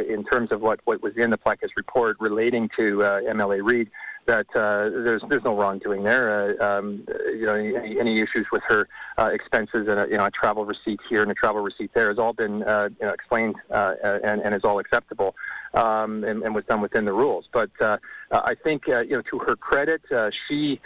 in 0.09 0.25
terms 0.25 0.51
of 0.53 0.63
what, 0.63 0.81
what 0.85 1.03
was 1.03 1.17
in 1.17 1.31
the 1.31 1.39
Plecas 1.39 1.71
report 1.77 2.17
relating 2.21 2.69
to 2.77 2.99
MLA 2.99 3.61
Reid, 3.63 3.91
that 4.27 4.47
uh, 4.55 4.91
there's 4.91 5.23
there's 5.29 5.45
no 5.45 5.57
wrongdoing 5.57 6.03
there. 6.03 6.59
Uh, 6.61 6.79
um, 6.79 7.05
you 7.27 7.47
know, 7.47 7.55
any, 7.55 7.99
any, 7.99 8.21
issues 8.21 8.47
with 8.53 8.63
her 8.65 8.89
uh, 9.19 9.31
expenses 9.33 9.89
and 9.89 10.01
a, 10.01 10.07
you 10.09 10.17
know 10.17 10.27
a 10.27 10.31
travel 10.31 10.65
receipt 10.65 11.01
here 11.09 11.23
and 11.23 11.31
a 11.31 11.35
travel 11.35 11.63
receipt 11.63 11.93
there 11.95 12.09
has 12.09 12.19
all 12.19 12.33
been 12.33 12.63
uh, 12.65 12.89
you 13.01 13.07
know, 13.07 13.13
explained 13.13 13.57
uh, 13.71 13.95
and, 14.03 14.41
and 14.43 14.55
is 14.55 14.65
all 14.65 14.79
acceptable 14.79 15.35
um, 15.75 16.25
and, 16.25 16.43
and, 16.43 16.55
was 16.55 16.65
done 16.65 16.81
within 16.81 17.05
the 17.05 17.13
rules. 17.13 17.49
But 17.53 17.71
uh, 17.81 17.99
I 18.31 18.55
think 18.55 18.87
you 18.87 19.07
know 19.09 19.23
to 19.23 19.39
her 19.41 19.57
credit, 19.57 20.03
she. 20.49 20.81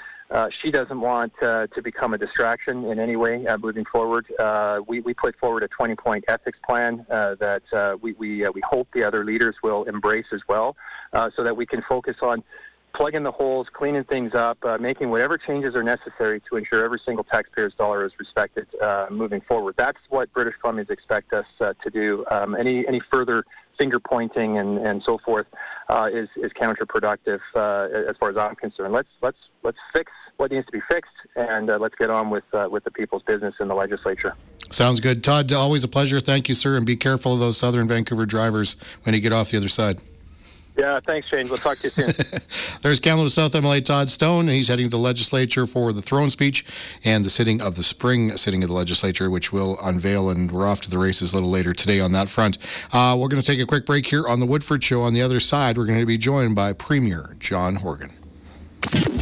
she 0.63 0.71
doesn't 0.71 1.01
want 1.01 1.33
to 1.41 1.81
become 1.83 2.15
a 2.15 2.19
distraction 2.19 2.85
in 2.85 3.01
any 3.01 3.17
way 3.17 3.45
moving 3.59 3.85
forward. 3.85 4.27
we, 4.87 5.01
we 5.01 5.13
put 5.13 5.35
forward 5.37 5.65
a 5.65 5.69
20-point 5.69 6.25
ethics 6.29 6.59
plan 6.65 7.05
that 7.09 7.99
we, 8.01 8.13
we, 8.13 8.49
we 8.49 8.61
hope 8.61 8.87
the 8.95 9.03
other 9.03 9.25
leaders 9.25 9.57
will 9.65 9.83
embrace 9.95 10.31
as 10.31 10.43
well, 10.47 10.77
so 11.35 11.43
that 11.43 11.57
we 11.57 11.67
can 11.67 11.83
focus 11.83 12.19
on 12.23 12.45
plugging 12.93 13.23
the 13.23 13.31
holes, 13.31 13.69
cleaning 13.73 14.05
things 14.05 14.35
up, 14.35 14.63
uh, 14.65 14.79
making 14.79 15.11
whatever 15.11 15.39
changes 15.39 15.75
are 15.75 15.83
necessary 15.83 16.41
to 16.49 16.57
ensure 16.57 16.85
every 16.85 17.01
single 17.01 17.25
taxpayer's 17.25 17.75
dollar 17.75 18.05
is 18.05 18.13
respected 18.19 18.67
uh, 18.81 19.07
moving 19.11 19.41
forward. 19.41 19.75
That's 19.77 19.99
what 20.09 20.33
British 20.33 20.57
Columbians 20.63 20.91
expect 20.91 21.33
us 21.33 21.47
uh, 21.61 21.75
to 21.83 21.91
do. 21.91 22.25
Um, 22.31 22.55
any 22.55 22.87
any 22.87 23.01
further 23.01 23.45
finger 23.79 23.99
pointing 23.99 24.59
and, 24.59 24.79
and 24.79 25.03
so 25.03 25.19
forth 25.19 25.47
uh, 25.89 26.11
is 26.13 26.29
is 26.37 26.53
counterproductive 26.53 27.41
uh, 27.55 27.89
as 28.09 28.17
far 28.19 28.31
as 28.31 28.37
I'm 28.37 28.55
concerned. 28.57 28.93
Let's 28.93 29.09
let's 29.23 29.39
let's 29.63 29.79
fix 29.93 30.13
what 30.37 30.51
needs 30.51 30.67
to 30.67 30.73
be 30.73 30.81
fixed, 30.81 31.13
and 31.37 31.71
uh, 31.71 31.79
let's 31.79 31.95
get 31.95 32.11
on 32.11 32.31
with 32.31 32.45
with 32.71 32.85
the 32.85 32.91
people's 32.91 33.23
business 33.23 33.55
in 33.61 33.69
the 33.69 33.75
legislature. 33.75 34.35
Sounds 34.71 35.01
good, 35.01 35.25
Todd. 35.25 35.53
Always 35.53 35.83
a 35.83 35.89
pleasure. 35.89 36.21
Thank 36.21 36.49
you, 36.49 36.55
sir, 36.55 36.77
and 36.77 36.87
be 36.87 36.97
careful 36.97 37.35
of 37.35 37.41
those 37.41 37.59
Southern 37.59 37.89
Vancouver 37.89 38.25
drivers 38.25 38.77
when 39.03 39.15
you 39.15 39.21
get 39.21 39.33
off 39.33 39.51
the 39.51 39.57
other 39.57 39.69
side. 39.69 40.01
Yeah, 40.77 41.01
thanks, 41.01 41.29
Shane. 41.29 41.47
We'll 41.49 41.59
talk 41.59 41.77
to 41.79 41.85
you 41.85 41.91
soon. 41.91 42.13
There's 42.83 43.01
Kamloops 43.01 43.35
South 43.35 43.53
MLA 43.53 43.85
Todd 43.85 44.09
Stone. 44.09 44.49
He's 44.49 44.69
heading 44.69 44.87
to 44.87 44.91
the 44.91 44.99
legislature 44.99 45.67
for 45.67 45.93
the 45.93 46.01
throne 46.01 46.31
speech 46.31 46.65
and 47.05 47.25
the 47.25 47.31
sitting 47.31 47.61
of 47.61 47.77
the 47.77 47.83
spring 47.83 48.37
sitting 48.37 48.63
of 48.63 48.71
the 48.71 48.75
legislature, 48.75 49.29
which 49.31 49.53
will 49.53 49.79
unveil, 49.83 50.31
and 50.31 50.51
we're 50.51 50.67
off 50.67 50.81
to 50.83 50.91
the 50.91 50.99
races 50.99 51.33
a 51.33 51.37
little 51.37 51.51
later 51.51 51.75
today 51.75 52.01
on 52.01 52.13
that 52.13 52.29
front. 52.29 52.59
Uh, 52.93 53.17
we're 53.19 53.29
going 53.29 53.43
to 53.43 53.47
take 53.47 53.61
a 53.61 53.67
quick 53.67 53.85
break 53.85 54.07
here 54.07 54.27
on 54.29 54.41
the 54.41 54.47
Woodford 54.47 54.83
Show. 54.83 55.03
On 55.03 55.13
the 55.13 55.23
other 55.23 55.41
side, 55.41 55.77
we're 55.77 55.87
going 55.87 56.01
to 56.01 56.07
be 56.07 56.19
joined 56.19 56.55
by 56.55 56.73
Premier 56.73 57.35
John 57.39 57.75
Horgan. 57.75 58.11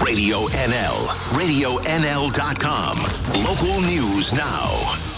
Radio 0.04 0.38
NL, 0.38 0.98
RadioNL.com. 1.34 2.96
Local 3.44 3.80
news 3.82 4.32
now. 4.32 5.17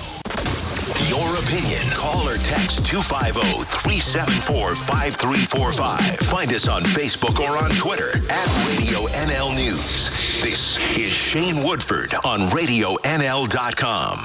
Your 1.09 1.31
opinion. 1.39 1.81
Call 1.97 2.29
or 2.29 2.37
text 2.43 2.85
250 2.87 3.41
374 3.41 4.75
5345. 4.75 6.29
Find 6.29 6.51
us 6.51 6.69
on 6.69 6.83
Facebook 6.83 7.39
or 7.41 7.57
on 7.57 7.71
Twitter 7.79 8.11
at 8.29 8.49
Radio 8.69 9.07
NL 9.09 9.55
News. 9.57 10.11
This 10.43 10.77
is 10.99 11.13
Shane 11.13 11.65
Woodford 11.65 12.13
on 12.25 12.41
RadioNL.com. 12.51 14.17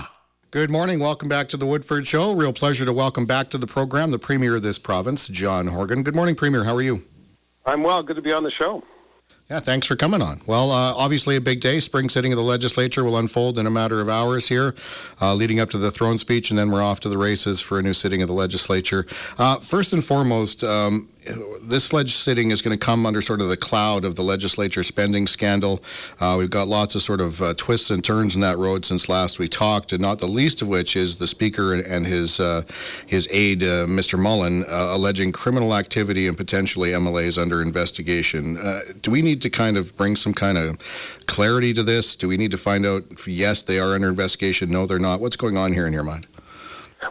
Good 0.51 0.71
morning. 0.71 0.99
Welcome 0.99 1.29
back 1.29 1.49
to 1.49 1.57
the 1.57 1.65
Woodford 1.65 2.07
Show. 2.07 2.33
Real 2.33 2.53
pleasure 2.53 2.85
to 2.85 2.93
welcome 2.93 3.25
back 3.25 3.49
to 3.49 3.57
the 3.57 3.67
program 3.67 4.11
the 4.11 4.19
Premier 4.19 4.55
of 4.55 4.61
this 4.61 4.79
province, 4.79 5.27
John 5.27 5.67
Horgan. 5.67 6.03
Good 6.03 6.15
morning, 6.15 6.35
Premier. 6.35 6.63
How 6.63 6.75
are 6.75 6.81
you? 6.81 7.01
I'm 7.65 7.83
well. 7.83 8.01
Good 8.03 8.15
to 8.15 8.21
be 8.21 8.31
on 8.31 8.43
the 8.43 8.51
show. 8.51 8.83
Yeah, 9.49 9.59
thanks 9.59 9.85
for 9.85 9.95
coming 9.95 10.23
on. 10.23 10.41
Well, 10.47 10.71
uh, 10.71 10.95
obviously 10.95 11.35
a 11.35 11.41
big 11.41 11.61
day. 11.61 11.79
Spring 11.79 12.09
sitting 12.09 12.31
of 12.31 12.37
the 12.37 12.43
legislature 12.43 13.03
will 13.03 13.17
unfold 13.17 13.59
in 13.59 13.67
a 13.67 13.69
matter 13.69 14.01
of 14.01 14.09
hours 14.09 14.47
here, 14.47 14.73
uh, 15.21 15.35
leading 15.35 15.59
up 15.59 15.69
to 15.69 15.77
the 15.77 15.91
throne 15.91 16.17
speech, 16.17 16.49
and 16.49 16.57
then 16.57 16.71
we're 16.71 16.81
off 16.81 16.99
to 17.01 17.09
the 17.09 17.17
races 17.19 17.61
for 17.61 17.77
a 17.77 17.83
new 17.83 17.93
sitting 17.93 18.23
of 18.23 18.27
the 18.27 18.33
legislature. 18.33 19.05
Uh, 19.37 19.57
first 19.57 19.93
and 19.93 20.03
foremost, 20.03 20.63
um, 20.63 21.07
this 21.69 21.93
ledge 21.93 22.11
sitting 22.11 22.49
is 22.49 22.63
going 22.63 22.75
to 22.75 22.85
come 22.85 23.05
under 23.05 23.21
sort 23.21 23.39
of 23.39 23.49
the 23.49 23.57
cloud 23.57 24.03
of 24.03 24.15
the 24.15 24.23
legislature 24.23 24.81
spending 24.81 25.27
scandal. 25.27 25.83
Uh, 26.19 26.35
we've 26.39 26.49
got 26.49 26.67
lots 26.67 26.95
of 26.95 27.03
sort 27.03 27.21
of 27.21 27.39
uh, 27.41 27.53
twists 27.55 27.91
and 27.91 28.03
turns 28.03 28.33
in 28.33 28.41
that 28.41 28.57
road 28.57 28.83
since 28.83 29.09
last 29.09 29.37
we 29.37 29.47
talked, 29.47 29.91
and 29.91 30.01
not 30.01 30.17
the 30.17 30.27
least 30.27 30.63
of 30.63 30.69
which 30.69 30.95
is 30.95 31.17
the 31.17 31.27
speaker 31.27 31.75
and 31.75 32.05
his 32.05 32.39
uh, 32.39 32.63
his 33.05 33.27
aide, 33.31 33.61
Mr. 33.61 34.17
Mullen, 34.17 34.63
alleging 34.67 35.31
criminal 35.31 35.75
activity 35.75 36.27
and 36.27 36.35
potentially 36.35 36.89
MLAs 36.89 37.39
under 37.39 37.61
investigation. 37.61 38.57
Do 39.01 39.11
we 39.11 39.21
need 39.21 39.34
to 39.41 39.49
kind 39.49 39.77
of 39.77 39.95
bring 39.95 40.15
some 40.15 40.33
kind 40.33 40.57
of 40.57 40.77
clarity 41.25 41.73
to 41.73 41.83
this? 41.83 42.15
Do 42.15 42.27
we 42.27 42.37
need 42.37 42.51
to 42.51 42.57
find 42.57 42.85
out 42.85 43.03
if 43.11 43.27
yes 43.27 43.63
they 43.63 43.79
are 43.79 43.93
under 43.93 44.09
investigation, 44.09 44.69
no 44.69 44.85
they're 44.85 44.99
not? 44.99 45.19
What's 45.19 45.35
going 45.35 45.57
on 45.57 45.73
here 45.73 45.87
in 45.87 45.93
your 45.93 46.03
mind? 46.03 46.27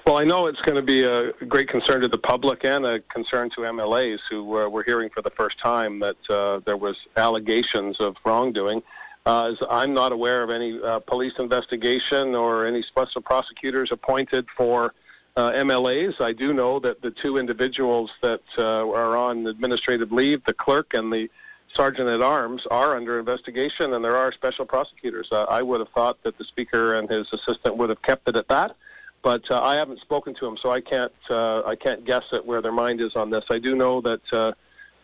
Well, 0.06 0.16
I 0.16 0.24
know 0.24 0.46
it's 0.46 0.60
going 0.60 0.76
to 0.76 0.82
be 0.82 1.04
a 1.04 1.32
great 1.46 1.68
concern 1.68 2.00
to 2.00 2.08
the 2.08 2.18
public 2.18 2.64
and 2.64 2.84
a 2.84 3.00
concern 3.00 3.50
to 3.50 3.60
MLAs 3.60 4.20
who 4.28 4.58
uh, 4.58 4.68
were 4.68 4.82
hearing 4.82 5.08
for 5.08 5.22
the 5.22 5.30
first 5.30 5.58
time 5.58 6.00
that 6.00 6.30
uh, 6.30 6.60
there 6.64 6.76
was 6.76 7.06
allegations 7.16 8.00
of 8.00 8.16
wrongdoing. 8.24 8.82
Uh, 9.26 9.54
I'm 9.70 9.94
not 9.94 10.12
aware 10.12 10.42
of 10.42 10.50
any 10.50 10.82
uh, 10.82 10.98
police 10.98 11.38
investigation 11.38 12.34
or 12.34 12.66
any 12.66 12.82
special 12.82 13.22
prosecutors 13.22 13.92
appointed 13.92 14.50
for 14.50 14.94
uh, 15.36 15.52
MLAs. 15.52 16.20
I 16.20 16.32
do 16.32 16.52
know 16.52 16.78
that 16.80 17.00
the 17.00 17.10
two 17.10 17.38
individuals 17.38 18.12
that 18.20 18.42
uh, 18.58 18.88
are 18.90 19.16
on 19.16 19.46
administrative 19.46 20.12
leave, 20.12 20.44
the 20.44 20.52
clerk 20.52 20.94
and 20.94 21.12
the 21.12 21.30
sergeant 21.74 22.08
at 22.08 22.22
arms, 22.22 22.66
are 22.66 22.96
under 22.96 23.18
investigation, 23.18 23.94
and 23.94 24.04
there 24.04 24.16
are 24.16 24.30
special 24.32 24.64
prosecutors. 24.64 25.32
Uh, 25.32 25.44
I 25.44 25.62
would 25.62 25.80
have 25.80 25.88
thought 25.90 26.22
that 26.22 26.38
the 26.38 26.44
speaker 26.44 26.94
and 26.94 27.08
his 27.08 27.32
assistant 27.32 27.76
would 27.76 27.88
have 27.88 28.02
kept 28.02 28.28
it 28.28 28.36
at 28.36 28.48
that. 28.48 28.76
But 29.22 29.50
uh, 29.50 29.62
I 29.62 29.76
haven't 29.76 30.00
spoken 30.00 30.34
to 30.34 30.44
them, 30.44 30.56
so 30.56 30.70
I 30.70 30.80
can't 30.80 31.12
I 31.30 31.74
can't 31.78 32.04
guess 32.04 32.32
at 32.32 32.44
where 32.44 32.60
their 32.60 32.72
mind 32.72 33.00
is 33.00 33.16
on 33.16 33.30
this. 33.30 33.50
I 33.50 33.58
do 33.58 33.74
know 33.74 34.00
that 34.02 34.54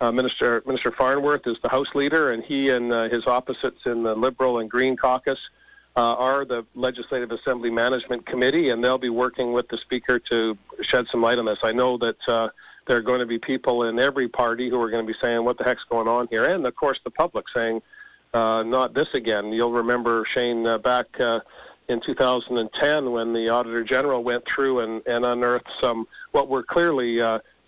uh, 0.00 0.12
Minister 0.12 0.62
Minister 0.66 0.90
Farnworth 0.90 1.46
is 1.46 1.58
the 1.60 1.68
House 1.68 1.94
leader, 1.94 2.32
and 2.32 2.42
he 2.42 2.70
and 2.70 2.92
uh, 2.92 3.08
his 3.08 3.26
opposites 3.26 3.86
in 3.86 4.02
the 4.02 4.14
Liberal 4.14 4.58
and 4.58 4.70
Green 4.70 4.96
caucus 4.96 5.50
uh, 5.96 6.14
are 6.14 6.44
the 6.44 6.64
Legislative 6.74 7.32
Assembly 7.32 7.70
Management 7.70 8.24
Committee, 8.26 8.70
and 8.70 8.82
they'll 8.82 8.98
be 8.98 9.10
working 9.10 9.52
with 9.52 9.68
the 9.68 9.76
Speaker 9.76 10.18
to 10.18 10.56
shed 10.80 11.08
some 11.08 11.22
light 11.22 11.38
on 11.38 11.46
this. 11.46 11.60
I 11.62 11.72
know 11.72 11.96
that 11.98 12.28
uh, 12.28 12.48
there 12.86 12.96
are 12.96 13.02
going 13.02 13.20
to 13.20 13.26
be 13.26 13.38
people 13.38 13.84
in 13.84 13.98
every 13.98 14.28
party 14.28 14.68
who 14.68 14.80
are 14.80 14.90
going 14.90 15.04
to 15.04 15.12
be 15.12 15.18
saying, 15.18 15.44
"What 15.44 15.58
the 15.58 15.64
heck's 15.64 15.84
going 15.84 16.08
on 16.08 16.28
here?" 16.28 16.44
and 16.44 16.66
of 16.66 16.74
course 16.74 17.00
the 17.02 17.10
public 17.10 17.48
saying, 17.48 17.82
uh, 18.34 18.62
"Not 18.66 18.94
this 18.94 19.14
again." 19.14 19.52
You'll 19.52 19.72
remember 19.72 20.24
Shane 20.24 20.66
uh, 20.66 20.78
back. 20.78 21.18
in 21.88 21.98
2010, 22.00 23.10
when 23.10 23.32
the 23.32 23.48
Auditor 23.48 23.82
General 23.82 24.22
went 24.22 24.44
through 24.44 24.78
and, 24.78 25.02
and 25.08 25.24
unearthed 25.24 25.72
some 25.80 26.06
what 26.30 26.46
were 26.46 26.62
clearly 26.62 27.20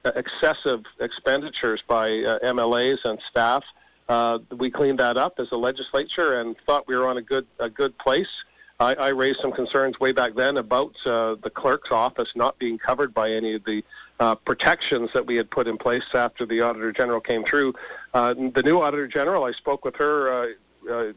excessive 0.04 0.84
expenditures 1.00 1.82
by 1.82 2.18
uh, 2.20 2.38
MLAs 2.40 3.04
and 3.04 3.20
staff. 3.20 3.64
Uh, 4.08 4.38
we 4.50 4.70
cleaned 4.70 4.98
that 4.98 5.16
up 5.16 5.38
as 5.38 5.52
a 5.52 5.56
legislature 5.56 6.40
and 6.40 6.58
thought 6.58 6.86
we 6.86 6.96
were 6.96 7.06
on 7.06 7.18
a 7.18 7.22
good 7.22 7.46
a 7.58 7.68
good 7.70 7.96
place. 7.98 8.44
I, 8.80 8.94
I 8.94 9.08
raised 9.08 9.40
some 9.40 9.52
concerns 9.52 10.00
way 10.00 10.12
back 10.12 10.34
then 10.34 10.56
about 10.56 10.94
uh, 11.06 11.36
the 11.36 11.50
clerk's 11.50 11.92
office 11.92 12.34
not 12.34 12.58
being 12.58 12.78
covered 12.78 13.14
by 13.14 13.30
any 13.30 13.54
of 13.54 13.64
the 13.64 13.84
uh, 14.18 14.34
protections 14.34 15.12
that 15.12 15.24
we 15.24 15.36
had 15.36 15.50
put 15.50 15.68
in 15.68 15.78
place 15.78 16.14
after 16.14 16.44
the 16.44 16.60
auditor 16.62 16.90
general 16.90 17.20
came 17.20 17.44
through. 17.44 17.74
Uh, 18.12 18.34
the 18.34 18.62
new 18.64 18.80
auditor 18.80 19.06
general, 19.06 19.44
I 19.44 19.52
spoke 19.52 19.84
with 19.84 19.96
her 19.96 20.54
uh, 20.90 21.12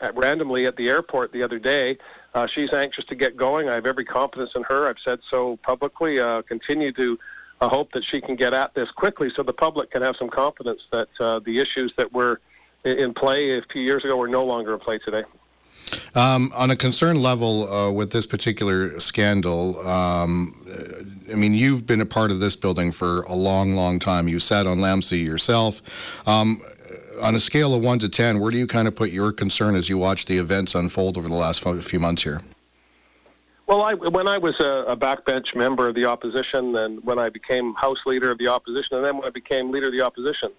at 0.00 0.16
randomly 0.16 0.66
at 0.66 0.76
the 0.76 0.88
airport 0.88 1.32
the 1.32 1.42
other 1.42 1.58
day. 1.58 1.98
Uh, 2.34 2.46
she's 2.46 2.72
anxious 2.72 3.04
to 3.06 3.14
get 3.14 3.36
going. 3.36 3.68
I 3.68 3.74
have 3.74 3.86
every 3.86 4.04
confidence 4.04 4.54
in 4.54 4.62
her. 4.64 4.88
I've 4.88 4.98
said 4.98 5.20
so 5.22 5.56
publicly. 5.58 6.18
Uh, 6.18 6.42
continue 6.42 6.92
to 6.92 7.18
I 7.60 7.68
hope 7.68 7.92
that 7.92 8.04
she 8.04 8.20
can 8.20 8.36
get 8.36 8.52
at 8.52 8.74
this 8.74 8.90
quickly 8.90 9.30
so 9.30 9.42
the 9.42 9.52
public 9.52 9.90
can 9.90 10.02
have 10.02 10.16
some 10.16 10.28
confidence 10.28 10.88
that 10.92 11.08
uh, 11.20 11.38
the 11.40 11.58
issues 11.58 11.94
that 11.94 12.12
were 12.12 12.40
in 12.84 13.14
play 13.14 13.58
a 13.58 13.62
few 13.62 13.82
years 13.82 14.04
ago 14.04 14.20
are 14.20 14.28
no 14.28 14.44
longer 14.44 14.74
in 14.74 14.80
play 14.80 14.98
today. 14.98 15.24
Um, 16.14 16.50
on 16.56 16.70
a 16.70 16.76
concern 16.76 17.20
level 17.22 17.72
uh, 17.72 17.92
with 17.92 18.12
this 18.12 18.26
particular 18.26 18.98
scandal, 18.98 19.78
um, 19.86 20.54
I 21.30 21.34
mean, 21.34 21.54
you've 21.54 21.86
been 21.86 22.00
a 22.00 22.06
part 22.06 22.30
of 22.30 22.40
this 22.40 22.56
building 22.56 22.90
for 22.90 23.22
a 23.22 23.34
long, 23.34 23.74
long 23.74 23.98
time. 23.98 24.26
You 24.26 24.38
sat 24.38 24.66
on 24.66 24.78
LAMC 24.78 25.22
yourself. 25.22 26.26
Um, 26.26 26.60
on 27.22 27.34
a 27.34 27.38
scale 27.38 27.74
of 27.74 27.82
1 27.82 27.98
to 28.00 28.08
10, 28.08 28.40
where 28.40 28.50
do 28.50 28.58
you 28.58 28.66
kind 28.66 28.88
of 28.88 28.94
put 28.94 29.10
your 29.10 29.32
concern 29.32 29.74
as 29.74 29.88
you 29.88 29.96
watch 29.96 30.26
the 30.26 30.36
events 30.36 30.74
unfold 30.74 31.16
over 31.16 31.28
the 31.28 31.34
last 31.34 31.62
few 31.62 32.00
months 32.00 32.22
here? 32.22 32.40
Well, 33.66 33.82
I, 33.82 33.94
when 33.94 34.28
I 34.28 34.38
was 34.38 34.60
a, 34.60 34.84
a 34.86 34.96
backbench 34.96 35.56
member 35.56 35.88
of 35.88 35.96
the 35.96 36.04
opposition, 36.04 36.76
and 36.76 37.02
when 37.02 37.18
I 37.18 37.28
became 37.28 37.74
House 37.74 38.06
Leader 38.06 38.30
of 38.30 38.38
the 38.38 38.46
opposition, 38.46 38.96
and 38.96 39.04
then 39.04 39.16
when 39.16 39.26
I 39.26 39.30
became 39.30 39.72
Leader 39.72 39.86
of 39.86 39.92
the 39.92 40.02
opposition, 40.02 40.52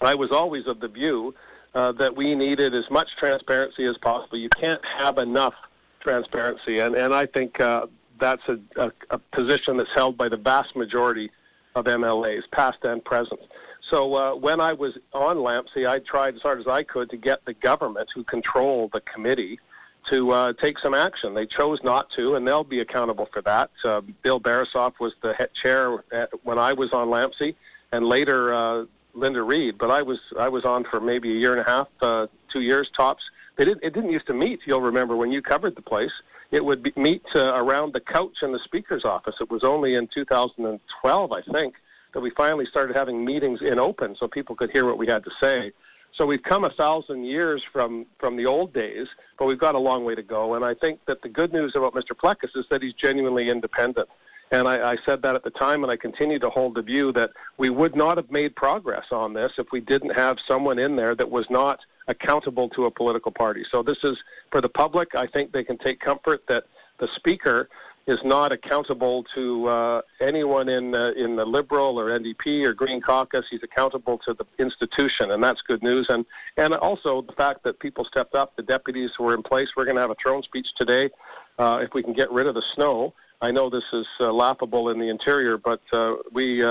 I 0.00 0.14
was 0.14 0.32
always 0.32 0.66
of 0.66 0.80
the 0.80 0.88
view 0.88 1.34
uh, 1.74 1.92
that 1.92 2.16
we 2.16 2.34
needed 2.34 2.74
as 2.74 2.90
much 2.90 3.16
transparency 3.16 3.84
as 3.84 3.98
possible. 3.98 4.38
You 4.38 4.48
can't 4.48 4.82
have 4.84 5.18
enough 5.18 5.68
transparency, 6.00 6.78
and, 6.78 6.94
and 6.94 7.12
I 7.12 7.26
think 7.26 7.60
uh, 7.60 7.86
that's 8.18 8.48
a, 8.48 8.58
a, 8.76 8.92
a 9.10 9.18
position 9.18 9.76
that's 9.76 9.92
held 9.92 10.16
by 10.16 10.30
the 10.30 10.38
vast 10.38 10.74
majority 10.74 11.30
of 11.74 11.84
MLAs, 11.84 12.50
past 12.50 12.84
and 12.84 13.04
present. 13.04 13.40
So 13.80 14.14
uh, 14.14 14.34
when 14.34 14.58
I 14.60 14.72
was 14.72 14.96
on 15.12 15.36
LAMC, 15.36 15.88
I 15.88 15.98
tried 15.98 16.34
as 16.34 16.42
hard 16.42 16.60
as 16.60 16.66
I 16.66 16.82
could 16.82 17.10
to 17.10 17.18
get 17.18 17.44
the 17.44 17.54
government, 17.54 18.10
who 18.14 18.24
control 18.24 18.88
the 18.88 19.00
committee, 19.02 19.60
to 20.08 20.30
uh, 20.30 20.52
take 20.54 20.78
some 20.78 20.94
action. 20.94 21.34
They 21.34 21.46
chose 21.46 21.82
not 21.82 22.10
to, 22.10 22.36
and 22.36 22.46
they'll 22.46 22.64
be 22.64 22.80
accountable 22.80 23.26
for 23.26 23.42
that. 23.42 23.70
Uh, 23.84 24.00
Bill 24.22 24.40
Barisoff 24.40 25.00
was 25.00 25.14
the 25.20 25.34
head 25.34 25.52
chair 25.52 26.04
at, 26.12 26.30
when 26.44 26.58
I 26.58 26.72
was 26.72 26.92
on 26.92 27.08
LAMC, 27.08 27.54
and 27.92 28.06
later 28.06 28.52
uh, 28.52 28.84
Linda 29.14 29.42
Reid. 29.42 29.76
But 29.78 29.90
I 29.90 30.02
was 30.02 30.32
I 30.38 30.48
was 30.48 30.64
on 30.64 30.84
for 30.84 31.00
maybe 31.00 31.30
a 31.32 31.38
year 31.38 31.52
and 31.52 31.60
a 31.60 31.64
half, 31.64 31.88
uh, 32.00 32.26
two 32.48 32.60
years 32.60 32.90
tops. 32.90 33.30
They 33.56 33.64
didn't 33.64 33.84
it 33.84 33.92
didn't 33.92 34.10
used 34.10 34.26
to 34.28 34.34
meet. 34.34 34.66
You'll 34.66 34.80
remember 34.80 35.16
when 35.16 35.30
you 35.30 35.42
covered 35.42 35.76
the 35.76 35.82
place. 35.82 36.22
It 36.50 36.64
would 36.64 36.82
be, 36.82 36.92
meet 36.96 37.26
uh, 37.34 37.52
around 37.54 37.92
the 37.92 38.00
couch 38.00 38.42
in 38.42 38.52
the 38.52 38.58
speaker's 38.58 39.04
office. 39.04 39.40
It 39.40 39.50
was 39.50 39.64
only 39.64 39.96
in 39.96 40.06
2012, 40.06 41.32
I 41.32 41.42
think, 41.42 41.74
that 42.12 42.20
we 42.20 42.30
finally 42.30 42.64
started 42.64 42.96
having 42.96 43.22
meetings 43.22 43.60
in 43.60 43.78
open 43.78 44.14
so 44.14 44.26
people 44.26 44.56
could 44.56 44.70
hear 44.70 44.86
what 44.86 44.96
we 44.96 45.06
had 45.06 45.22
to 45.24 45.30
say. 45.30 45.72
So 46.12 46.26
we've 46.26 46.42
come 46.42 46.64
a 46.64 46.70
thousand 46.70 47.24
years 47.24 47.62
from, 47.62 48.06
from 48.18 48.36
the 48.36 48.46
old 48.46 48.72
days, 48.72 49.08
but 49.38 49.46
we've 49.46 49.58
got 49.58 49.74
a 49.74 49.78
long 49.78 50.04
way 50.04 50.14
to 50.14 50.22
go. 50.22 50.54
And 50.54 50.64
I 50.64 50.74
think 50.74 51.04
that 51.06 51.22
the 51.22 51.28
good 51.28 51.52
news 51.52 51.76
about 51.76 51.94
Mr. 51.94 52.12
Plecas 52.12 52.56
is 52.56 52.66
that 52.68 52.82
he's 52.82 52.94
genuinely 52.94 53.50
independent. 53.50 54.08
And 54.50 54.66
I, 54.66 54.92
I 54.92 54.96
said 54.96 55.20
that 55.22 55.34
at 55.34 55.44
the 55.44 55.50
time, 55.50 55.82
and 55.82 55.92
I 55.92 55.96
continue 55.96 56.38
to 56.38 56.48
hold 56.48 56.74
the 56.74 56.82
view 56.82 57.12
that 57.12 57.30
we 57.58 57.70
would 57.70 57.94
not 57.94 58.16
have 58.16 58.30
made 58.30 58.56
progress 58.56 59.12
on 59.12 59.34
this 59.34 59.58
if 59.58 59.72
we 59.72 59.80
didn't 59.80 60.14
have 60.14 60.40
someone 60.40 60.78
in 60.78 60.96
there 60.96 61.14
that 61.14 61.30
was 61.30 61.50
not 61.50 61.84
accountable 62.06 62.68
to 62.70 62.86
a 62.86 62.90
political 62.90 63.30
party. 63.30 63.62
So 63.62 63.82
this 63.82 64.04
is 64.04 64.24
for 64.50 64.60
the 64.62 64.68
public. 64.68 65.14
I 65.14 65.26
think 65.26 65.52
they 65.52 65.64
can 65.64 65.76
take 65.76 66.00
comfort 66.00 66.46
that 66.46 66.64
the 66.96 67.06
speaker 67.06 67.68
is 68.08 68.24
not 68.24 68.52
accountable 68.52 69.22
to 69.22 69.68
uh, 69.68 70.02
anyone 70.20 70.68
in 70.68 70.94
uh, 70.94 71.12
in 71.16 71.36
the 71.36 71.44
Liberal 71.44 72.00
or 72.00 72.06
NDP 72.18 72.64
or 72.64 72.72
Green 72.72 73.00
Caucus. 73.00 73.48
He's 73.48 73.62
accountable 73.62 74.16
to 74.18 74.32
the 74.32 74.46
institution, 74.58 75.32
and 75.32 75.44
that's 75.44 75.60
good 75.60 75.82
news. 75.82 76.08
And 76.08 76.24
and 76.56 76.74
also 76.74 77.20
the 77.20 77.34
fact 77.34 77.62
that 77.64 77.78
people 77.78 78.04
stepped 78.04 78.34
up, 78.34 78.56
the 78.56 78.62
deputies 78.62 79.18
were 79.18 79.34
in 79.34 79.42
place. 79.42 79.76
We're 79.76 79.84
going 79.84 79.96
to 79.96 80.00
have 80.00 80.10
a 80.10 80.16
throne 80.16 80.42
speech 80.42 80.74
today. 80.74 81.10
Uh, 81.58 81.80
if 81.82 81.92
we 81.92 82.02
can 82.02 82.14
get 82.14 82.30
rid 82.32 82.46
of 82.46 82.54
the 82.54 82.62
snow, 82.62 83.12
I 83.42 83.50
know 83.50 83.68
this 83.68 83.92
is 83.92 84.08
uh, 84.20 84.32
laughable 84.32 84.88
in 84.88 84.98
the 84.98 85.08
interior, 85.08 85.58
but 85.58 85.82
uh, 85.92 86.16
we 86.32 86.62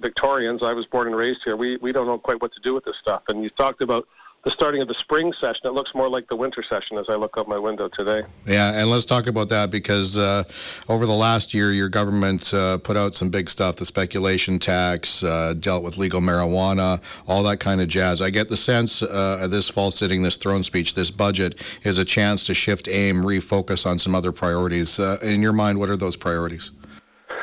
Victorians, 0.00 0.62
I 0.62 0.72
was 0.72 0.86
born 0.86 1.06
and 1.06 1.16
raised 1.16 1.42
here. 1.42 1.56
We 1.56 1.78
we 1.78 1.90
don't 1.90 2.06
know 2.06 2.18
quite 2.18 2.40
what 2.40 2.52
to 2.52 2.60
do 2.60 2.74
with 2.74 2.84
this 2.84 2.96
stuff. 2.96 3.22
And 3.28 3.42
you 3.42 3.50
talked 3.50 3.80
about 3.80 4.06
the 4.46 4.52
starting 4.52 4.80
of 4.80 4.86
the 4.86 4.94
spring 4.94 5.32
session. 5.32 5.66
It 5.66 5.72
looks 5.72 5.92
more 5.92 6.08
like 6.08 6.28
the 6.28 6.36
winter 6.36 6.62
session 6.62 6.98
as 6.98 7.08
I 7.08 7.16
look 7.16 7.36
out 7.36 7.48
my 7.48 7.58
window 7.58 7.88
today. 7.88 8.22
Yeah, 8.46 8.80
and 8.80 8.88
let's 8.88 9.04
talk 9.04 9.26
about 9.26 9.48
that 9.48 9.72
because 9.72 10.16
uh, 10.16 10.44
over 10.88 11.04
the 11.04 11.12
last 11.12 11.52
year, 11.52 11.72
your 11.72 11.88
government 11.88 12.54
uh, 12.54 12.78
put 12.78 12.96
out 12.96 13.12
some 13.12 13.28
big 13.28 13.50
stuff 13.50 13.74
the 13.74 13.84
speculation 13.84 14.60
tax, 14.60 15.24
uh, 15.24 15.54
dealt 15.58 15.82
with 15.82 15.98
legal 15.98 16.20
marijuana, 16.20 17.02
all 17.26 17.42
that 17.42 17.58
kind 17.58 17.80
of 17.80 17.88
jazz. 17.88 18.22
I 18.22 18.30
get 18.30 18.48
the 18.48 18.56
sense 18.56 19.02
uh, 19.02 19.48
this 19.50 19.68
fall 19.68 19.90
sitting, 19.90 20.22
this 20.22 20.36
throne 20.36 20.62
speech, 20.62 20.94
this 20.94 21.10
budget 21.10 21.60
is 21.82 21.98
a 21.98 22.04
chance 22.04 22.44
to 22.44 22.54
shift 22.54 22.86
aim, 22.86 23.16
refocus 23.16 23.84
on 23.84 23.98
some 23.98 24.14
other 24.14 24.30
priorities. 24.30 25.00
Uh, 25.00 25.16
in 25.24 25.42
your 25.42 25.52
mind, 25.52 25.76
what 25.76 25.90
are 25.90 25.96
those 25.96 26.16
priorities? 26.16 26.70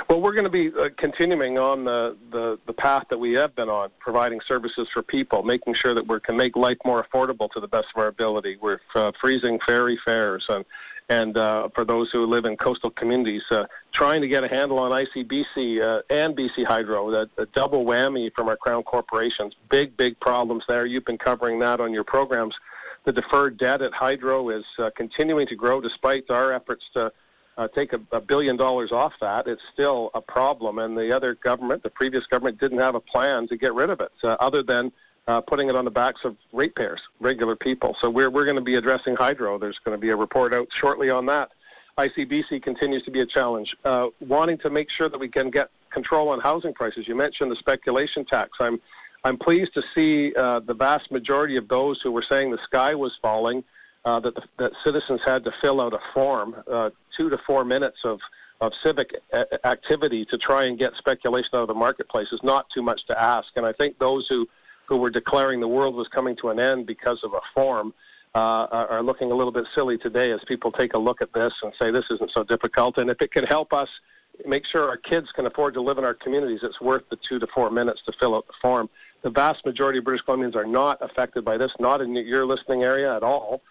Well, 0.10 0.22
we're 0.22 0.34
going 0.34 0.44
to 0.44 0.50
be 0.50 0.72
uh, 0.78 0.90
continuing 0.98 1.58
on 1.58 1.86
the, 1.86 2.18
the, 2.32 2.60
the 2.66 2.74
path 2.74 3.06
that 3.10 3.18
we 3.18 3.34
have 3.34 3.56
been 3.56 3.70
on, 3.70 3.90
providing 4.00 4.42
services 4.42 4.90
for 4.90 5.02
people, 5.02 5.44
making 5.44 5.74
sure 5.76 5.94
that 5.94 6.08
we 6.08 6.20
can 6.20 6.36
make 6.36 6.56
life 6.56 6.78
more 6.86 7.04
affordable 7.04 7.50
to 7.52 7.60
the 7.60 7.68
best 7.68 7.90
of 7.96 8.02
our 8.02 8.08
ability. 8.08 8.58
We're 8.62 8.80
uh, 8.96 9.12
freezing 9.12 9.60
ferry 9.60 9.98
fares 9.98 10.48
and 10.50 10.66
and 11.10 11.38
uh, 11.38 11.68
for 11.70 11.84
those 11.84 12.12
who 12.12 12.26
live 12.26 12.46
in 12.46 12.56
coastal 12.56 12.90
communities, 12.90 13.44
uh, 13.52 13.68
trying 13.92 14.22
to 14.22 14.28
get 14.28 14.44
a 14.44 14.48
handle 14.48 14.80
on 14.80 14.92
ICBC 14.92 15.82
uh, 15.82 16.02
and 16.10 16.36
BC 16.36 16.66
Hydro, 16.66 17.12
the, 17.12 17.46
double 17.54 17.84
whammy 17.86 18.34
from 18.34 18.48
our 18.48 18.56
crown 18.56 18.84
corporations. 18.84 19.56
Big, 19.70 19.98
big 19.98 20.18
problems 20.20 20.66
there. 20.66 20.86
You've 20.86 21.06
been 21.06 21.18
covering 21.18 21.60
that 21.60 21.82
on 21.82 21.94
your 21.94 22.06
programs. 22.06 22.56
The 23.04 23.12
deferred 23.12 23.58
debt 23.58 23.82
at 23.82 23.94
Hydro 23.94 24.50
is 24.50 24.66
uh, 24.80 24.92
continuing 24.96 25.46
to 25.48 25.56
grow 25.56 25.82
despite 25.82 26.30
our 26.30 26.54
efforts 26.54 26.90
to 26.92 27.12
uh, 27.58 27.68
take 27.68 27.94
a, 27.94 28.02
a, 28.12 28.20
billion 28.20 28.58
dollars 28.58 28.92
off 28.92 29.20
that, 29.20 29.48
it's 29.48 29.64
still 29.64 30.10
a 30.14 30.22
problem. 30.22 30.80
And 30.80 30.98
the 30.98 31.12
other 31.12 31.36
government, 31.36 31.84
the 31.84 31.90
previous 31.90 32.26
government, 32.26 32.60
didn't 32.60 32.80
have 32.80 32.96
a 32.96 33.00
plan 33.00 33.48
to 33.48 33.58
get 33.58 33.74
rid 33.74 33.90
of 33.90 34.02
it, 34.02 34.12
uh, 34.24 34.36
other 34.40 34.64
than 34.64 34.92
uh, 35.28 35.42
putting 35.42 35.70
it 35.70 35.76
on 35.76 35.86
the 35.86 35.92
backs 35.92 36.26
of 36.26 36.36
ratepayers, 36.52 37.02
regular 37.20 37.56
people. 37.56 37.94
So 37.94 38.10
we're, 38.10 38.30
we're 38.30 38.46
going 38.46 38.56
to 38.56 38.62
be 38.62 38.76
addressing 38.76 39.16
hydro. 39.16 39.58
There's 39.58 39.80
going 39.80 39.98
to 39.98 40.02
be 40.02 40.10
a 40.10 40.16
report 40.16 40.54
out 40.54 40.68
shortly 40.72 41.10
on 41.10 41.26
that. 41.28 41.52
ICBC 41.98 42.62
continues 42.64 43.04
to 43.04 43.12
be 43.12 43.20
a 43.20 43.26
challenge. 43.26 43.78
Uh, 43.86 44.08
wanting 44.20 44.58
to 44.58 44.70
make 44.70 44.90
sure 44.90 45.10
that 45.10 45.20
we 45.20 45.28
can 45.28 45.50
get 45.50 45.70
control 45.92 46.30
on 46.30 46.40
housing 46.40 46.74
prices. 46.74 47.08
You 47.08 47.16
mentioned 47.16 47.52
the 47.52 47.56
speculation 47.56 48.26
tax. 48.26 48.58
I'm, 48.60 48.82
I'm 49.24 49.38
pleased 49.38 49.76
to 49.76 49.82
see 49.82 50.34
uh, 50.36 50.60
the 50.60 50.74
vast 50.74 51.12
majority 51.12 51.56
of 51.56 51.68
those 51.68 52.02
who 52.02 52.12
were 52.12 52.24
saying 52.24 52.50
the 52.50 52.58
sky 52.58 52.96
was 52.96 53.16
falling 53.16 53.64
uh, 54.06 54.20
that, 54.20 54.36
the, 54.36 54.44
that 54.58 54.74
citizens 54.84 55.22
had 55.24 55.44
to 55.46 55.52
fill 55.52 55.80
out 55.80 55.94
a 55.94 56.00
form, 56.14 56.56
uh, 56.70 56.90
two 57.16 57.30
to 57.30 57.38
four 57.38 57.64
minutes 57.64 58.04
of, 58.04 58.22
of 58.62 58.74
civic 58.74 59.22
a- 59.32 59.66
activity 59.66 60.26
to 60.26 60.38
try 60.38 60.66
and 60.66 60.78
get 60.78 60.96
speculation 60.96 61.52
out 61.54 61.62
of 61.62 61.68
the 61.68 61.74
marketplace 61.74 62.34
is 62.34 62.44
not 62.44 62.70
too 62.70 62.82
much 62.82 63.06
to 63.06 63.22
ask. 63.22 63.56
And 63.56 63.66
I 63.66 63.72
think 63.72 63.98
those 64.00 64.28
who, 64.28 64.48
who 64.86 64.98
were 64.98 65.10
declaring 65.10 65.60
the 65.60 65.68
world 65.68 65.96
was 65.96 66.08
coming 66.08 66.36
to 66.38 66.50
an 66.50 66.60
end 66.60 66.86
because 66.86 67.24
of 67.24 67.34
a 67.34 67.42
form 67.54 67.94
uh, 68.36 68.88
are, 68.90 69.04
looking 69.04 69.32
a 69.32 69.36
little 69.36 69.52
bit 69.52 69.68
silly 69.68 69.98
today 69.98 70.32
as 70.32 70.44
people 70.44 70.72
take 70.72 70.96
a 70.96 70.98
look 70.98 71.22
at 71.22 71.32
this 71.34 71.62
and 71.62 71.74
say 71.76 71.92
this 71.92 72.10
isn't 72.10 72.32
so 72.32 72.44
difficult. 72.44 72.98
And 72.98 73.10
if 73.10 73.22
it 73.22 73.32
can 73.32 73.46
help 73.46 73.74
us 73.74 74.02
make 74.48 74.66
sure 74.66 74.90
our 74.90 74.98
kids 74.98 75.32
can 75.32 75.46
afford 75.46 75.76
to 75.76 75.82
live 75.82 76.00
in 76.00 76.04
our 76.04 76.16
communities, 76.16 76.64
it's 76.64 76.82
worth 76.82 77.08
the 77.10 77.16
two 77.16 77.38
to 77.38 77.46
four 77.46 77.70
minutes 77.70 78.02
to 78.04 78.12
fill 78.12 78.34
out 78.34 78.48
the 78.48 78.54
form. 78.54 78.90
The 79.22 79.30
vast 79.30 79.66
majority 79.68 80.00
of 80.00 80.06
British 80.06 80.26
Columbians 80.26 80.56
are 80.56 80.66
not 80.66 80.98
affected 81.02 81.46
by 81.46 81.58
this, 81.58 81.76
not 81.80 82.02
in 82.02 82.16
your 82.16 82.46
listening 82.46 82.84
area 82.84 83.16
at 83.16 83.22
all. 83.22 83.62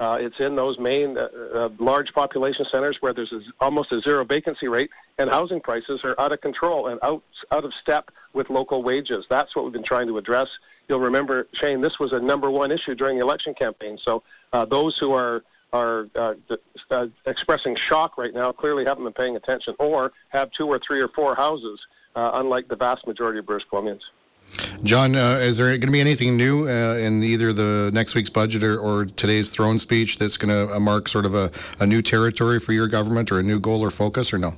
Uh, 0.00 0.16
it's 0.18 0.40
in 0.40 0.56
those 0.56 0.78
main 0.78 1.18
uh, 1.18 1.28
uh, 1.52 1.68
large 1.78 2.14
population 2.14 2.64
centers 2.64 3.02
where 3.02 3.12
there's 3.12 3.34
a, 3.34 3.42
almost 3.60 3.92
a 3.92 4.00
zero 4.00 4.24
vacancy 4.24 4.66
rate, 4.66 4.90
and 5.18 5.28
housing 5.28 5.60
prices 5.60 6.02
are 6.04 6.18
out 6.18 6.32
of 6.32 6.40
control 6.40 6.86
and 6.86 6.98
out 7.02 7.22
out 7.52 7.64
of 7.66 7.74
step 7.74 8.10
with 8.32 8.48
local 8.48 8.82
wages. 8.82 9.26
That's 9.28 9.54
what 9.54 9.62
we've 9.66 9.74
been 9.74 9.82
trying 9.82 10.06
to 10.06 10.16
address. 10.16 10.58
You'll 10.88 11.00
remember, 11.00 11.48
Shane, 11.52 11.82
this 11.82 12.00
was 12.00 12.14
a 12.14 12.20
number 12.20 12.50
one 12.50 12.72
issue 12.72 12.94
during 12.94 13.18
the 13.18 13.22
election 13.22 13.52
campaign. 13.52 13.98
So 13.98 14.22
uh, 14.54 14.64
those 14.64 14.96
who 14.96 15.12
are 15.12 15.44
are 15.74 16.08
uh, 16.16 16.34
uh, 16.90 17.06
expressing 17.26 17.76
shock 17.76 18.16
right 18.16 18.34
now 18.34 18.50
clearly 18.52 18.86
haven't 18.86 19.04
been 19.04 19.12
paying 19.12 19.36
attention, 19.36 19.76
or 19.78 20.12
have 20.30 20.50
two 20.50 20.66
or 20.66 20.78
three 20.78 21.00
or 21.00 21.08
four 21.08 21.34
houses, 21.34 21.86
unlike 22.16 22.68
the 22.68 22.76
vast 22.76 23.06
majority 23.06 23.38
of 23.38 23.46
British 23.46 23.68
Columbians. 23.68 24.04
John, 24.82 25.14
uh, 25.14 25.38
is 25.40 25.58
there 25.58 25.68
going 25.68 25.80
to 25.82 25.90
be 25.90 26.00
anything 26.00 26.36
new 26.36 26.66
uh, 26.66 26.96
in 26.96 27.22
either 27.22 27.52
the 27.52 27.90
next 27.92 28.14
week's 28.14 28.30
budget 28.30 28.62
or, 28.62 28.78
or 28.78 29.04
today's 29.04 29.50
throne 29.50 29.78
speech 29.78 30.18
that's 30.18 30.36
going 30.36 30.48
to 30.48 30.74
uh, 30.74 30.80
mark 30.80 31.08
sort 31.08 31.26
of 31.26 31.34
a, 31.34 31.50
a 31.80 31.86
new 31.86 32.02
territory 32.02 32.58
for 32.58 32.72
your 32.72 32.88
government 32.88 33.30
or 33.30 33.38
a 33.38 33.42
new 33.42 33.60
goal 33.60 33.82
or 33.82 33.90
focus, 33.90 34.32
or 34.32 34.38
no? 34.38 34.52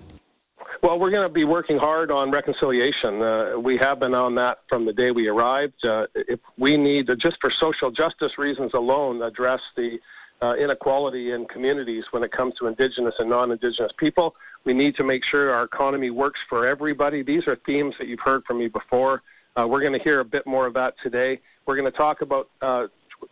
Well, 0.82 0.98
we're 0.98 1.10
going 1.10 1.22
to 1.22 1.28
be 1.28 1.44
working 1.44 1.78
hard 1.78 2.10
on 2.10 2.32
reconciliation. 2.32 3.22
Uh, 3.22 3.54
we 3.56 3.76
have 3.76 4.00
been 4.00 4.14
on 4.14 4.34
that 4.36 4.58
from 4.68 4.84
the 4.84 4.92
day 4.92 5.12
we 5.12 5.28
arrived. 5.28 5.84
Uh, 5.86 6.08
if 6.14 6.40
we 6.56 6.76
need, 6.76 7.06
to, 7.06 7.16
just 7.16 7.40
for 7.40 7.50
social 7.50 7.90
justice 7.90 8.36
reasons 8.36 8.74
alone, 8.74 9.22
address 9.22 9.62
the 9.76 10.00
uh, 10.40 10.56
inequality 10.58 11.30
in 11.30 11.46
communities 11.46 12.12
when 12.12 12.24
it 12.24 12.32
comes 12.32 12.54
to 12.56 12.66
Indigenous 12.66 13.20
and 13.20 13.30
non-Indigenous 13.30 13.92
people. 13.92 14.34
We 14.64 14.74
need 14.74 14.96
to 14.96 15.04
make 15.04 15.22
sure 15.22 15.52
our 15.52 15.62
economy 15.62 16.10
works 16.10 16.40
for 16.40 16.66
everybody. 16.66 17.22
These 17.22 17.46
are 17.46 17.54
themes 17.54 17.96
that 17.98 18.08
you've 18.08 18.20
heard 18.20 18.44
from 18.44 18.58
me 18.58 18.66
before. 18.66 19.22
Uh, 19.58 19.66
we're 19.68 19.80
going 19.80 19.92
to 19.92 19.98
hear 19.98 20.20
a 20.20 20.24
bit 20.24 20.46
more 20.46 20.66
of 20.66 20.74
that 20.74 20.98
today. 20.98 21.40
We're 21.66 21.76
going 21.76 21.90
to 21.90 21.96
talk 21.96 22.22
about 22.22 22.48
uh, 22.60 22.86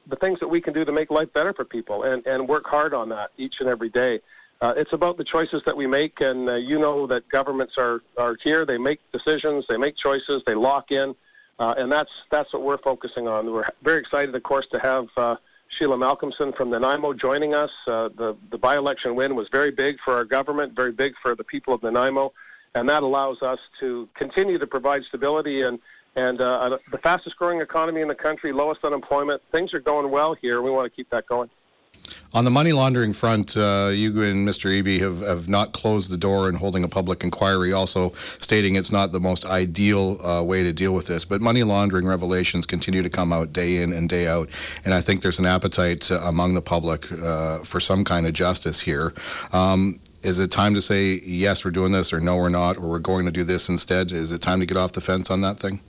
the 0.06 0.16
things 0.16 0.38
that 0.40 0.48
we 0.48 0.60
can 0.60 0.74
do 0.74 0.84
to 0.84 0.92
make 0.92 1.10
life 1.10 1.32
better 1.32 1.52
for 1.52 1.64
people 1.64 2.04
and, 2.04 2.26
and 2.26 2.46
work 2.46 2.66
hard 2.66 2.92
on 2.92 3.08
that 3.08 3.30
each 3.38 3.60
and 3.60 3.68
every 3.68 3.88
day. 3.88 4.20
Uh, 4.60 4.74
it's 4.76 4.92
about 4.92 5.16
the 5.16 5.24
choices 5.24 5.62
that 5.64 5.74
we 5.74 5.86
make, 5.86 6.20
and 6.20 6.50
uh, 6.50 6.54
you 6.54 6.78
know 6.78 7.06
that 7.06 7.26
governments 7.30 7.78
are, 7.78 8.02
are 8.18 8.36
here. 8.42 8.66
They 8.66 8.76
make 8.76 9.00
decisions, 9.10 9.66
they 9.66 9.78
make 9.78 9.96
choices, 9.96 10.42
they 10.44 10.54
lock 10.54 10.92
in, 10.92 11.14
uh, 11.58 11.74
and 11.78 11.90
that's 11.90 12.24
that's 12.30 12.52
what 12.52 12.60
we're 12.60 12.76
focusing 12.76 13.26
on. 13.26 13.50
We're 13.50 13.70
very 13.82 14.00
excited, 14.00 14.34
of 14.34 14.42
course, 14.42 14.66
to 14.68 14.78
have 14.78 15.08
uh, 15.16 15.36
Sheila 15.68 15.96
Malcolmson 15.96 16.54
from 16.54 16.68
Nanaimo 16.68 17.14
joining 17.14 17.54
us. 17.54 17.72
the 17.86 18.36
the 18.50 18.58
by-election 18.58 19.14
win 19.14 19.34
was 19.34 19.48
very 19.48 19.70
big 19.70 19.98
for 19.98 20.12
our 20.12 20.26
government, 20.26 20.74
very 20.74 20.92
big 20.92 21.16
for 21.16 21.34
the 21.34 21.44
people 21.44 21.72
of 21.72 21.82
Nanaimo, 21.82 22.34
and 22.74 22.86
that 22.86 23.02
allows 23.02 23.40
us 23.40 23.60
to 23.78 24.10
continue 24.12 24.58
to 24.58 24.66
provide 24.66 25.04
stability 25.04 25.62
and 25.62 25.78
and 26.16 26.40
uh, 26.40 26.78
the 26.90 26.98
fastest 26.98 27.36
growing 27.36 27.60
economy 27.60 28.00
in 28.00 28.08
the 28.08 28.14
country, 28.14 28.52
lowest 28.52 28.84
unemployment. 28.84 29.42
Things 29.52 29.72
are 29.74 29.80
going 29.80 30.10
well 30.10 30.34
here. 30.34 30.62
We 30.62 30.70
want 30.70 30.90
to 30.90 30.94
keep 30.94 31.08
that 31.10 31.26
going. 31.26 31.50
On 32.32 32.44
the 32.44 32.50
money 32.50 32.72
laundering 32.72 33.12
front, 33.12 33.56
uh, 33.56 33.90
you 33.92 34.22
and 34.22 34.46
Mr. 34.46 34.70
Eby 34.70 35.00
have, 35.00 35.20
have 35.20 35.48
not 35.48 35.72
closed 35.72 36.10
the 36.10 36.16
door 36.16 36.48
in 36.48 36.54
holding 36.54 36.84
a 36.84 36.88
public 36.88 37.24
inquiry, 37.24 37.72
also 37.72 38.10
stating 38.10 38.76
it's 38.76 38.92
not 38.92 39.10
the 39.10 39.20
most 39.20 39.44
ideal 39.46 40.24
uh, 40.24 40.42
way 40.42 40.62
to 40.62 40.72
deal 40.72 40.94
with 40.94 41.06
this. 41.06 41.24
But 41.24 41.40
money 41.40 41.64
laundering 41.64 42.06
revelations 42.06 42.66
continue 42.66 43.02
to 43.02 43.10
come 43.10 43.32
out 43.32 43.52
day 43.52 43.78
in 43.82 43.92
and 43.92 44.08
day 44.08 44.28
out. 44.28 44.48
And 44.84 44.94
I 44.94 45.00
think 45.00 45.22
there's 45.22 45.40
an 45.40 45.46
appetite 45.46 46.10
uh, 46.10 46.20
among 46.24 46.54
the 46.54 46.62
public 46.62 47.10
uh, 47.12 47.58
for 47.60 47.80
some 47.80 48.04
kind 48.04 48.26
of 48.26 48.32
justice 48.32 48.80
here. 48.80 49.12
Um, 49.52 49.96
is 50.22 50.38
it 50.38 50.50
time 50.50 50.74
to 50.74 50.82
say, 50.82 51.20
yes, 51.24 51.64
we're 51.64 51.70
doing 51.70 51.92
this, 51.92 52.12
or 52.12 52.20
no, 52.20 52.36
we're 52.36 52.48
not, 52.48 52.76
or 52.76 52.88
we're 52.88 52.98
going 52.98 53.24
to 53.24 53.32
do 53.32 53.42
this 53.42 53.68
instead? 53.68 54.12
Is 54.12 54.30
it 54.30 54.40
time 54.42 54.60
to 54.60 54.66
get 54.66 54.76
off 54.76 54.92
the 54.92 55.00
fence 55.00 55.30
on 55.30 55.40
that 55.40 55.58
thing? 55.58 55.80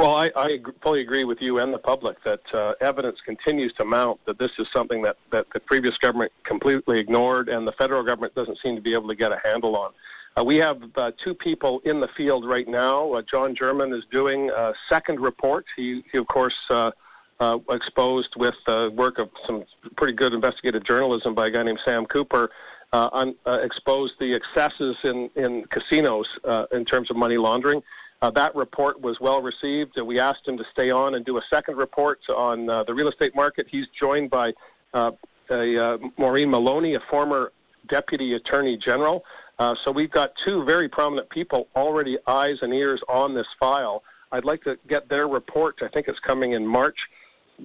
Well, 0.00 0.14
I, 0.14 0.30
I 0.34 0.60
fully 0.80 1.02
agree 1.02 1.24
with 1.24 1.42
you 1.42 1.58
and 1.58 1.74
the 1.74 1.78
public 1.78 2.22
that 2.22 2.54
uh, 2.54 2.72
evidence 2.80 3.20
continues 3.20 3.74
to 3.74 3.84
mount 3.84 4.18
that 4.24 4.38
this 4.38 4.58
is 4.58 4.66
something 4.70 5.02
that, 5.02 5.18
that 5.28 5.50
the 5.50 5.60
previous 5.60 5.98
government 5.98 6.32
completely 6.42 6.98
ignored 6.98 7.50
and 7.50 7.68
the 7.68 7.72
federal 7.72 8.02
government 8.02 8.34
doesn't 8.34 8.56
seem 8.56 8.74
to 8.76 8.80
be 8.80 8.94
able 8.94 9.08
to 9.08 9.14
get 9.14 9.30
a 9.30 9.38
handle 9.44 9.76
on. 9.76 9.92
Uh, 10.38 10.42
we 10.42 10.56
have 10.56 10.82
uh, 10.96 11.12
two 11.18 11.34
people 11.34 11.80
in 11.84 12.00
the 12.00 12.08
field 12.08 12.46
right 12.46 12.66
now. 12.66 13.12
Uh, 13.12 13.20
John 13.20 13.54
German 13.54 13.92
is 13.92 14.06
doing 14.06 14.48
a 14.48 14.72
second 14.88 15.20
report. 15.20 15.66
He, 15.76 16.02
he 16.10 16.16
of 16.16 16.26
course, 16.28 16.56
uh, 16.70 16.92
uh, 17.38 17.58
exposed 17.68 18.36
with 18.36 18.56
the 18.64 18.90
work 18.96 19.18
of 19.18 19.28
some 19.46 19.64
pretty 19.96 20.14
good 20.14 20.32
investigative 20.32 20.82
journalism 20.82 21.34
by 21.34 21.48
a 21.48 21.50
guy 21.50 21.62
named 21.62 21.80
Sam 21.84 22.06
Cooper, 22.06 22.50
on, 22.94 23.34
exposed 23.44 24.18
the 24.18 24.32
excesses 24.32 24.96
in, 25.04 25.28
in 25.36 25.64
casinos 25.66 26.38
in 26.72 26.86
terms 26.86 27.10
of 27.10 27.18
money 27.18 27.36
laundering. 27.36 27.82
Uh, 28.22 28.30
that 28.30 28.54
report 28.54 29.00
was 29.00 29.18
well 29.18 29.40
received. 29.40 29.98
Uh, 29.98 30.04
we 30.04 30.18
asked 30.18 30.46
him 30.46 30.58
to 30.58 30.64
stay 30.64 30.90
on 30.90 31.14
and 31.14 31.24
do 31.24 31.38
a 31.38 31.42
second 31.42 31.76
report 31.76 32.28
on 32.28 32.68
uh, 32.68 32.82
the 32.84 32.92
real 32.92 33.08
estate 33.08 33.34
market. 33.34 33.66
He's 33.66 33.88
joined 33.88 34.28
by 34.28 34.52
uh, 34.92 35.12
a, 35.50 35.78
uh, 35.78 35.98
Maureen 36.18 36.50
Maloney, 36.50 36.94
a 36.94 37.00
former 37.00 37.52
deputy 37.86 38.34
attorney 38.34 38.76
general. 38.76 39.24
Uh, 39.58 39.74
so 39.74 39.90
we've 39.90 40.10
got 40.10 40.36
two 40.36 40.64
very 40.64 40.88
prominent 40.88 41.30
people 41.30 41.68
already 41.74 42.18
eyes 42.26 42.62
and 42.62 42.74
ears 42.74 43.02
on 43.08 43.32
this 43.32 43.48
file. 43.58 44.04
I'd 44.32 44.44
like 44.44 44.62
to 44.64 44.78
get 44.86 45.08
their 45.08 45.26
report. 45.26 45.82
I 45.82 45.88
think 45.88 46.06
it's 46.06 46.20
coming 46.20 46.52
in 46.52 46.66
March 46.66 47.10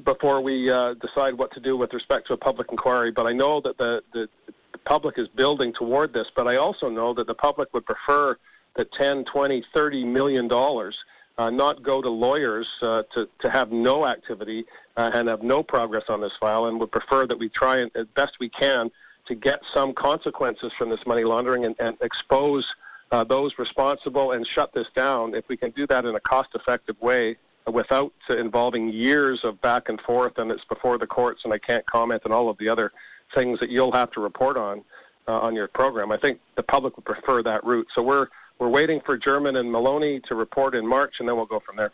before 0.04 0.39
we 0.41 0.65
decide 1.02 1.34
what 1.36 1.52
to 1.52 1.60
do 1.60 1.78
with 1.78 1.94
respect 1.94 2.28
to 2.28 2.34
a 2.34 2.38
public 2.38 2.72
inquiry. 2.72 3.12
But 3.12 3.28
I 3.28 3.34
know 3.34 3.60
that 3.62 3.78
the, 3.78 4.04
the, 4.13 4.28
the 4.46 4.78
public 4.80 5.18
is 5.18 5.28
building 5.28 5.72
toward 5.72 6.12
this. 6.12 6.32
But 6.34 6.48
I 6.48 6.56
also 6.56 6.89
know 6.89 7.13
that 7.13 7.28
the 7.28 7.36
public 7.36 7.74
would 7.74 7.86
prefer 7.86 8.38
that 8.76 8.92
10, 8.92 9.26
20, 9.26 9.62
30 9.62 10.06
million 10.06 10.48
dollars 10.48 11.04
uh, 11.38 11.50
not 11.50 11.84
go 11.84 12.02
to 12.02 12.10
lawyers 12.10 12.70
uh, 12.82 13.04
to, 13.12 13.28
to 13.40 13.50
have 13.50 13.72
no 13.72 14.06
activity 14.06 14.66
uh, 14.96 15.12
and 15.14 15.28
have 15.28 15.44
no 15.44 15.62
progress 15.62 16.10
on 16.10 16.22
this 16.22 16.36
file 16.38 16.66
and 16.68 16.80
would 16.80 16.92
prefer 16.92 17.28
that 17.28 17.38
we 17.38 17.50
try 17.50 17.78
and, 17.78 17.92
as 17.96 18.06
best 18.16 18.40
we 18.40 18.48
can 18.48 18.90
to 19.26 19.36
get 19.36 19.66
some 19.66 19.94
consequences 19.94 20.72
from 20.72 20.90
this 20.90 21.06
money 21.06 21.24
laundering 21.24 21.66
and, 21.66 21.76
and 21.80 21.98
expose 22.02 22.74
uh, 23.12 23.24
those 23.24 23.60
responsible 23.60 24.32
and 24.32 24.48
shut 24.48 24.74
this 24.74 24.90
down. 24.92 25.36
If 25.36 25.48
we 25.50 25.58
can 25.58 25.72
do 25.72 25.86
that 25.88 26.06
in 26.06 26.16
a 26.16 26.20
cost-effective 26.20 27.00
way 27.02 27.36
without 27.68 28.14
involving 28.30 28.90
years 28.90 29.44
of 29.44 29.60
back 29.62 29.90
and 29.90 30.00
forth 30.00 30.38
and 30.38 30.52
it's 30.52 30.66
before 30.66 30.98
the 30.98 31.08
courts 31.08 31.46
and 31.46 31.54
I 31.54 31.58
can't 31.58 31.86
comment 31.86 32.22
on 32.26 32.32
all 32.32 32.48
of 32.48 32.58
the 32.58 32.70
other 32.70 32.92
things 33.34 33.60
that 33.60 33.70
you'll 33.70 33.92
have 33.92 34.12
to 34.12 34.22
report 34.22 34.56
on 34.56 34.84
uh, 35.28 35.40
on 35.40 35.56
your 35.56 35.68
program. 35.68 36.12
I 36.12 36.18
think 36.18 36.40
the 36.56 36.64
public 36.64 36.96
would 36.96 37.06
prefer 37.06 37.42
that 37.44 37.64
route. 37.64 37.88
So 37.92 38.04
we're 38.04 38.28
we're 38.60 38.70
waiting 38.70 39.02
for 39.02 39.18
German 39.18 39.58
and 39.58 39.72
Maloney 39.72 40.20
to 40.22 40.36
report 40.36 40.76
in 40.76 40.86
March, 40.86 41.20
and 41.20 41.28
then 41.28 41.36
we'll 41.36 41.46
go 41.46 41.60
from 41.60 41.76
there. 41.76 41.91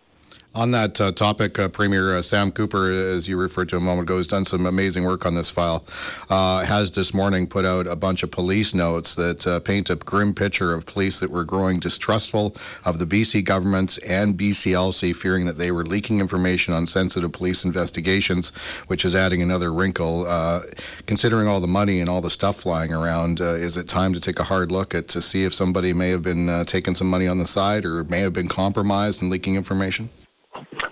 On 0.53 0.69
that 0.71 0.99
uh, 0.99 1.13
topic, 1.13 1.57
uh, 1.59 1.69
Premier 1.69 2.17
uh, 2.17 2.21
Sam 2.21 2.51
Cooper, 2.51 2.91
as 2.91 3.25
you 3.25 3.39
referred 3.39 3.69
to 3.69 3.77
a 3.77 3.79
moment 3.79 4.09
ago, 4.09 4.17
has 4.17 4.27
done 4.27 4.43
some 4.43 4.65
amazing 4.65 5.05
work 5.05 5.25
on 5.25 5.33
this 5.33 5.49
file. 5.49 5.85
Uh, 6.29 6.65
has 6.65 6.91
this 6.91 7.13
morning 7.13 7.47
put 7.47 7.63
out 7.63 7.87
a 7.87 7.95
bunch 7.95 8.21
of 8.21 8.31
police 8.31 8.73
notes 8.73 9.15
that 9.15 9.47
uh, 9.47 9.61
paint 9.61 9.89
a 9.89 9.95
grim 9.95 10.33
picture 10.33 10.73
of 10.73 10.85
police 10.85 11.21
that 11.21 11.31
were 11.31 11.45
growing 11.45 11.79
distrustful 11.79 12.53
of 12.83 12.99
the 12.99 13.05
BC 13.05 13.45
government 13.45 13.97
and 14.05 14.37
BCLC, 14.37 15.15
fearing 15.15 15.45
that 15.45 15.57
they 15.57 15.71
were 15.71 15.85
leaking 15.85 16.19
information 16.19 16.73
on 16.73 16.85
sensitive 16.85 17.31
police 17.31 17.63
investigations, 17.63 18.49
which 18.87 19.05
is 19.05 19.15
adding 19.15 19.41
another 19.41 19.71
wrinkle. 19.71 20.25
Uh, 20.27 20.59
considering 21.05 21.47
all 21.47 21.61
the 21.61 21.67
money 21.67 22.01
and 22.01 22.09
all 22.09 22.19
the 22.19 22.29
stuff 22.29 22.57
flying 22.57 22.91
around, 22.91 23.39
is 23.39 23.77
it 23.77 23.87
time 23.87 24.11
to 24.11 24.19
take 24.19 24.39
a 24.39 24.43
hard 24.43 24.69
look 24.69 24.93
at 24.93 25.07
to 25.07 25.21
see 25.21 25.45
if 25.45 25.53
somebody 25.53 25.93
may 25.93 26.09
have 26.09 26.23
been 26.23 26.65
taking 26.65 26.93
some 26.93 27.09
money 27.09 27.29
on 27.29 27.37
the 27.37 27.45
side 27.45 27.85
or 27.85 28.03
may 28.03 28.19
have 28.19 28.33
been 28.33 28.49
compromised 28.49 29.21
and 29.21 29.31
leaking 29.31 29.55
information? 29.55 30.09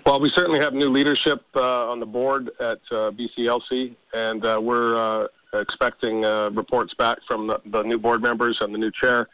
Well, 0.06 0.20
we 0.20 0.30
certainly 0.30 0.60
have 0.60 0.74
new 0.74 0.88
leadership 0.88 1.44
uh, 1.54 1.90
on 1.90 2.00
the 2.00 2.06
board 2.06 2.48
at 2.60 2.80
uh, 2.90 3.10
BCLC, 3.10 3.94
and 4.14 4.44
uh, 4.44 4.58
we're 4.60 4.96
uh, 4.96 5.28
expecting 5.58 6.24
uh, 6.24 6.50
reports 6.50 6.94
back 6.94 7.22
from 7.22 7.46
the, 7.46 7.60
the, 7.66 7.82
new 7.82 7.98
board 7.98 8.22
members 8.22 8.60
and 8.60 8.74
the 8.74 8.78
new 8.78 8.90
chair 8.90 9.28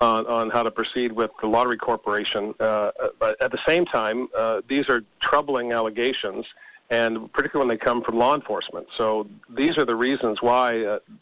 on, 0.00 0.26
on 0.26 0.50
how 0.50 0.62
to 0.62 0.70
proceed 0.70 1.12
with 1.12 1.30
the 1.40 1.46
Lottery 1.46 1.76
Corporation. 1.76 2.54
Uh, 2.60 2.92
but 3.18 3.40
at 3.42 3.50
the 3.50 3.58
same 3.58 3.84
time, 3.84 4.28
these 4.68 4.88
are 4.88 5.04
troubling 5.20 5.72
allegations, 5.72 6.46
and 6.90 7.32
particularly 7.32 7.68
when 7.68 7.76
they 7.76 7.84
come 7.84 8.02
from 8.02 8.16
law 8.18 8.34
enforcement. 8.34 8.86
So 8.94 9.26
these 9.50 9.78
are 9.78 9.84
the 9.84 9.96
reasons 9.96 10.42
why 10.42 10.78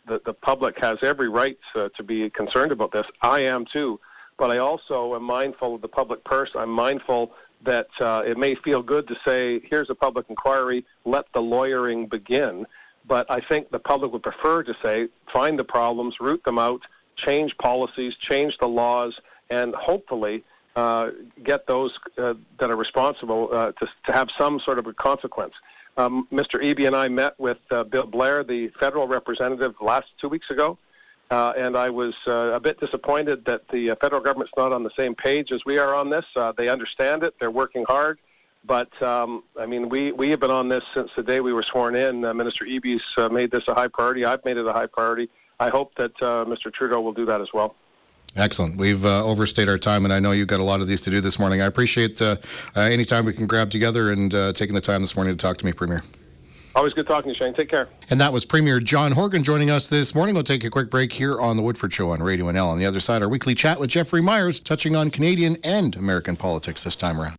the, 0.06 0.20
the 0.24 0.34
public 0.34 0.78
has 0.80 1.02
every 1.02 1.28
right 1.28 1.58
to 1.74 2.02
be 2.02 2.28
concerned 2.30 2.72
about 2.72 2.92
this. 2.92 3.06
I 3.22 3.40
am 3.40 3.64
too 3.64 3.98
but 4.36 4.50
I 4.50 4.56
also 4.56 5.14
am 5.14 5.22
mindful 5.24 5.74
of 5.74 5.82
the 5.82 5.88
public 5.88 6.24
purse. 6.24 6.56
I'm 6.56 6.70
mindful 6.70 7.34
that 7.62 7.88
uh, 8.00 8.22
it 8.26 8.38
may 8.38 8.54
feel 8.54 8.82
good 8.82 9.06
to 9.08 9.14
say, 9.14 9.60
here's 9.60 9.90
a 9.90 9.94
public 9.94 10.26
inquiry, 10.28 10.84
let 11.04 11.30
the 11.32 11.42
lawyering 11.42 12.06
begin. 12.06 12.66
But 13.06 13.30
I 13.30 13.40
think 13.40 13.70
the 13.70 13.78
public 13.78 14.12
would 14.12 14.22
prefer 14.22 14.62
to 14.62 14.74
say, 14.74 15.08
find 15.26 15.58
the 15.58 15.64
problems, 15.64 16.20
root 16.20 16.42
them 16.44 16.58
out, 16.58 16.82
change 17.16 17.56
policies, 17.58 18.16
change 18.16 18.58
the 18.58 18.68
laws, 18.68 19.20
and 19.50 19.74
hopefully 19.74 20.42
uh, 20.76 21.10
get 21.42 21.66
those 21.66 21.98
uh, 22.18 22.34
that 22.58 22.70
are 22.70 22.76
responsible 22.76 23.48
uh, 23.52 23.72
to, 23.72 23.88
to 24.04 24.12
have 24.12 24.30
some 24.30 24.60
sort 24.60 24.78
of 24.78 24.86
a 24.86 24.92
consequence. 24.92 25.54
Um, 25.96 26.28
Mr. 26.32 26.62
Eby 26.62 26.86
and 26.86 26.96
I 26.96 27.08
met 27.08 27.38
with 27.38 27.58
uh, 27.70 27.84
Bill 27.84 28.06
Blair, 28.06 28.44
the 28.44 28.68
federal 28.68 29.06
representative, 29.06 29.74
last 29.80 30.16
two 30.18 30.28
weeks 30.28 30.50
ago, 30.50 30.78
uh, 31.30 31.52
and 31.56 31.76
I 31.76 31.90
was 31.90 32.16
uh, 32.26 32.52
a 32.54 32.60
bit 32.60 32.80
disappointed 32.80 33.44
that 33.44 33.68
the 33.68 33.96
federal 34.00 34.20
government's 34.20 34.52
not 34.56 34.72
on 34.72 34.82
the 34.82 34.90
same 34.90 35.14
page 35.14 35.52
as 35.52 35.64
we 35.64 35.78
are 35.78 35.94
on 35.94 36.10
this. 36.10 36.26
they 36.56 36.68
understand 36.68 37.22
it; 37.22 37.38
they're 37.38 37.50
working 37.50 37.84
hard. 37.84 38.18
But 38.64 39.00
um, 39.02 39.44
I 39.58 39.64
mean, 39.64 39.88
we, 39.88 40.12
we 40.12 40.28
have 40.30 40.40
been 40.40 40.50
on 40.50 40.68
this 40.68 40.84
since 40.92 41.14
the 41.14 41.22
day 41.22 41.40
we 41.40 41.52
were 41.52 41.62
sworn 41.62 41.94
in. 41.94 42.20
Minister 42.20 42.66
Eby's 42.66 43.32
made 43.32 43.50
this 43.50 43.68
a 43.68 43.74
high 43.74 43.88
priority. 43.88 44.24
I've 44.24 44.44
made 44.44 44.58
it 44.58 44.66
a 44.66 44.72
high 44.72 44.86
priority. 44.86 45.30
I 45.58 45.70
hope 45.70 45.94
that 45.94 46.14
Mr. 46.16 46.72
Trudeau 46.72 47.00
will 47.00 47.12
do 47.12 47.24
that 47.26 47.40
as 47.40 47.54
well. 47.54 47.74
Excellent. 48.36 48.76
We've 48.76 49.04
uh, 49.04 49.26
overstayed 49.26 49.68
our 49.68 49.78
time, 49.78 50.04
and 50.04 50.14
I 50.14 50.20
know 50.20 50.32
you've 50.32 50.48
got 50.48 50.60
a 50.60 50.64
lot 50.64 50.80
of 50.80 50.86
these 50.86 51.00
to 51.02 51.10
do 51.10 51.20
this 51.20 51.38
morning. 51.38 51.62
I 51.62 51.66
appreciate 51.66 52.22
uh, 52.22 52.36
uh, 52.76 52.82
any 52.82 53.04
time 53.04 53.24
we 53.24 53.32
can 53.32 53.46
grab 53.46 53.70
together 53.70 54.12
and 54.12 54.32
uh, 54.32 54.52
taking 54.52 54.74
the 54.74 54.80
time 54.80 55.00
this 55.00 55.16
morning 55.16 55.36
to 55.36 55.36
talk 55.36 55.58
to 55.58 55.66
me, 55.66 55.72
Premier. 55.72 56.00
Always 56.74 56.94
good 56.94 57.06
talking 57.06 57.24
to 57.24 57.28
you, 57.30 57.34
Shane. 57.34 57.52
Take 57.52 57.68
care. 57.68 57.88
And 58.10 58.20
that 58.20 58.32
was 58.32 58.44
Premier 58.44 58.78
John 58.78 59.12
Horgan 59.12 59.42
joining 59.42 59.70
us 59.70 59.88
this 59.88 60.14
morning. 60.14 60.34
We'll 60.34 60.44
take 60.44 60.62
a 60.64 60.70
quick 60.70 60.88
break 60.90 61.12
here 61.12 61.40
on 61.40 61.56
The 61.56 61.62
Woodford 61.62 61.92
Show 61.92 62.10
on 62.10 62.22
Radio 62.22 62.46
NL. 62.46 62.66
On 62.68 62.78
the 62.78 62.86
other 62.86 63.00
side, 63.00 63.22
our 63.22 63.28
weekly 63.28 63.54
chat 63.54 63.80
with 63.80 63.90
Jeffrey 63.90 64.22
Myers, 64.22 64.60
touching 64.60 64.94
on 64.94 65.10
Canadian 65.10 65.56
and 65.64 65.96
American 65.96 66.36
politics 66.36 66.84
this 66.84 66.94
time 66.94 67.20
around. 67.20 67.34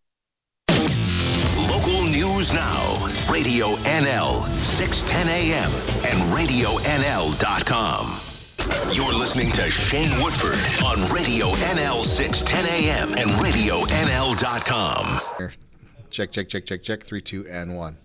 Local 0.68 2.02
news 2.10 2.52
now. 2.52 2.92
Radio 3.32 3.68
NL, 3.88 4.44
610 4.62 5.28
a.m. 5.28 5.70
and 6.04 6.20
RadioNL.com. 6.36 8.04
You're 8.94 9.18
listening 9.18 9.48
to 9.52 9.70
Shane 9.70 10.10
Woodford 10.22 10.60
on 10.84 10.98
Radio 11.12 11.46
NL 11.46 12.04
610 12.04 12.64
AM 12.66 13.08
and 13.18 13.30
RadioNL.com. 13.42 15.04
Check, 16.10 16.30
check, 16.30 16.48
check, 16.48 16.66
check, 16.66 16.82
check. 16.82 17.02
Three, 17.02 17.22
two, 17.22 17.46
and 17.48 17.74
one. 17.74 17.96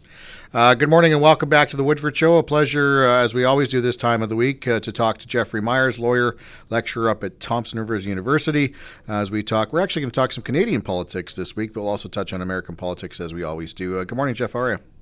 Uh, 0.54 0.74
good 0.74 0.90
morning 0.90 1.12
and 1.12 1.22
welcome 1.22 1.50
back 1.50 1.68
to 1.68 1.76
the 1.76 1.84
Woodford 1.84 2.16
Show. 2.16 2.38
A 2.38 2.44
pleasure, 2.44 3.06
uh, 3.06 3.22
as 3.22 3.34
we 3.34 3.44
always 3.44 3.68
do 3.68 3.82
this 3.82 3.98
time 3.98 4.24
of 4.24 4.30
the 4.30 4.36
week, 4.38 4.66
uh, 4.66 4.80
to 4.80 4.94
talk 4.94 5.18
to 5.18 5.28
Jeffrey 5.28 5.62
Myers, 5.62 6.00
lawyer, 6.00 6.38
lecturer 6.70 7.10
up 7.10 7.22
at 7.22 7.42
Thompson 7.42 7.80
Rivers 7.80 8.06
University. 8.06 8.74
as 9.10 9.30
we 9.30 9.44
talk, 9.44 9.74
we're 9.74 9.82
actually 9.82 10.04
going 10.04 10.12
to 10.12 10.16
talk 10.16 10.32
some 10.32 10.46
Canadian 10.46 10.82
politics 10.82 11.36
this 11.36 11.58
week, 11.58 11.74
but 11.74 11.82
we'll 11.82 11.90
also 11.90 12.08
touch 12.08 12.32
on 12.32 12.42
American 12.42 12.78
politics 12.78 13.20
as 13.20 13.34
we 13.34 13.44
always 13.44 13.74
do. 13.74 14.00
Uh, 14.00 14.06
good 14.06 14.16
morning, 14.16 14.36
Jeff. 14.36 14.54
How 14.54 14.60
are 14.60 14.72
you? 14.72 14.97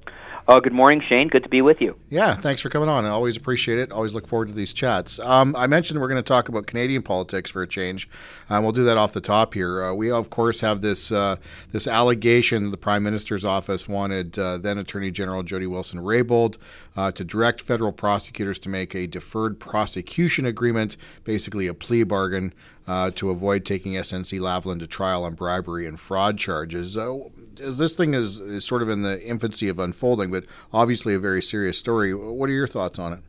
Oh, 0.48 0.60
good 0.60 0.74
morning, 0.74 1.02
Shane. 1.02 1.28
Good 1.28 1.42
to 1.42 1.50
be 1.50 1.64
with 1.64 1.82
you. 1.82 1.98
Yeah, 2.12 2.36
thanks 2.36 2.62
for 2.62 2.70
coming 2.70 2.88
on. 2.88 3.04
I 3.04 3.10
always 3.10 3.36
appreciate 3.36 3.80
it. 3.80 3.92
Always 3.92 4.14
look 4.14 4.28
forward 4.28 4.48
to 4.50 4.54
these 4.54 4.74
chats. 4.74 5.18
Um, 5.18 5.56
I 5.56 5.66
mentioned 5.66 6.00
we're 6.00 6.08
going 6.08 6.22
to 6.22 6.28
talk 6.28 6.50
about 6.50 6.68
Canadian 6.68 7.02
politics 7.02 7.50
for 7.50 7.64
a 7.64 7.68
change. 7.68 8.08
Um, 8.48 8.62
we'll 8.62 8.72
do 8.72 8.84
that 8.84 8.96
off 8.96 9.14
the 9.14 9.22
top 9.22 9.56
here. 9.56 9.84
Uh, 9.84 9.94
we 9.96 10.12
of 10.12 10.30
course 10.30 10.60
have 10.60 10.82
this 10.82 11.12
uh, 11.12 11.38
this 11.72 11.88
allegation 11.88 12.70
the 12.70 12.78
Prime 12.78 13.02
Minister's 13.02 13.44
office 13.44 13.88
wanted 13.88 14.38
uh, 14.38 14.60
then 14.60 14.78
Attorney 14.78 15.10
General 15.10 15.42
Jody 15.42 15.66
Wilson 15.66 16.00
Raybould 16.00 16.58
uh, 16.96 17.12
to 17.14 17.24
direct 17.24 17.60
federal 17.60 17.92
prosecutors 17.92 18.60
to 18.60 18.70
make 18.70 18.94
a 18.94 19.08
deferred 19.08 19.60
prosecution 19.60 20.46
agreement, 20.46 20.96
basically 21.24 21.66
a 21.66 21.74
plea 21.74 22.04
bargain 22.04 22.54
uh, 22.88 23.12
to 23.16 23.30
avoid 23.30 23.66
taking 23.66 23.94
SNC 23.94 24.40
Lavalin 24.40 24.80
to 24.80 24.88
trial 24.88 25.24
on 25.24 25.34
bribery 25.34 25.88
and 25.88 26.00
fraud 26.00 26.38
charges. 26.38 26.98
Uh, 26.98 27.18
this 27.56 27.94
thing 27.94 28.14
is, 28.14 28.40
is 28.40 28.66
sort 28.66 28.82
of 28.82 28.90
in 28.90 29.02
the 29.02 29.24
infancy 29.26 29.68
of 29.70 29.80
unfolding, 29.80 30.30
but 30.36 30.46
obviously 30.74 31.14
a 31.14 31.20
very 31.20 31.42
serious 31.42 31.78
story, 31.78 32.14
what 32.14 32.50
are 32.50 32.54
your 32.54 32.68
thoughts 32.68 33.00
on 33.00 33.14
it? 33.14 33.20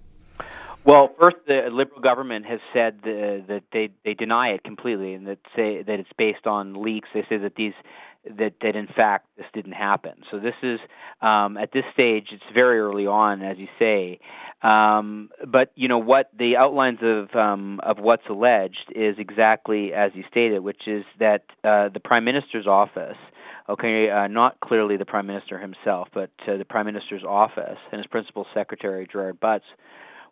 Well, 0.84 1.10
first, 1.20 1.36
the 1.46 1.68
Liberal 1.72 2.00
government 2.00 2.46
has 2.46 2.60
said 2.72 3.00
the, 3.02 3.44
that 3.48 3.64
they 3.72 3.90
they 4.04 4.14
deny 4.14 4.50
it 4.50 4.62
completely, 4.62 5.14
and 5.14 5.26
that 5.26 5.38
say 5.56 5.82
that 5.82 5.98
it's 5.98 6.12
based 6.16 6.46
on 6.46 6.80
leaks. 6.80 7.08
They 7.12 7.24
say 7.28 7.38
that 7.38 7.56
these 7.56 7.72
that 8.24 8.54
that 8.62 8.76
in 8.76 8.86
fact 8.86 9.26
this 9.36 9.46
didn't 9.52 9.72
happen. 9.72 10.22
So 10.30 10.38
this 10.38 10.54
is 10.62 10.78
um, 11.20 11.56
at 11.56 11.72
this 11.72 11.82
stage, 11.92 12.28
it's 12.30 12.44
very 12.54 12.78
early 12.78 13.06
on, 13.06 13.42
as 13.42 13.58
you 13.58 13.66
say. 13.80 14.20
Um, 14.62 15.30
but 15.44 15.72
you 15.74 15.88
know 15.88 15.98
what 15.98 16.30
the 16.38 16.56
outlines 16.56 17.00
of 17.02 17.34
um, 17.34 17.80
of 17.82 17.98
what's 17.98 18.26
alleged 18.30 18.92
is 18.94 19.16
exactly 19.18 19.92
as 19.92 20.12
you 20.14 20.22
stated, 20.30 20.60
which 20.60 20.86
is 20.86 21.04
that 21.18 21.46
uh, 21.64 21.88
the 21.88 22.00
Prime 22.00 22.24
Minister's 22.24 22.68
office 22.68 23.18
okay, 23.68 24.10
uh, 24.10 24.26
not 24.26 24.60
clearly 24.60 24.96
the 24.96 25.04
Prime 25.04 25.26
Minister 25.26 25.58
himself, 25.58 26.08
but 26.12 26.30
uh, 26.46 26.56
the 26.56 26.64
Prime 26.64 26.86
Minister's 26.86 27.24
office 27.24 27.78
and 27.92 27.98
his 27.98 28.06
principal 28.06 28.46
secretary, 28.54 29.08
Gerald 29.10 29.40
Butts, 29.40 29.64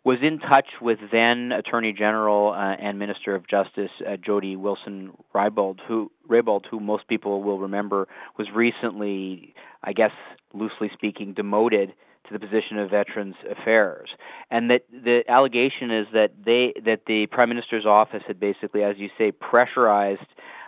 was 0.03 0.19
in 0.21 0.37
touch 0.37 0.67
with 0.81 0.99
then 1.11 1.51
Attorney 1.51 1.91
General 1.91 2.53
uh, 2.53 2.75
and 2.79 2.99
Minister 2.99 3.33
of 3.33 3.47
Justice 3.47 3.89
uh, 4.07 4.17
Jody 4.17 4.55
Wilson 4.55 5.11
Raybould, 5.33 5.79
who 5.87 6.11
Raybould, 6.29 6.67
who 6.69 6.79
most 6.79 7.07
people 7.07 7.41
will 7.41 7.57
remember, 7.57 8.07
was 8.37 8.47
recently, 8.53 9.55
I 9.83 9.93
guess, 9.93 10.11
loosely 10.53 10.91
speaking, 10.93 11.33
demoted 11.33 11.93
to 12.27 12.33
the 12.33 12.39
position 12.39 12.77
of 12.77 12.91
Veterans 12.91 13.35
Affairs, 13.49 14.09
and 14.49 14.69
that 14.69 14.81
the 14.91 15.23
allegation 15.27 15.91
is 15.91 16.07
that 16.13 16.31
they 16.43 16.73
that 16.85 17.01
the 17.07 17.27
Prime 17.27 17.49
Minister's 17.49 17.85
office 17.85 18.23
had 18.27 18.39
basically, 18.39 18.83
as 18.83 18.97
you 18.97 19.09
say, 19.17 19.31
pressurized 19.31 20.25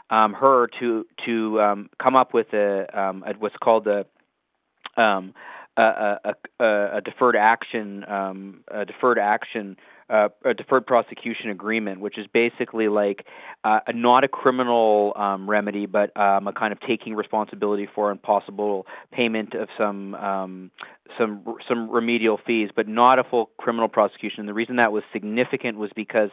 um, 0.10 0.34
her 0.34 0.68
to 0.80 1.06
to 1.26 1.62
um, 1.62 1.90
come 2.02 2.16
up 2.16 2.34
with 2.34 2.54
a, 2.54 3.00
um, 3.00 3.24
a 3.26 3.34
what's 3.38 3.56
called 3.58 3.88
a 3.88 4.06
um, 5.00 5.34
a, 5.78 6.34
a, 6.60 6.66
a, 6.98 7.02
deferred 7.02 7.36
action 7.36 8.04
um, 8.10 8.64
a 8.70 8.86
deferred 8.86 9.20
action 9.20 9.78
uh, 10.10 10.30
a 10.46 10.54
deferred 10.54 10.86
prosecution 10.86 11.50
agreement, 11.50 12.00
which 12.00 12.18
is 12.18 12.26
basically 12.34 12.88
like 12.88 13.26
uh, 13.64 13.80
a, 13.88 13.94
not 13.94 14.24
a 14.24 14.28
criminal 14.28 15.14
um, 15.18 15.50
remedy, 15.50 15.86
but 15.86 16.16
um, 16.18 16.48
a 16.48 16.54
kind 16.54 16.72
of 16.72 16.80
taking 16.80 17.14
responsibility 17.14 17.88
for 17.94 18.10
and 18.10 18.22
possible 18.22 18.86
payment 19.12 19.54
of 19.54 19.68
some 19.78 20.16
um, 20.16 20.72
some 21.18 21.44
some 21.68 21.90
remedial 21.90 22.40
fees, 22.46 22.70
but 22.74 22.88
not 22.88 23.20
a 23.20 23.24
full 23.24 23.50
criminal 23.58 23.90
prosecution. 23.90 24.42
And 24.42 24.50
the 24.50 24.54
reason 24.54 24.78
that 24.78 24.92
was 24.92 25.04
significant 25.12 25.78
was 25.78 25.92
because 25.96 26.30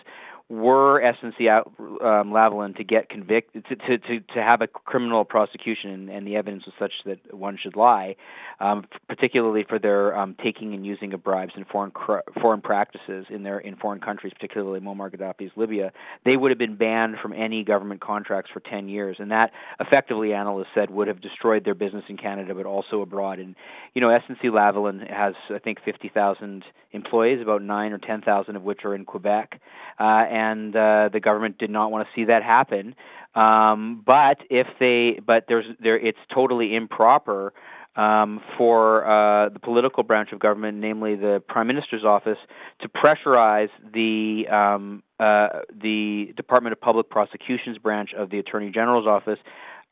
were 0.51 1.01
SNC 1.01 1.49
um, 1.49 2.31
Lavalin 2.31 2.77
to 2.77 2.85
get 2.85 3.09
convicted, 3.09 3.65
to, 3.67 3.77
to, 3.77 3.99
to, 3.99 4.21
to 4.35 4.43
have 4.43 4.61
a 4.61 4.67
criminal 4.67 5.25
prosecution, 5.25 5.91
and, 5.91 6.11
and, 6.11 6.27
the 6.27 6.37
evidence 6.37 6.65
was 6.67 6.75
such 6.79 6.93
that 7.07 7.35
one 7.35 7.59
should 7.61 7.77
lie, 7.77 8.15
um, 8.61 8.85
particularly 9.09 9.65
for 9.67 9.79
their 9.79 10.15
um, 10.17 10.37
taking 10.43 10.75
and 10.75 10.85
using 10.85 11.15
of 11.15 11.25
bribes 11.25 11.53
and 11.57 11.67
foreign 11.67 11.91
cr- 11.91 12.19
foreign 12.43 12.61
practices 12.61 13.25
in 13.31 13.43
their 13.43 13.59
in 13.59 13.77
foreign 13.77 14.01
countries, 14.01 14.35
particularly 14.35 14.81
Muammar 14.81 15.11
Gaddafi's 15.11 15.53
Libya, 15.57 15.93
they 16.27 16.37
would 16.37 16.51
have 16.51 16.59
been 16.59 16.77
banned 16.77 17.17
from 17.23 17.33
any 17.33 17.65
government 17.65 18.03
contracts 18.03 18.51
for 18.53 18.61
10 18.61 18.91
years, 18.91 19.17
and 19.19 19.31
that 19.31 19.51
effectively, 19.81 20.35
analysts 20.35 20.69
said, 20.75 20.91
would 20.91 21.09
have 21.09 21.23
destroyed 21.23 21.65
their 21.65 21.75
business 21.75 22.05
in 22.11 22.19
Canada, 22.19 22.55
but 22.55 22.67
also 22.67 23.01
abroad. 23.01 23.39
And 23.39 23.55
you 23.95 24.03
know, 24.03 24.09
SNC 24.09 24.45
Lavalin 24.45 25.11
has, 25.11 25.35
I 25.49 25.59
think, 25.59 25.79
50,000 25.83 26.65
employees, 26.93 27.41
about 27.41 27.63
nine 27.63 27.93
or 27.93 27.99
10,000 27.99 28.57
of 28.57 28.63
which 28.63 28.85
are 28.85 28.95
in 28.95 29.07
Quebec. 29.07 29.61
Uh, 29.99 30.25
and 30.35 30.75
uh, 30.75 31.11
the 31.13 31.21
government 31.21 31.59
did 31.59 31.71
not 31.71 31.93
want 31.93 32.07
to 32.07 32.11
see 32.15 32.25
that 32.25 32.43
happen. 32.43 32.97
Um, 33.37 34.03
but 34.05 34.39
if 34.51 34.67
they, 34.81 35.21
but 35.25 35.45
there's 35.49 35.67
there, 35.81 35.97
it's 35.97 36.19
totally 36.33 36.75
improper 36.75 37.53
um, 37.95 38.41
for 38.59 39.05
uh, 39.07 39.51
the 39.51 39.61
political 39.61 40.03
branch 40.03 40.33
of 40.33 40.41
government, 40.41 40.79
namely 40.79 41.15
the 41.15 41.41
prime 41.49 41.69
minister's 41.69 42.05
office, 42.05 42.39
to 42.81 42.89
pressurize 42.89 43.71
the 43.93 44.49
um, 44.49 45.05
uh, 45.21 45.61
the 45.81 46.33
Department 46.37 46.73
of 46.73 46.81
Public 46.81 47.09
Prosecutions 47.09 47.79
branch 47.79 48.11
of 48.17 48.31
the 48.31 48.41
Attorney 48.41 48.71
General's 48.71 49.07
office 49.07 49.39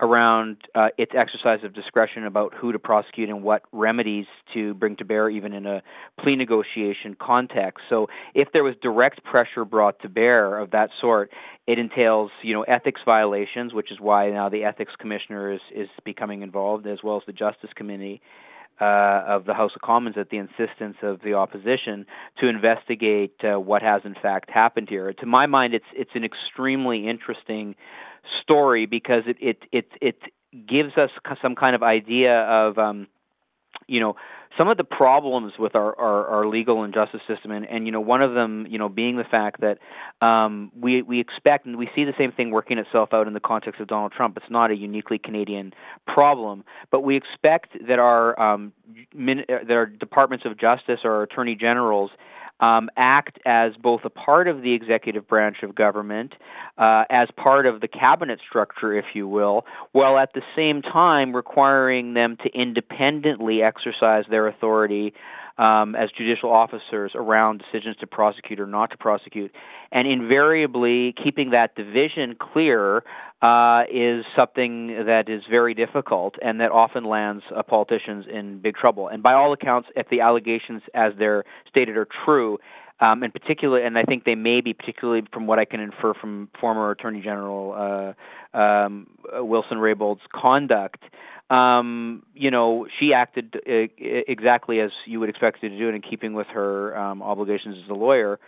around 0.02 0.56
uh, 0.74 0.88
its 0.98 1.12
exercise 1.14 1.60
of 1.62 1.72
discretion 1.72 2.26
about 2.26 2.52
who 2.52 2.72
to 2.72 2.78
prosecute 2.78 3.28
and 3.28 3.44
what 3.44 3.62
remedies 3.70 4.26
to 4.52 4.74
bring 4.74 4.96
to 4.96 5.04
bear, 5.04 5.30
even 5.30 5.52
in 5.52 5.64
a 5.64 5.80
plea 6.20 6.34
negotiation 6.34 7.16
context. 7.18 7.84
So, 7.88 8.08
if 8.34 8.48
there 8.52 8.64
was 8.64 8.74
direct 8.82 9.22
pressure 9.22 9.64
brought 9.64 10.00
to 10.00 10.08
bear 10.08 10.58
of 10.58 10.72
that 10.72 10.90
sort, 11.00 11.30
it 11.68 11.78
entails, 11.78 12.32
you 12.42 12.52
know, 12.52 12.62
ethics 12.62 13.00
violations, 13.04 13.72
which 13.72 13.92
is 13.92 14.00
why 14.00 14.28
now 14.30 14.48
the 14.48 14.64
ethics 14.64 14.92
commissioner 14.98 15.52
is 15.52 15.60
is 15.72 15.88
becoming 16.04 16.42
involved, 16.42 16.86
as 16.86 16.98
well 17.04 17.16
as 17.16 17.22
the 17.26 17.32
Justice 17.32 17.70
Committee. 17.74 18.20
Uh, 18.80 19.22
of 19.28 19.44
the 19.44 19.54
House 19.54 19.70
of 19.76 19.82
Commons 19.82 20.16
at 20.16 20.30
the 20.30 20.38
insistence 20.38 20.96
of 21.02 21.20
the 21.22 21.34
opposition 21.34 22.04
to 22.38 22.48
investigate 22.48 23.34
uh, 23.44 23.60
what 23.60 23.80
has 23.80 24.00
in 24.04 24.14
fact 24.14 24.50
happened 24.50 24.88
here. 24.88 25.12
To 25.12 25.26
my 25.26 25.46
mind, 25.46 25.72
it's 25.72 25.84
it's 25.94 26.10
an 26.14 26.24
extremely 26.24 27.06
interesting 27.06 27.76
story 28.42 28.86
because 28.86 29.24
it 29.26 29.36
it 29.40 29.62
it, 29.72 29.88
it 30.00 30.66
gives 30.66 30.96
us 30.96 31.10
some 31.40 31.54
kind 31.54 31.74
of 31.74 31.82
idea 31.82 32.40
of 32.40 32.78
um, 32.78 33.06
you 33.86 34.00
know 34.00 34.16
some 34.58 34.68
of 34.68 34.76
the 34.76 34.84
problems 34.84 35.54
with 35.58 35.74
our, 35.74 35.98
our, 35.98 36.26
our 36.26 36.46
legal 36.46 36.82
and 36.82 36.92
justice 36.92 37.22
system, 37.26 37.50
and, 37.50 37.66
and 37.66 37.86
you 37.86 37.92
know 37.92 38.00
one 38.00 38.22
of 38.22 38.34
them, 38.34 38.66
you 38.68 38.78
know, 38.78 38.88
being 38.88 39.16
the 39.16 39.24
fact 39.24 39.60
that 39.60 39.78
um, 40.24 40.70
we 40.78 41.02
we 41.02 41.20
expect 41.20 41.66
and 41.66 41.76
we 41.76 41.88
see 41.94 42.04
the 42.04 42.12
same 42.18 42.32
thing 42.32 42.50
working 42.50 42.78
itself 42.78 43.10
out 43.12 43.26
in 43.26 43.32
the 43.32 43.40
context 43.40 43.80
of 43.80 43.88
Donald 43.88 44.12
Trump. 44.12 44.36
It's 44.36 44.50
not 44.50 44.70
a 44.70 44.76
uniquely 44.76 45.18
Canadian 45.18 45.72
problem, 46.06 46.64
but 46.90 47.00
we 47.00 47.16
expect 47.16 47.76
that 47.88 47.98
our 47.98 48.38
um, 48.40 48.72
min, 49.14 49.44
that 49.48 49.70
our 49.70 49.86
departments 49.86 50.44
of 50.44 50.58
justice, 50.58 51.00
or 51.04 51.12
our 51.12 51.22
attorney 51.22 51.54
generals, 51.54 52.10
um, 52.62 52.88
act 52.96 53.40
as 53.44 53.72
both 53.76 54.02
a 54.04 54.10
part 54.10 54.46
of 54.46 54.62
the 54.62 54.72
executive 54.72 55.26
branch 55.26 55.58
of 55.64 55.74
government, 55.74 56.32
uh, 56.78 57.04
as 57.10 57.28
part 57.36 57.66
of 57.66 57.80
the 57.80 57.88
cabinet 57.88 58.38
structure, 58.48 58.96
if 58.96 59.04
you 59.14 59.26
will, 59.26 59.66
while 59.90 60.16
at 60.16 60.32
the 60.32 60.42
same 60.54 60.80
time 60.80 61.34
requiring 61.34 62.14
them 62.14 62.36
to 62.36 62.48
independently 62.58 63.62
exercise 63.62 64.24
their 64.30 64.46
authority 64.46 65.12
um, 65.62 65.94
as 65.94 66.10
judicial 66.10 66.50
officers 66.50 67.12
around 67.14 67.62
decisions 67.62 67.96
to 67.98 68.06
prosecute 68.06 68.58
or 68.58 68.66
not 68.66 68.90
to 68.90 68.96
prosecute. 68.96 69.52
And 69.92 70.08
invariably, 70.08 71.14
keeping 71.22 71.50
that 71.50 71.76
division 71.76 72.34
clear 72.34 73.04
uh, 73.42 73.84
is 73.92 74.24
something 74.36 75.04
that 75.06 75.28
is 75.28 75.42
very 75.48 75.74
difficult 75.74 76.34
and 76.42 76.60
that 76.60 76.72
often 76.72 77.04
lands 77.04 77.44
uh, 77.54 77.62
politicians 77.62 78.24
in 78.32 78.58
big 78.58 78.74
trouble. 78.74 79.06
And 79.06 79.22
by 79.22 79.34
all 79.34 79.52
accounts, 79.52 79.88
if 79.94 80.08
the 80.08 80.20
allegations 80.20 80.82
as 80.94 81.12
they're 81.16 81.44
stated 81.68 81.96
are 81.96 82.08
true, 82.24 82.58
um, 83.02 83.24
in 83.24 83.32
particular, 83.32 83.80
and 83.80 83.98
I 83.98 84.04
think 84.04 84.24
they 84.24 84.36
may 84.36 84.60
be, 84.60 84.72
particularly 84.72 85.24
from 85.32 85.48
what 85.48 85.58
I 85.58 85.64
can 85.64 85.80
infer 85.80 86.14
from 86.14 86.48
former 86.60 86.92
Attorney 86.92 87.20
General 87.20 88.14
uh, 88.54 88.56
um, 88.56 89.08
Wilson 89.34 89.78
Raybould's 89.78 90.22
conduct, 90.32 91.02
um, 91.50 92.22
you 92.32 92.52
know, 92.52 92.86
she 93.00 93.12
acted 93.12 93.56
uh, 93.56 93.88
exactly 93.98 94.78
as 94.78 94.92
you 95.04 95.18
would 95.18 95.28
expect 95.28 95.60
her 95.60 95.68
to 95.68 95.76
do, 95.76 95.88
and 95.88 95.96
in 95.96 96.02
keeping 96.02 96.32
with 96.32 96.46
her 96.54 96.96
um, 96.96 97.22
obligations 97.22 97.76
as 97.84 97.90
a 97.90 97.94
lawyer 97.94 98.38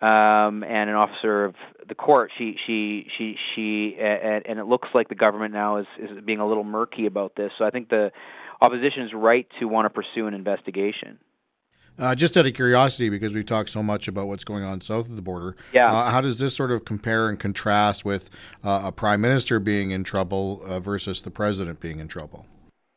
um, 0.00 0.62
and 0.62 0.88
an 0.88 0.94
officer 0.94 1.46
of 1.46 1.56
the 1.88 1.96
court. 1.96 2.30
She, 2.38 2.56
she, 2.66 3.08
she, 3.18 3.36
she, 3.54 3.96
and, 4.00 4.46
and 4.46 4.58
it 4.60 4.66
looks 4.66 4.88
like 4.94 5.08
the 5.08 5.16
government 5.16 5.52
now 5.52 5.78
is, 5.78 5.86
is 5.98 6.10
being 6.24 6.38
a 6.38 6.46
little 6.46 6.64
murky 6.64 7.06
about 7.06 7.34
this. 7.34 7.50
So 7.58 7.64
I 7.64 7.70
think 7.70 7.88
the 7.88 8.12
opposition 8.62 9.02
is 9.02 9.10
right 9.12 9.46
to 9.58 9.66
want 9.66 9.86
to 9.86 9.90
pursue 9.90 10.28
an 10.28 10.34
investigation. 10.34 11.18
Uh, 11.98 12.14
just 12.14 12.36
out 12.36 12.46
of 12.46 12.54
curiosity, 12.54 13.08
because 13.08 13.34
we 13.34 13.44
talked 13.44 13.70
so 13.70 13.82
much 13.82 14.08
about 14.08 14.26
what's 14.26 14.42
going 14.42 14.64
on 14.64 14.80
south 14.80 15.08
of 15.08 15.14
the 15.14 15.22
border, 15.22 15.56
yeah. 15.72 15.92
Uh, 15.92 16.10
how 16.10 16.20
does 16.20 16.40
this 16.40 16.54
sort 16.54 16.72
of 16.72 16.84
compare 16.84 17.28
and 17.28 17.38
contrast 17.38 18.04
with 18.04 18.30
uh, 18.64 18.82
a 18.84 18.92
prime 18.92 19.20
minister 19.20 19.60
being 19.60 19.92
in 19.92 20.02
trouble 20.02 20.60
uh, 20.66 20.80
versus 20.80 21.22
the 21.22 21.30
president 21.30 21.78
being 21.80 22.00
in 22.00 22.08
trouble? 22.08 22.46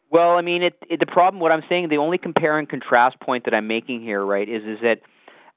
Well, 0.10 0.32
I 0.32 0.42
mean, 0.42 0.64
it, 0.64 0.74
it, 0.90 1.00
the 1.00 1.06
problem. 1.06 1.40
What 1.40 1.52
I'm 1.52 1.64
saying, 1.70 1.90
the 1.90 1.98
only 1.98 2.18
compare 2.18 2.58
and 2.58 2.68
contrast 2.68 3.20
point 3.20 3.46
that 3.46 3.54
I'm 3.54 3.68
making 3.68 4.02
here, 4.02 4.24
right, 4.24 4.48
is 4.48 4.64
is 4.64 4.80
that. 4.82 5.02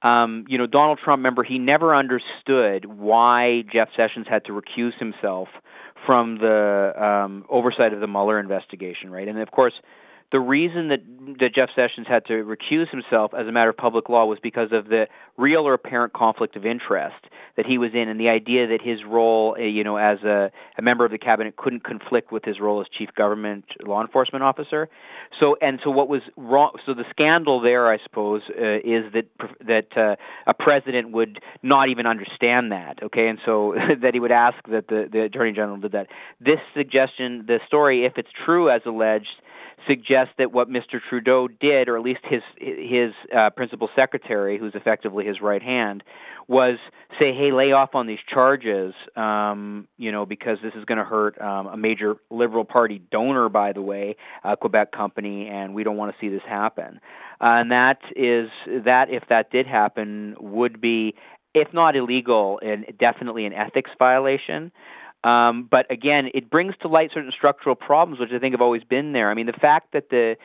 Um, 0.03 0.47
you 0.49 0.57
know, 0.57 0.67
Donald 0.67 0.99
Trump, 1.05 1.19
remember, 1.19 1.43
he 1.43 1.59
never 1.59 1.95
understood 1.95 2.87
why 2.87 3.65
Jeff 3.71 3.91
Sessions 3.95 4.27
had 4.27 4.47
to 4.47 4.53
recuse 4.53 4.99
himself 4.99 5.49
from 6.07 6.39
the 6.39 6.93
um, 6.97 7.45
oversight 7.51 7.93
of 7.93 8.01
the 8.01 8.07
Mueller 8.07 8.41
investigation, 8.41 9.11
right? 9.11 9.29
And 9.29 9.39
of 9.39 9.51
course, 9.51 9.75
the 10.33 10.41
reason 10.41 10.89
that 10.89 11.01
that 11.39 11.55
Jeff 11.55 11.71
Sessions 11.75 12.07
had 12.09 12.25
to 12.27 12.45
recuse 12.45 12.89
himself 12.91 13.33
as 13.35 13.47
a 13.47 13.53
matter 13.53 13.71
of 13.71 13.77
public 13.77 14.09
law 14.09 14.25
was 14.27 14.39
because 14.43 14.71
of 14.73 14.89
the 14.89 15.07
real 15.37 15.67
or 15.67 15.75
apparent 15.75 16.13
conflict 16.13 16.57
of 16.57 16.67
interest 16.67 17.17
that 17.57 17.67
he 17.67 17.79
was 17.79 17.91
in, 17.95 18.09
and 18.09 18.19
the 18.19 18.29
idea 18.29 18.69
that 18.69 18.81
his 18.81 19.05
role, 19.05 19.57
uh, 19.59 19.63
you 19.63 19.83
know, 19.85 19.97
as 19.97 20.23
a, 20.23 20.51
a 20.79 20.83
member 20.83 21.05
of 21.05 21.11
the 21.11 21.19
cabinet, 21.19 21.57
couldn't 21.57 21.85
conflict 21.85 22.31
with 22.31 22.45
his 22.45 22.61
role 22.61 22.81
as 22.81 22.87
chief 22.97 23.11
government 23.15 23.65
law 23.85 24.01
enforcement 24.01 24.43
officer. 24.45 24.89
So, 25.41 25.57
and 25.61 25.81
so 25.83 25.91
what 25.91 26.09
was 26.09 26.23
wrong? 26.37 26.73
So 26.87 26.95
the 26.95 27.05
scandal 27.11 27.61
there, 27.61 27.91
I 27.91 27.99
suppose, 28.03 28.43
uh, 28.51 28.79
is 28.85 29.13
that 29.13 29.27
that 29.67 29.97
uh, 29.97 30.17
a 30.47 30.55
president 30.55 31.11
would 31.11 31.41
not 31.63 31.89
even 31.89 32.07
understand 32.07 32.73
that. 32.73 33.03
Okay, 33.03 33.29
and 33.29 33.39
so 33.45 33.75
that 34.01 34.15
he 34.15 34.21
would 34.21 34.33
ask 34.33 34.57
that 34.69 34.89
the 34.89 35.09
the 35.11 35.23
attorney 35.23 35.53
general 35.53 35.77
did 35.79 35.93
that. 35.93 36.07
This 36.41 36.61
suggestion, 36.75 37.45
the 37.47 37.61
story, 37.67 38.05
if 38.05 38.17
it's 38.17 38.31
true 38.45 38.71
as 38.71 38.83
alleged 38.87 39.43
suggests 39.89 40.35
that 40.39 40.53
what 40.53 40.69
Mr. 40.69 41.01
Trudeau 41.09 41.49
did, 41.49 41.89
or 41.89 41.97
at 41.97 42.03
least 42.03 42.21
his 42.23 42.43
his 42.59 43.13
uh, 43.37 43.51
principal 43.51 43.89
secretary, 43.99 44.59
who's 44.59 44.75
effectively 44.75 45.25
his 45.25 45.41
right 45.41 45.63
hand, 45.63 46.03
was 46.49 46.79
say, 47.19 47.33
"Hey, 47.33 47.53
lay 47.53 47.73
off 47.73 47.95
on 47.95 48.07
these 48.07 48.19
charges, 48.33 48.95
um, 49.17 49.89
you 49.99 50.13
know, 50.13 50.27
because 50.27 50.59
this 50.63 50.75
is 50.75 50.85
going 50.85 50.99
to 50.99 51.05
hurt 51.05 51.41
um, 51.41 51.67
a 51.67 51.77
major 51.77 52.17
Liberal 52.31 52.65
Party 52.65 53.01
donor, 53.11 53.49
by 53.49 53.73
the 53.73 53.83
way, 53.83 54.17
a 54.45 54.57
Quebec 54.57 54.93
company, 54.93 55.49
and 55.49 55.75
we 55.75 55.85
don't 55.85 55.97
want 55.97 56.13
to 56.13 56.19
see 56.21 56.29
this 56.29 56.43
happen." 56.49 57.01
Uh, 57.41 57.61
and 57.61 57.73
that 57.73 58.01
is 58.17 58.51
that 58.85 59.11
if 59.11 59.25
that 59.29 59.51
did 59.51 59.67
happen, 59.67 60.37
would 60.39 60.81
be 60.81 61.15
if 61.55 61.73
not 61.73 61.97
illegal, 61.97 62.61
and 62.63 62.87
definitely 62.99 63.45
an 63.45 63.53
ethics 63.53 63.91
violation. 63.99 64.71
Um, 65.23 65.69
but 65.71 65.91
again, 65.91 66.31
it 66.33 66.49
brings 66.51 66.75
to 66.83 66.89
light 66.89 67.11
certain 67.13 67.33
structural 67.37 67.75
problems, 67.75 68.21
which 68.21 68.31
I 68.35 68.39
think 68.39 68.55
have 68.55 68.63
always 68.63 68.85
been 68.85 69.13
there. 69.13 69.31
I 69.31 69.35
mean, 69.35 69.47
the 69.47 69.53
fact 69.53 69.93
that 69.93 70.09
the 70.09 70.37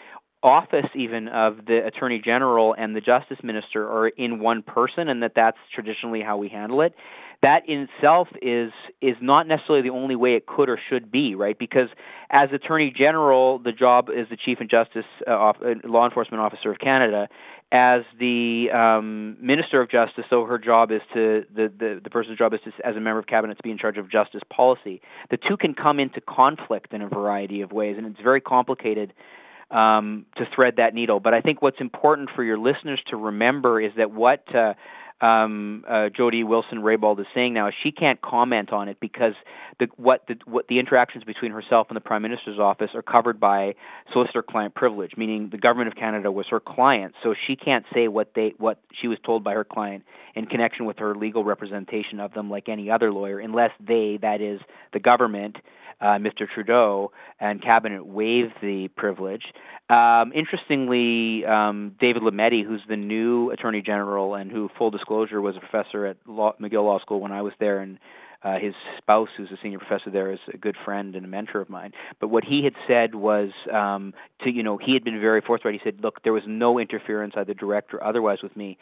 office 0.44 0.86
even 0.94 1.28
of 1.28 1.66
the 1.66 1.86
attorney 1.86 2.22
general 2.24 2.76
and 2.78 2.96
the 2.96 3.02
justice 3.02 3.40
minister 3.44 3.84
are 3.84 4.10
in 4.10 4.40
one 4.40 4.62
person 4.62 5.10
and 5.10 5.24
that 5.24 5.32
that's 5.36 5.58
traditionally 5.74 6.22
how 6.22 6.38
we 6.38 6.50
handle 6.50 6.82
it 6.82 6.94
that 7.42 7.68
in 7.68 7.88
itself 7.90 8.28
is 8.42 8.72
is 9.02 9.16
not 9.22 9.48
necessarily 9.48 9.82
the 9.82 9.94
only 9.94 10.16
way 10.16 10.36
it 10.36 10.46
could 10.46 10.70
or 10.70 10.80
should 10.90 11.12
be 11.12 11.34
right 11.34 11.58
because 11.58 11.90
as 12.30 12.50
attorney 12.54 12.94
general 12.96 13.58
the 13.58 13.72
job 13.72 14.10
is 14.10 14.28
the 14.30 14.38
chief 14.38 14.60
and 14.60 14.70
justice 14.70 15.06
uh, 15.28 15.32
uh, 15.32 15.54
law 15.84 16.06
enforcement 16.06 16.42
officer 16.42 16.72
of 16.72 16.78
canada 16.78 17.28
as 17.72 18.04
the 18.20 18.68
um, 18.72 19.38
minister 19.42 19.82
of 19.82 19.90
justice, 19.90 20.26
so 20.30 20.46
her 20.46 20.58
job 20.58 20.92
is 20.92 21.02
to 21.14 21.46
the, 21.54 21.72
the 21.78 22.00
the 22.04 22.10
person's 22.10 22.38
job 22.38 22.54
is 22.54 22.60
to, 22.64 22.72
as 22.86 22.96
a 22.96 23.00
member 23.00 23.20
of 23.20 23.28
cabinet 23.28 23.58
to 23.58 23.64
be 23.64 23.72
in 23.72 23.78
charge 23.78 23.98
of 23.98 24.10
justice 24.10 24.42
policy. 24.50 25.02
The 25.30 25.38
two 25.38 25.58
can 25.58 25.74
come 25.74 26.00
into 26.00 26.22
conflict 26.22 26.94
in 26.94 27.02
a 27.02 27.10
variety 27.10 27.62
of 27.62 27.72
ways, 27.72 27.96
and 27.98 28.06
it's 28.06 28.22
very 28.22 28.42
complicated 28.42 29.14
um, 29.72 30.26
to 30.38 30.46
thread 30.56 30.76
that 30.78 30.94
needle. 30.94 31.20
But 31.20 31.34
I 31.34 31.42
think 31.42 31.62
what's 31.62 31.82
important 31.82 32.30
for 32.36 32.44
your 32.44 32.58
listeners 32.58 33.02
to 33.10 33.18
remember 33.18 33.82
is 33.82 33.92
that 33.98 34.12
what 34.12 34.44
uh, 34.56 34.76
um, 35.22 35.86
uh, 35.88 36.10
Jody 36.10 36.44
Wilson 36.44 36.80
Raybould 36.80 37.20
is 37.20 37.26
saying 37.34 37.54
now 37.54 37.70
is 37.70 37.74
she 37.84 37.92
can't 37.92 38.22
comment 38.22 38.74
on 38.74 38.90
it 38.90 39.00
because 39.00 39.34
the, 39.80 39.88
what 39.96 40.26
the 40.28 40.36
what 40.46 40.68
the 40.68 40.80
interactions 40.80 41.24
between 41.24 41.52
herself 41.52 41.88
and 41.90 41.96
the 41.96 42.02
Prime 42.02 42.22
Minister's 42.22 42.60
office 42.60 42.90
are 42.94 43.02
covered 43.02 43.40
by 43.40 43.76
solicitor-client 44.12 44.76
privilege, 44.76 45.12
meaning 45.18 45.50
the 45.52 45.58
government 45.58 45.88
of 45.88 45.96
Canada 45.96 46.32
was 46.32 46.46
her 46.50 46.60
client, 46.60 47.14
so 47.24 47.34
she 47.48 47.56
can't 47.56 47.86
say 47.94 48.08
what 48.08 48.32
they 48.36 48.54
what 48.58 48.80
she 49.02 49.08
was 49.08 49.18
told 49.26 49.44
by 49.44 49.54
her 49.54 49.64
client 49.64 50.04
in 50.36 50.46
connection 50.46 50.86
with 50.86 51.00
her 51.00 51.16
legal 51.16 51.44
representation 51.44 52.20
of 52.20 52.34
them, 52.34 52.50
like 52.50 52.68
any 52.68 52.92
other 52.92 53.12
lawyer, 53.12 53.40
unless 53.40 53.72
they, 53.80 54.20
that 54.22 54.42
is 54.42 54.60
the 54.92 55.00
government, 55.00 55.56
uh, 56.02 56.18
Mr. 56.18 56.46
Trudeau 56.54 57.12
and 57.40 57.62
cabinet 57.62 58.06
waive 58.06 58.52
the 58.62 58.90
privilege. 58.98 59.44
Um, 59.88 60.32
interestingly, 60.34 61.46
um, 61.46 61.96
David 62.00 62.24
Lametti, 62.24 62.66
who's 62.66 62.82
the 62.90 62.96
new 62.96 63.52
Attorney 63.52 63.82
General 63.82 64.34
and 64.34 64.52
who, 64.52 64.70
full 64.78 64.90
disclosure, 64.90 65.40
was 65.42 65.56
a 65.56 65.60
professor 65.60 66.08
at 66.08 66.18
Law, 66.26 66.54
McGill 66.60 66.84
Law 66.84 67.00
School 67.00 67.20
when 67.20 67.32
I 67.32 67.44
was 67.44 67.54
there, 67.60 67.80
and 67.80 68.00
uh, 68.46 68.60
his 68.60 68.76
spouse, 68.98 69.30
who's 69.36 69.50
a 69.52 69.58
senior 69.62 69.80
professor 69.80 70.12
there, 70.12 70.32
is 70.32 70.40
a 70.54 70.58
good 70.58 70.78
friend 70.86 71.16
and 71.16 71.26
a 71.26 71.28
mentor 71.28 71.60
of 71.60 71.70
mine. 71.70 71.92
But 72.22 72.28
what 72.28 72.44
he 72.44 72.64
had 72.64 72.76
said 72.88 73.16
was 73.16 73.50
um, 73.74 74.14
to 74.44 74.52
you 74.52 74.64
know 74.64 74.78
he 74.78 74.94
had 74.94 75.04
been 75.04 75.20
very 75.20 75.42
forthright. 75.42 75.74
He 75.74 75.82
said, 75.84 76.00
"Look, 76.02 76.24
there 76.24 76.34
was 76.34 76.44
no 76.46 76.78
interference, 76.80 77.34
either 77.36 77.56
direct 77.56 77.94
or 77.94 78.04
otherwise, 78.04 78.40
with 78.44 78.56
me." 78.56 78.78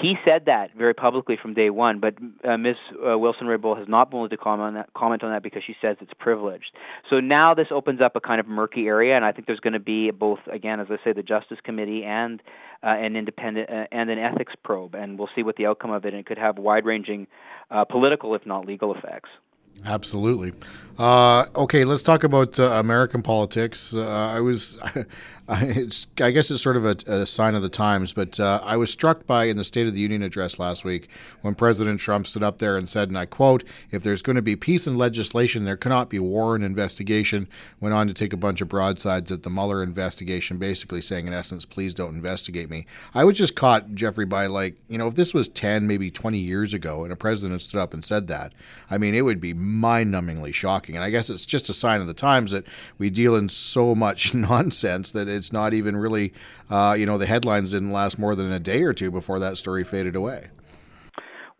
He 0.00 0.16
said 0.24 0.44
that 0.46 0.70
very 0.76 0.94
publicly 0.94 1.36
from 1.40 1.54
day 1.54 1.70
one, 1.70 1.98
but 1.98 2.14
uh, 2.48 2.56
Ms. 2.56 2.76
Uh, 2.94 3.18
Wilson 3.18 3.48
Raybould 3.48 3.78
has 3.78 3.88
not 3.88 4.10
been 4.10 4.20
able 4.20 4.28
to 4.28 4.36
comment 4.36 4.62
on, 4.62 4.74
that, 4.74 4.90
comment 4.94 5.24
on 5.24 5.32
that 5.32 5.42
because 5.42 5.62
she 5.66 5.74
says 5.82 5.96
it's 6.00 6.12
privileged. 6.20 6.70
So 7.10 7.18
now 7.18 7.52
this 7.54 7.68
opens 7.72 8.00
up 8.00 8.14
a 8.14 8.20
kind 8.20 8.38
of 8.38 8.46
murky 8.46 8.86
area, 8.86 9.16
and 9.16 9.24
I 9.24 9.32
think 9.32 9.48
there's 9.48 9.58
going 9.58 9.72
to 9.72 9.80
be 9.80 10.12
both, 10.12 10.38
again, 10.52 10.78
as 10.78 10.86
I 10.90 10.98
say, 11.02 11.12
the 11.12 11.24
Justice 11.24 11.58
Committee 11.64 12.04
and 12.04 12.40
uh, 12.84 12.90
an 12.90 13.16
independent 13.16 13.68
uh, 13.70 13.86
and 13.90 14.08
an 14.08 14.20
ethics 14.20 14.52
probe, 14.62 14.94
and 14.94 15.18
we'll 15.18 15.30
see 15.34 15.42
what 15.42 15.56
the 15.56 15.66
outcome 15.66 15.90
of 15.90 16.04
it. 16.04 16.14
And 16.14 16.20
it 16.20 16.26
could 16.26 16.38
have 16.38 16.58
wide-ranging 16.58 17.26
uh, 17.72 17.84
political, 17.84 18.36
if 18.36 18.46
not 18.46 18.66
legal, 18.66 18.94
effects. 18.94 19.07
Absolutely. 19.84 20.52
Uh, 20.98 21.46
okay, 21.54 21.84
let's 21.84 22.02
talk 22.02 22.24
about 22.24 22.58
uh, 22.58 22.64
American 22.72 23.22
politics. 23.22 23.94
Uh, 23.94 24.08
I 24.08 24.40
was, 24.40 24.76
I, 25.50 26.30
guess 26.30 26.50
it's 26.50 26.62
sort 26.62 26.76
of 26.76 26.84
a, 26.84 26.96
a, 27.06 27.26
sign 27.26 27.54
of 27.54 27.62
the 27.62 27.70
times, 27.70 28.12
but 28.12 28.38
uh, 28.38 28.60
I 28.62 28.76
was 28.76 28.90
struck 28.90 29.26
by 29.26 29.44
in 29.44 29.56
the 29.56 29.64
State 29.64 29.86
of 29.86 29.94
the 29.94 30.00
Union 30.00 30.22
address 30.22 30.58
last 30.58 30.84
week 30.84 31.08
when 31.40 31.54
President 31.54 32.00
Trump 32.00 32.26
stood 32.26 32.42
up 32.42 32.58
there 32.58 32.76
and 32.76 32.86
said, 32.86 33.08
and 33.08 33.16
I 33.16 33.24
quote, 33.24 33.64
"If 33.90 34.02
there's 34.02 34.20
going 34.20 34.36
to 34.36 34.42
be 34.42 34.56
peace 34.56 34.86
and 34.86 34.98
legislation, 34.98 35.64
there 35.64 35.78
cannot 35.78 36.10
be 36.10 36.18
war 36.18 36.54
and 36.54 36.62
investigation." 36.62 37.48
Went 37.80 37.94
on 37.94 38.08
to 38.08 38.12
take 38.12 38.34
a 38.34 38.36
bunch 38.36 38.60
of 38.60 38.68
broadsides 38.68 39.32
at 39.32 39.42
the 39.42 39.48
Mueller 39.48 39.82
investigation, 39.82 40.58
basically 40.58 41.00
saying, 41.00 41.26
in 41.26 41.32
essence, 41.32 41.64
"Please 41.64 41.94
don't 41.94 42.14
investigate 42.14 42.68
me." 42.68 42.84
I 43.14 43.24
was 43.24 43.38
just 43.38 43.56
caught, 43.56 43.94
Jeffrey, 43.94 44.26
by 44.26 44.48
like, 44.48 44.74
you 44.86 44.98
know, 44.98 45.06
if 45.06 45.14
this 45.14 45.32
was 45.32 45.48
ten, 45.48 45.86
maybe 45.86 46.10
twenty 46.10 46.40
years 46.40 46.74
ago, 46.74 47.04
and 47.04 47.12
a 47.12 47.16
president 47.16 47.62
stood 47.62 47.80
up 47.80 47.94
and 47.94 48.04
said 48.04 48.26
that, 48.28 48.52
I 48.90 48.98
mean, 48.98 49.14
it 49.14 49.22
would 49.22 49.40
be 49.40 49.54
mind-numbingly 49.54 50.52
shocking. 50.52 50.94
And 50.94 51.02
I 51.02 51.08
guess 51.08 51.30
it's 51.30 51.46
just 51.46 51.70
a 51.70 51.74
sign 51.74 52.02
of 52.02 52.06
the 52.06 52.12
times 52.12 52.50
that 52.50 52.66
we 52.98 53.08
deal 53.08 53.34
in 53.34 53.48
so 53.48 53.94
much 53.94 54.34
nonsense 54.34 55.10
that 55.12 55.37
it's 55.38 55.52
not 55.52 55.72
even 55.72 55.96
really, 55.96 56.34
uh, 56.68 56.94
you 56.98 57.06
know, 57.06 57.16
the 57.16 57.26
headlines 57.26 57.70
didn't 57.70 57.92
last 57.92 58.18
more 58.18 58.34
than 58.34 58.52
a 58.52 58.60
day 58.60 58.82
or 58.82 58.92
two 58.92 59.10
before 59.10 59.38
that 59.38 59.56
story 59.56 59.84
faded 59.84 60.14
away. 60.14 60.48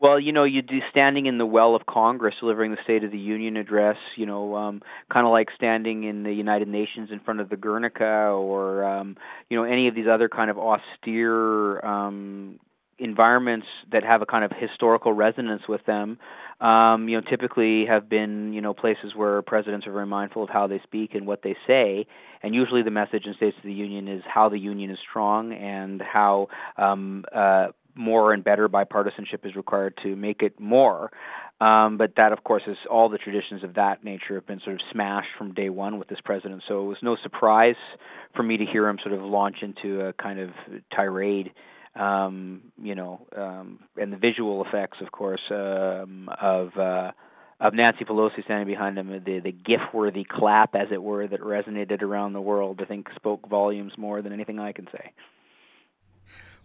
Well, 0.01 0.20
you 0.20 0.31
know, 0.31 0.45
you 0.45 0.62
do 0.62 0.79
standing 0.91 1.26
in 1.26 1.39
the 1.39 1.47
well 1.47 1.74
of 1.74 1.87
Congress, 1.87 2.37
delivering 2.39 2.70
the 2.70 2.79
State 2.85 3.03
of 3.03 3.11
the 3.11 3.18
Union 3.18 3.57
address. 3.57 3.97
You 4.14 4.26
know, 4.26 4.55
um, 4.55 4.81
kind 5.12 5.26
of 5.26 5.33
like 5.33 5.49
standing 5.57 6.05
in 6.05 6.22
the 6.22 6.33
United 6.33 6.68
Nations 6.68 7.11
in 7.11 7.18
front 7.18 7.41
of 7.41 7.49
the 7.49 7.57
Guernica, 7.57 8.05
or 8.05 8.85
um, 8.85 9.16
you 9.49 9.57
know, 9.57 9.64
any 9.64 9.89
of 9.89 9.97
these 9.97 10.07
other 10.07 10.29
kind 10.29 10.51
of 10.51 10.59
austere 10.59 11.85
um, 11.85 12.61
environments 12.99 13.66
that 13.91 14.05
have 14.05 14.22
a 14.22 14.26
kind 14.26 14.45
of 14.45 14.53
historical 14.57 15.12
resonance 15.12 15.62
with 15.68 15.85
them, 15.85 16.18
um, 16.61 17.09
you 17.09 17.17
know, 17.17 17.23
typically 17.29 17.87
have 17.87 18.09
been, 18.09 18.53
you 18.53 18.61
know, 18.61 18.75
places 18.75 19.15
where 19.15 19.43
presidents 19.43 19.87
are 19.87 19.93
very 19.93 20.07
mindful 20.07 20.43
of 20.43 20.51
how 20.51 20.67
they 20.67 20.81
speak 20.83 21.15
and 21.15 21.27
what 21.27 21.43
they 21.43 21.57
say. 21.67 22.07
And 22.43 22.55
usually, 22.55 22.83
the 22.83 22.91
message 22.91 23.27
in 23.27 23.35
States 23.35 23.57
of 23.57 23.63
the 23.63 23.73
Union 23.73 24.09
is 24.09 24.23
how 24.27 24.49
the 24.49 24.59
union 24.59 24.91
is 24.91 24.99
strong 25.09 25.53
and 25.53 26.03
how 26.03 26.49
um, 26.77 27.25
uh, 27.33 27.69
more 27.95 28.33
and 28.33 28.45
better 28.45 28.69
bipartisanship 28.69 29.45
is 29.45 29.57
required 29.57 29.99
to 30.03 30.17
make 30.17 30.43
it 30.43 30.59
more. 30.59 31.11
Um, 31.61 31.97
but 31.97 32.13
that, 32.17 32.33
of 32.33 32.45
course, 32.45 32.63
is 32.69 32.77
all 32.89 33.09
the 33.09 33.19
traditions 33.19 33.65
of 33.65 33.75
that 33.75 34.05
nature 34.05 34.35
have 34.35 34.47
been 34.47 34.61
sort 34.61 34.75
of 34.75 34.81
smashed 34.93 35.31
from 35.37 35.55
day 35.55 35.69
one 35.69 35.99
with 35.99 36.07
this 36.07 36.21
president. 36.25 36.63
So 36.69 36.85
it 36.85 36.87
was 36.87 36.99
no 37.03 37.17
surprise 37.21 37.75
for 38.37 38.45
me 38.45 38.57
to 38.59 38.65
hear 38.65 38.89
him 38.89 38.99
sort 39.03 39.15
of 39.15 39.23
launch 39.23 39.57
into 39.63 40.03
a 40.03 40.13
kind 40.13 40.39
of 40.39 40.51
tirade 40.95 41.51
um, 41.99 42.62
you 42.82 42.94
know, 42.94 43.26
um, 43.36 43.80
and 43.96 44.12
the 44.12 44.16
visual 44.16 44.64
effects, 44.64 44.99
of 45.01 45.11
course, 45.12 45.40
um, 45.51 46.30
of 46.40 46.76
uh, 46.76 47.12
of 47.61 47.74
Nancy 47.74 48.05
Pelosi 48.05 48.44
standing 48.44 48.66
behind 48.66 48.99
him, 48.99 49.09
the 49.24 49.40
the 49.40 49.53
GIF-worthy 49.53 50.24
clap, 50.24 50.74
as 50.74 50.88
it 50.92 51.03
were, 51.03 51.26
that 51.26 51.40
resonated 51.40 52.03
around 52.03 52.32
the 52.32 52.40
world, 52.40 52.80
I 52.80 52.84
think 52.84 53.09
spoke 53.16 53.49
volumes 53.49 53.92
more 53.99 54.22
than 54.22 54.32
anything 54.32 54.59
I 54.59 54.72
can 54.72 54.86
say. 54.92 55.12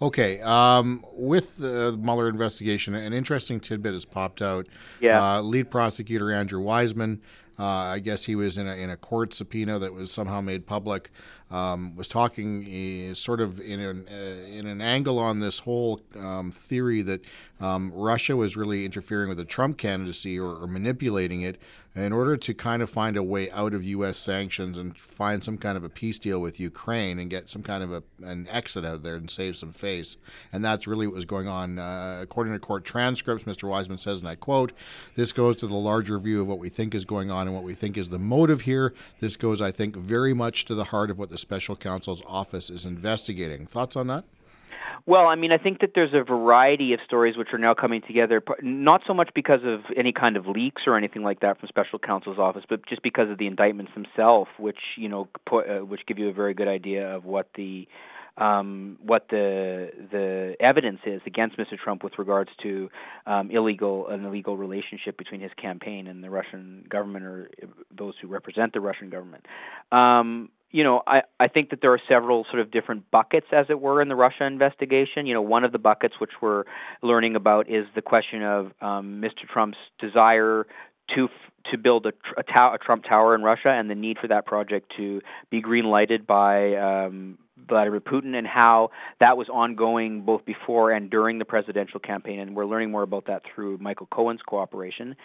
Okay, 0.02 0.42
um, 0.42 1.06
with 1.14 1.58
the 1.58 1.98
Mueller 2.00 2.28
investigation, 2.28 2.94
an 2.94 3.14
interesting 3.14 3.60
tidbit 3.60 3.94
has 3.94 4.06
popped 4.06 4.42
out. 4.42 4.68
Yeah. 5.00 5.38
Uh, 5.38 5.42
lead 5.42 5.72
prosecutor 5.72 6.32
Andrew 6.32 6.62
Weissmann 6.62 7.22
uh, 7.60 7.66
I 7.66 8.00
guess 8.00 8.26
he 8.26 8.36
was 8.36 8.58
in 8.58 8.68
a, 8.68 8.76
in 8.76 8.90
a 8.90 8.98
court 8.98 9.34
subpoena 9.34 9.78
that 9.80 9.94
was 9.94 10.12
somehow 10.12 10.42
made 10.42 10.66
public. 10.66 11.12
Um, 11.54 11.96
was 11.96 12.08
talking 12.08 13.12
uh, 13.12 13.14
sort 13.14 13.40
of 13.40 13.62
in 13.62 13.80
an 13.80 14.08
uh, 14.12 14.48
in 14.48 14.66
an 14.66 14.82
angle 14.82 15.20
on 15.20 15.40
this 15.40 15.60
whole 15.60 16.02
um, 16.18 16.52
theory 16.52 17.04
that 17.04 17.22
um, 17.64 17.92
Russia 17.94 18.36
was 18.36 18.58
really 18.58 18.86
interfering 18.86 19.30
with 19.30 19.38
the 19.38 19.46
Trump 19.46 19.78
candidacy 19.78 20.40
or, 20.40 20.56
or, 20.56 20.68
manipulating 20.68 21.44
it 21.44 21.58
in 21.96 22.12
order 22.12 22.36
to 22.36 22.54
kind 22.54 22.82
of 22.82 22.90
find 22.90 23.16
a 23.16 23.24
way 23.24 23.50
out 23.52 23.74
of 23.74 23.86
U.S. 23.86 24.18
sanctions 24.18 24.78
and 24.78 24.98
find 24.98 25.44
some 25.44 25.58
kind 25.58 25.78
of 25.78 25.84
a 25.84 25.90
peace 25.90 26.18
deal 26.18 26.40
with 26.40 26.60
Ukraine 26.60 27.20
and 27.20 27.30
get 27.30 27.50
some 27.50 27.62
kind 27.62 27.84
of 27.84 27.94
a, 27.94 28.04
an 28.24 28.48
exit 28.50 28.84
out 28.84 28.96
of 28.96 29.04
there 29.04 29.16
and 29.16 29.30
save 29.30 29.56
some 29.56 29.72
face. 29.72 30.18
And 30.52 30.66
that's 30.66 30.88
really 30.88 31.06
what 31.06 31.14
was 31.14 31.26
going 31.26 31.48
on. 31.48 31.78
Uh, 31.78 32.20
according 32.22 32.54
to 32.54 32.60
court 32.60 32.84
transcripts, 32.84 33.46
Mr. 33.46 33.70
Weissmann 33.70 34.00
says, 34.00 34.20
and 34.20 34.28
I 34.28 34.36
quote, 34.36 34.74
"This 35.16 35.32
goes 35.32 35.56
to 35.58 35.68
the 35.68 35.76
larger 35.76 36.18
view 36.18 36.42
of 36.42 36.48
what 36.48 36.60
we 36.60 36.70
think 36.70 36.96
is 36.96 37.06
going 37.06 37.30
on 37.30 37.48
and 37.48 37.56
what 37.56 37.64
we 37.64 37.76
think 37.76 37.96
is 37.96 38.10
the 38.10 38.20
motive 38.20 38.62
here. 38.62 38.94
This 39.20 39.38
goes, 39.38 39.62
I 39.62 39.72
think, 39.72 39.96
very 39.96 40.34
much 40.34 40.66
to 40.66 40.76
the 40.76 40.86
heart 40.86 41.12
of 41.12 41.20
what 41.20 41.30
the 41.30 41.38
special 41.44 41.76
counsel's 41.76 42.24
office 42.26 42.72
is 42.72 42.86
investigating. 42.86 43.68
Thoughts 43.68 43.96
on 43.96 44.08
that? 44.08 44.24
Well, 45.06 45.28
I 45.28 45.36
mean, 45.36 45.52
I 45.52 45.58
think 45.58 45.82
that 45.82 45.92
there's 45.96 46.14
a 46.14 46.24
variety 46.24 46.94
of 46.94 47.02
stories 47.06 47.36
which 47.36 47.50
are 47.52 47.58
now 47.58 47.74
coming 47.74 48.02
together, 48.08 48.42
not 48.62 49.02
so 49.06 49.14
much 49.14 49.32
because 49.36 49.60
of 49.66 49.82
any 49.98 50.14
kind 50.14 50.38
of 50.38 50.48
leaks 50.48 50.84
or 50.88 50.98
anything 50.98 51.24
like 51.24 51.42
that 51.42 51.60
from 51.60 51.68
special 51.68 52.00
counsel's 52.00 52.40
office, 52.40 52.64
but 52.70 52.88
just 52.88 53.04
because 53.04 53.30
of 53.30 53.38
the 53.38 53.48
indictments 53.48 53.92
themselves, 53.94 54.50
which 54.58 54.80
you 54.96 55.10
know, 55.10 55.28
put, 55.46 55.70
uh, 55.70 55.86
which 55.86 56.02
give 56.08 56.18
you 56.18 56.30
a 56.30 56.34
very 56.34 56.54
good 56.54 56.70
idea 56.70 57.16
of 57.16 57.26
what 57.26 57.50
the 57.56 57.86
um, 58.38 58.98
what 59.06 59.28
the 59.30 59.92
the 60.12 60.56
evidence 60.60 61.00
is 61.06 61.22
against 61.26 61.58
Mr. 61.58 61.78
Trump 61.78 62.04
with 62.04 62.14
regards 62.18 62.50
to 62.64 62.90
um, 63.28 63.52
illegal 63.52 64.08
an 64.08 64.26
illegal 64.26 64.58
relationship 64.58 65.18
between 65.18 65.42
his 65.42 65.52
campaign 65.62 66.08
and 66.08 66.24
the 66.24 66.30
Russian 66.30 66.86
government 66.90 67.26
or 67.26 67.50
those 67.96 68.14
who 68.22 68.28
represent 68.28 68.74
the 68.74 68.82
Russian 68.82 69.10
government. 69.10 69.46
Um, 69.92 70.50
you 70.74 70.84
know, 70.84 71.04
I, 71.06 71.22
I 71.40 71.48
think 71.48 71.70
that 71.70 71.82
there 71.82 71.94
are 71.94 72.02
several 72.10 72.46
sort 72.50 72.60
of 72.60 72.72
different 72.72 73.10
buckets, 73.12 73.46
as 73.52 73.68
it 73.70 73.80
were, 73.80 74.02
in 74.02 74.10
the 74.10 74.16
Russia 74.16 74.44
investigation. 74.46 75.28
You 75.28 75.36
know, 75.36 75.42
one 75.42 75.64
of 75.64 75.72
the 75.72 75.78
buckets 75.78 76.16
which 76.20 76.32
we're 76.42 76.64
learning 77.04 77.36
about 77.36 77.70
is 77.70 77.86
the 77.96 78.02
question 78.02 78.42
of 78.42 78.66
um, 78.82 79.22
Mr. 79.22 79.48
Trump's 79.48 79.78
desire 80.00 80.66
to 81.16 81.30
to 81.72 81.78
build 81.78 82.08
a, 82.08 82.12
a, 82.38 82.74
a, 82.74 82.78
Trump 82.78 83.06
Tower 83.06 83.36
in 83.36 83.42
Russia 83.42 83.70
and 83.70 83.90
the 83.90 83.96
need 83.96 84.18
for 84.18 84.28
that 84.28 84.46
project 84.46 84.92
to 84.98 85.22
be 85.50 85.62
green 85.62 85.86
lighted 85.86 86.28
by 86.28 86.76
um, 86.76 87.38
Vladimir 87.70 88.02
Putin 88.02 88.36
and 88.36 88.46
how 88.46 88.90
that 89.22 89.38
was 89.38 89.48
ongoing 89.48 90.24
both 90.24 90.44
before 90.44 90.92
and 90.92 91.10
during 91.10 91.40
the 91.40 91.46
presidential 91.46 92.02
campaign. 92.02 92.40
And 92.40 92.54
we're 92.54 92.66
learning 92.66 92.92
more 92.92 93.04
about 93.04 93.28
that 93.28 93.44
through 93.56 93.78
Michael 93.78 94.08
Cohen's 94.08 94.42
cooperation. 94.46 95.16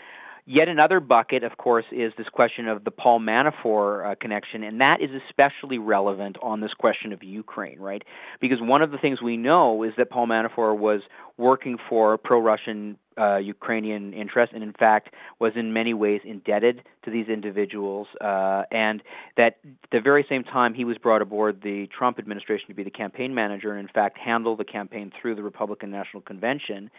Yet 0.51 0.67
another 0.71 0.99
bucket, 0.99 1.45
of 1.45 1.59
course, 1.59 1.85
is 1.93 2.15
this 2.17 2.31
question 2.31 2.69
of 2.69 2.83
the 2.83 2.91
Paul 2.91 3.21
Manafort 3.21 4.13
uh, 4.13 4.15
connection, 4.15 4.65
and 4.65 4.81
that 4.81 5.03
is 5.03 5.11
especially 5.29 5.77
relevant 5.77 6.39
on 6.41 6.63
this 6.63 6.73
question 6.73 7.13
of 7.13 7.23
Ukraine, 7.23 7.79
right? 7.79 8.03
Because 8.41 8.57
one 8.59 8.81
of 8.81 8.91
the 8.91 8.97
things 8.97 9.21
we 9.21 9.37
know 9.37 9.83
is 9.83 9.93
that 9.99 10.09
Paul 10.09 10.27
Manafort 10.27 10.79
was 10.79 11.03
working 11.39 11.79
for 11.89 12.19
pro 12.19 12.41
Russian 12.41 12.99
uh, 13.19 13.37
Ukrainian 13.37 14.13
interests, 14.13 14.55
and 14.55 14.63
in 14.63 14.73
fact 14.73 15.15
was 15.39 15.53
in 15.57 15.73
many 15.73 15.95
ways 15.95 16.21
indebted 16.25 16.83
to 17.05 17.11
these 17.11 17.29
individuals. 17.29 18.07
Uh, 18.21 18.63
and 18.71 19.03
that 19.37 19.59
the 19.91 20.01
very 20.01 20.25
same 20.29 20.45
time 20.45 20.75
he 20.75 20.85
was 20.85 20.99
brought 20.99 21.23
aboard 21.23 21.61
the 21.63 21.89
Trump 21.97 22.19
administration 22.19 22.69
to 22.69 22.75
be 22.75 22.85
the 22.85 22.91
campaign 22.91 23.35
manager, 23.35 23.73
and 23.73 23.81
in 23.81 23.93
fact 23.93 24.19
handle 24.19 24.57
the 24.57 24.65
campaign 24.65 25.13
through 25.21 25.35
the 25.35 25.43
Republican 25.43 25.91
National 25.91 26.23
Convention. 26.23 26.91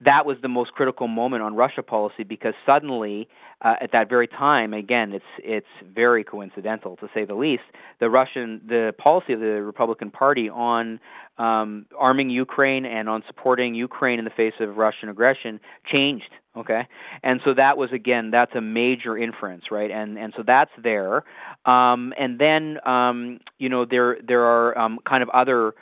That 0.00 0.26
was 0.26 0.36
the 0.42 0.48
most 0.48 0.72
critical 0.72 1.08
moment 1.08 1.42
on 1.42 1.54
Russia 1.54 1.82
policy 1.82 2.24
because 2.24 2.54
suddenly, 2.68 3.28
uh, 3.62 3.74
at 3.80 3.92
that 3.92 4.08
very 4.08 4.28
time, 4.28 4.74
again, 4.74 5.12
it's 5.12 5.24
it's 5.38 5.66
very 5.92 6.24
coincidental 6.24 6.96
to 6.96 7.08
say 7.14 7.24
the 7.24 7.34
least. 7.34 7.62
The 8.00 8.10
Russian 8.10 8.60
the 8.66 8.94
policy 8.98 9.32
of 9.32 9.40
the 9.40 9.62
Republican 9.62 10.10
Party 10.10 10.48
on 10.48 11.00
um, 11.38 11.86
arming 11.98 12.30
Ukraine 12.30 12.84
and 12.84 13.08
on 13.08 13.22
supporting 13.26 13.74
Ukraine 13.74 14.18
in 14.18 14.24
the 14.24 14.30
face 14.30 14.54
of 14.60 14.76
Russian 14.76 15.08
aggression 15.08 15.60
changed. 15.90 16.30
Okay, 16.56 16.86
and 17.24 17.40
so 17.44 17.54
that 17.54 17.76
was 17.76 17.90
again 17.92 18.30
that's 18.30 18.54
a 18.54 18.60
major 18.60 19.18
inference, 19.18 19.64
right? 19.72 19.90
And 19.90 20.16
and 20.16 20.32
so 20.36 20.44
that's 20.46 20.70
there, 20.80 21.24
um, 21.66 22.14
and 22.16 22.38
then 22.38 22.78
um, 22.86 23.40
you 23.58 23.68
know 23.68 23.84
there 23.84 24.18
there 24.24 24.44
are 24.44 24.78
um, 24.78 25.00
kind 25.04 25.24
of 25.24 25.28
other 25.30 25.74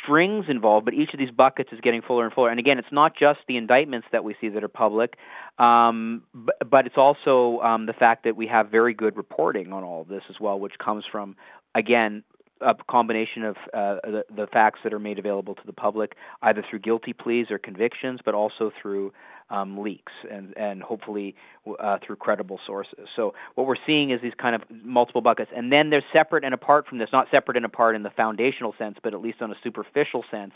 strings 0.00 0.44
involved, 0.48 0.84
but 0.84 0.94
each 0.94 1.12
of 1.12 1.18
these 1.18 1.30
buckets 1.30 1.70
is 1.72 1.80
getting 1.80 2.02
fuller 2.02 2.24
and 2.24 2.32
fuller. 2.32 2.50
And 2.50 2.60
again, 2.60 2.78
it's 2.78 2.92
not 2.92 3.16
just 3.18 3.40
the 3.48 3.56
indictments 3.56 4.06
that 4.12 4.22
we 4.22 4.36
see 4.40 4.48
that 4.50 4.62
are 4.62 4.68
public, 4.68 5.16
um, 5.58 6.22
but, 6.32 6.56
but, 6.70 6.86
it's 6.86 6.96
also 6.96 7.58
um, 7.60 7.86
the 7.86 7.92
fact 7.92 8.24
that 8.24 8.36
we 8.36 8.46
have 8.46 8.70
very 8.70 8.94
good 8.94 9.16
reporting 9.16 9.72
on 9.72 9.82
all 9.82 10.02
of 10.02 10.08
this 10.08 10.22
as 10.28 10.36
well, 10.40 10.60
which 10.60 10.74
comes 10.78 11.04
from 11.10 11.34
again 11.74 12.22
a 12.60 12.74
combination 12.88 13.44
of 13.44 13.56
uh, 13.72 13.96
the, 14.04 14.24
the, 14.34 14.46
facts 14.46 14.80
that 14.84 14.92
are 14.92 14.98
made 14.98 15.18
available 15.18 15.54
to 15.54 15.62
the 15.66 15.72
public, 15.72 16.16
either 16.42 16.64
through 16.68 16.80
guilty 16.80 17.12
pleas 17.12 17.46
or 17.50 17.58
convictions, 17.58 18.20
but 18.24 18.34
also 18.34 18.70
through 18.80 19.12
um, 19.50 19.78
leaks 19.78 20.12
and, 20.30 20.56
and 20.56 20.82
hopefully 20.82 21.34
uh, 21.80 21.98
through 22.04 22.16
credible 22.16 22.60
sources. 22.66 23.08
So 23.16 23.34
what 23.54 23.66
we're 23.66 23.74
seeing 23.86 24.10
is 24.10 24.20
these 24.22 24.34
kind 24.40 24.54
of 24.54 24.62
multiple 24.70 25.20
buckets, 25.20 25.50
and 25.54 25.72
then 25.72 25.90
they're 25.90 26.04
separate 26.12 26.44
and 26.44 26.54
apart 26.54 26.86
from 26.86 26.98
this, 26.98 27.08
not 27.12 27.26
separate 27.32 27.56
and 27.56 27.66
apart 27.66 27.96
in 27.96 28.02
the 28.02 28.10
foundational 28.10 28.74
sense, 28.78 28.96
but 29.02 29.14
at 29.14 29.20
least 29.20 29.42
on 29.42 29.50
a 29.50 29.56
superficial 29.62 30.24
sense, 30.30 30.52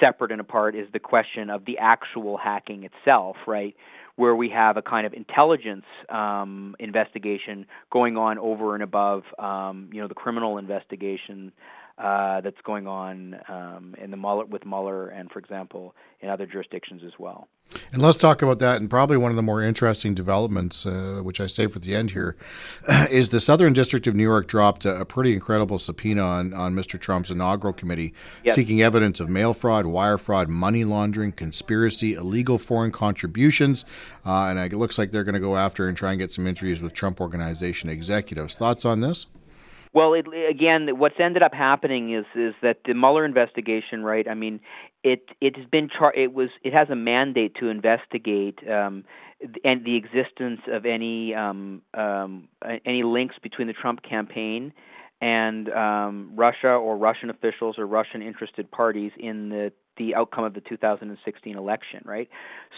separate 0.00 0.30
and 0.32 0.40
apart 0.40 0.76
is 0.76 0.86
the 0.92 1.00
question 1.00 1.50
of 1.50 1.64
the 1.64 1.78
actual 1.78 2.36
hacking 2.36 2.84
itself, 2.84 3.36
right? 3.46 3.74
Where 4.18 4.34
we 4.34 4.48
have 4.48 4.76
a 4.76 4.82
kind 4.82 5.06
of 5.06 5.12
intelligence 5.14 5.84
um, 6.08 6.74
investigation 6.80 7.64
going 7.92 8.16
on 8.16 8.36
over 8.36 8.74
and 8.74 8.82
above, 8.82 9.22
um, 9.38 9.88
you 9.92 10.00
know, 10.00 10.08
the 10.08 10.14
criminal 10.14 10.58
investigation 10.58 11.52
uh, 11.98 12.40
that's 12.42 12.60
going 12.64 12.86
on 12.86 13.40
um, 13.48 13.94
in 14.00 14.10
the 14.10 14.16
Mueller, 14.16 14.44
with 14.44 14.64
Mueller 14.64 15.08
and, 15.08 15.30
for 15.30 15.40
example, 15.40 15.96
in 16.20 16.28
other 16.28 16.46
jurisdictions 16.46 17.02
as 17.04 17.12
well. 17.18 17.48
And 17.92 18.00
let's 18.00 18.16
talk 18.16 18.40
about 18.40 18.60
that. 18.60 18.80
And 18.80 18.88
probably 18.88 19.16
one 19.16 19.30
of 19.30 19.36
the 19.36 19.42
more 19.42 19.62
interesting 19.62 20.14
developments, 20.14 20.86
uh, 20.86 21.20
which 21.22 21.40
I 21.40 21.48
save 21.48 21.72
for 21.72 21.80
the 21.80 21.96
end 21.96 22.12
here, 22.12 22.36
is 23.10 23.30
the 23.30 23.40
Southern 23.40 23.72
District 23.72 24.06
of 24.06 24.14
New 24.14 24.22
York 24.22 24.46
dropped 24.46 24.84
a, 24.84 25.00
a 25.00 25.04
pretty 25.04 25.32
incredible 25.32 25.78
subpoena 25.78 26.22
on, 26.22 26.54
on 26.54 26.72
Mr. 26.72 27.00
Trump's 27.00 27.32
inaugural 27.32 27.72
committee, 27.72 28.14
yes. 28.44 28.54
seeking 28.54 28.80
evidence 28.80 29.18
of 29.18 29.28
mail 29.28 29.52
fraud, 29.52 29.86
wire 29.86 30.18
fraud, 30.18 30.48
money 30.48 30.84
laundering, 30.84 31.32
conspiracy, 31.32 32.14
illegal 32.14 32.58
foreign 32.58 32.92
contributions. 32.92 33.84
Uh, 34.24 34.46
and 34.46 34.58
it 34.58 34.76
looks 34.76 34.98
like 34.98 35.10
they're 35.10 35.24
going 35.24 35.34
to 35.34 35.40
go 35.40 35.56
after 35.56 35.88
and 35.88 35.96
try 35.96 36.10
and 36.12 36.20
get 36.20 36.32
some 36.32 36.46
interviews 36.46 36.80
with 36.80 36.92
Trump 36.92 37.20
Organization 37.20 37.90
executives. 37.90 38.56
Thoughts 38.56 38.84
on 38.84 39.00
this? 39.00 39.26
Well, 39.92 40.14
it, 40.14 40.26
again, 40.48 40.98
what's 40.98 41.18
ended 41.18 41.42
up 41.42 41.54
happening 41.54 42.14
is 42.14 42.26
is 42.34 42.54
that 42.62 42.80
the 42.84 42.94
Mueller 42.94 43.24
investigation, 43.24 44.04
right? 44.04 44.28
I 44.28 44.34
mean, 44.34 44.60
it 45.02 45.28
it 45.40 45.56
has 45.56 45.66
been 45.66 45.88
char- 45.88 46.14
it 46.14 46.32
was 46.32 46.50
it 46.62 46.78
has 46.78 46.90
a 46.90 46.96
mandate 46.96 47.56
to 47.60 47.68
investigate 47.68 48.58
um, 48.68 49.04
and 49.64 49.84
the 49.84 49.96
existence 49.96 50.60
of 50.70 50.84
any 50.84 51.34
um, 51.34 51.82
um, 51.94 52.48
any 52.84 53.02
links 53.02 53.36
between 53.42 53.66
the 53.66 53.72
Trump 53.72 54.02
campaign 54.02 54.72
and 55.20 55.68
um, 55.70 56.32
Russia 56.36 56.68
or 56.68 56.96
Russian 56.96 57.30
officials 57.30 57.76
or 57.78 57.86
Russian 57.86 58.22
interested 58.22 58.70
parties 58.70 59.12
in 59.18 59.48
the 59.48 59.72
the 59.96 60.14
outcome 60.14 60.44
of 60.44 60.54
the 60.54 60.60
2016 60.60 61.56
election, 61.58 62.00
right? 62.04 62.28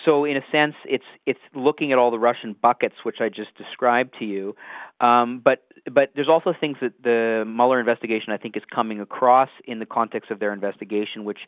So 0.07 0.25
in 0.25 0.39
a 0.39 0.43
sense, 0.51 0.75
it's 0.87 1.05
it's 1.27 1.41
looking 1.55 1.93
at 1.93 1.99
all 1.99 2.11
the 2.11 2.19
Russian 2.19 2.55
buckets 2.61 2.97
which 3.03 3.17
I 3.21 3.29
just 3.29 3.55
described 3.57 4.15
to 4.19 4.25
you, 4.25 4.57
um, 5.01 5.40
but 5.44 5.64
but 5.90 6.11
there's 6.14 6.28
also 6.28 6.53
things 6.59 6.76
that 6.82 6.92
the 7.03 7.44
Mueller 7.46 7.80
investigation 7.80 8.32
I 8.32 8.36
think 8.36 8.57
is 8.57 8.62
coming 8.72 9.01
across 9.01 9.48
in 9.66 9.78
the 9.78 9.86
context 9.86 10.30
of 10.30 10.38
their 10.38 10.53
investigation, 10.53 11.24
which 11.24 11.38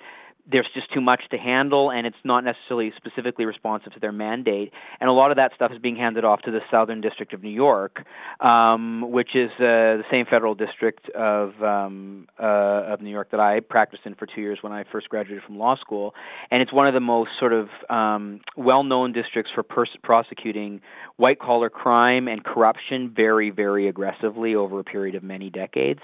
there's 0.51 0.67
just 0.75 0.93
too 0.93 1.01
much 1.01 1.23
to 1.31 1.39
handle 1.39 1.91
and 1.91 2.05
it's 2.07 2.17
not 2.25 2.43
necessarily 2.43 2.93
specifically 2.97 3.45
responsive 3.45 3.93
to 3.93 4.01
their 4.01 4.11
mandate. 4.11 4.73
And 5.01 5.09
a 5.09 5.13
lot 5.13 5.31
of 5.31 5.37
that 5.37 5.53
stuff 5.55 5.71
is 5.71 5.79
being 5.79 5.95
handed 5.97 6.25
off 6.25 6.43
to 6.43 6.51
the 6.51 6.61
Southern 6.71 7.01
District 7.01 7.33
of 7.33 7.43
New 7.43 7.51
York, 7.51 8.05
um, 8.41 9.11
which 9.13 9.37
is 9.37 9.51
uh, 9.59 10.01
the 10.01 10.05
same 10.11 10.27
federal 10.27 10.55
district 10.55 11.09
of 11.11 11.63
um, 11.63 12.27
uh, 12.41 12.93
of 12.93 13.01
New 13.01 13.11
York 13.11 13.31
that 13.31 13.41
I 13.41 13.61
practiced 13.61 14.03
in 14.05 14.15
for 14.17 14.27
two 14.27 14.41
years 14.41 14.59
when 14.63 14.73
I 14.73 14.85
first 14.91 15.09
graduated 15.09 15.45
from 15.45 15.59
law 15.59 15.77
school. 15.77 16.15
And 16.51 16.61
it's 16.61 16.73
one 16.73 16.89
of 16.89 16.95
the 16.95 17.01
most 17.01 17.31
sort 17.39 17.53
of 17.53 17.69
um, 17.89 18.41
well-known 18.57 19.13
districts 19.13 19.53
for 19.55 19.63
pers- 19.63 19.97
prosecuting 20.03 20.81
white-collar 21.17 21.71
crime 21.71 22.27
and 22.27 22.43
corruption 22.43 23.13
very, 23.15 23.42
very 23.51 23.89
aggressively 23.89 24.55
over 24.55 24.81
a 24.81 24.85
period 24.85 25.15
of 25.15 25.23
many 25.23 25.51
decades. 25.51 26.01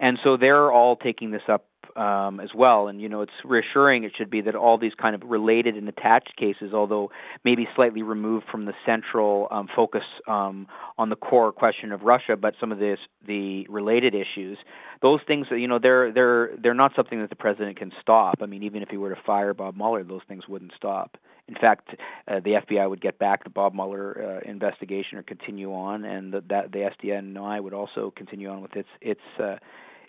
And 0.00 0.18
so 0.22 0.36
they're 0.36 0.72
all 0.72 0.96
taking 0.96 1.30
this 1.30 1.42
up 1.48 1.66
um, 1.96 2.40
as 2.40 2.50
well. 2.54 2.88
And 2.88 3.00
you 3.00 3.08
know, 3.08 3.22
it's 3.22 3.32
reassuring. 3.44 4.04
It 4.04 4.12
should 4.16 4.30
be 4.30 4.40
that 4.42 4.54
all 4.54 4.78
these 4.78 4.94
kind 4.94 5.14
of 5.14 5.22
related 5.24 5.76
and 5.76 5.88
attached 5.88 6.36
cases, 6.36 6.72
although 6.72 7.10
maybe 7.44 7.68
slightly 7.74 8.02
removed 8.02 8.46
from 8.50 8.64
the 8.64 8.74
central 8.84 9.48
um, 9.50 9.68
focus 9.74 10.04
um, 10.26 10.66
on 10.98 11.08
the 11.08 11.16
core 11.16 11.52
question 11.52 11.92
of 11.92 12.02
Russia, 12.02 12.36
but 12.36 12.54
some 12.60 12.72
of 12.72 12.78
this 12.78 12.98
the 13.26 13.66
related 13.68 14.14
issues, 14.14 14.58
those 15.00 15.20
things, 15.26 15.46
you 15.50 15.68
know, 15.68 15.78
they're 15.78 16.12
they're 16.12 16.50
they're 16.62 16.74
not 16.74 16.92
something 16.94 17.20
that 17.20 17.30
the 17.30 17.36
president 17.36 17.76
can 17.76 17.92
stop. 18.00 18.36
I 18.42 18.46
mean, 18.46 18.62
even 18.62 18.82
if 18.82 18.88
he 18.88 18.96
were 18.96 19.14
to 19.14 19.20
fire 19.26 19.54
Bob 19.54 19.76
Mueller, 19.76 20.04
those 20.04 20.22
things 20.28 20.48
wouldn't 20.48 20.72
stop. 20.76 21.16
In 21.48 21.54
fact, 21.56 21.90
uh, 22.28 22.40
the 22.40 22.60
FBI 22.66 22.88
would 22.88 23.00
get 23.00 23.18
back 23.18 23.44
the 23.44 23.50
Bob 23.50 23.74
Mueller 23.74 24.40
uh, 24.44 24.48
investigation 24.48 25.18
or 25.18 25.22
continue 25.22 25.74
on, 25.74 26.04
and 26.04 26.32
the, 26.32 26.42
that 26.48 26.72
the 26.72 26.90
SDNY 27.02 27.62
would 27.62 27.74
also 27.74 28.12
continue 28.16 28.48
on 28.48 28.62
with 28.62 28.76
its 28.76 28.88
its 29.00 29.20
uh, 29.38 29.56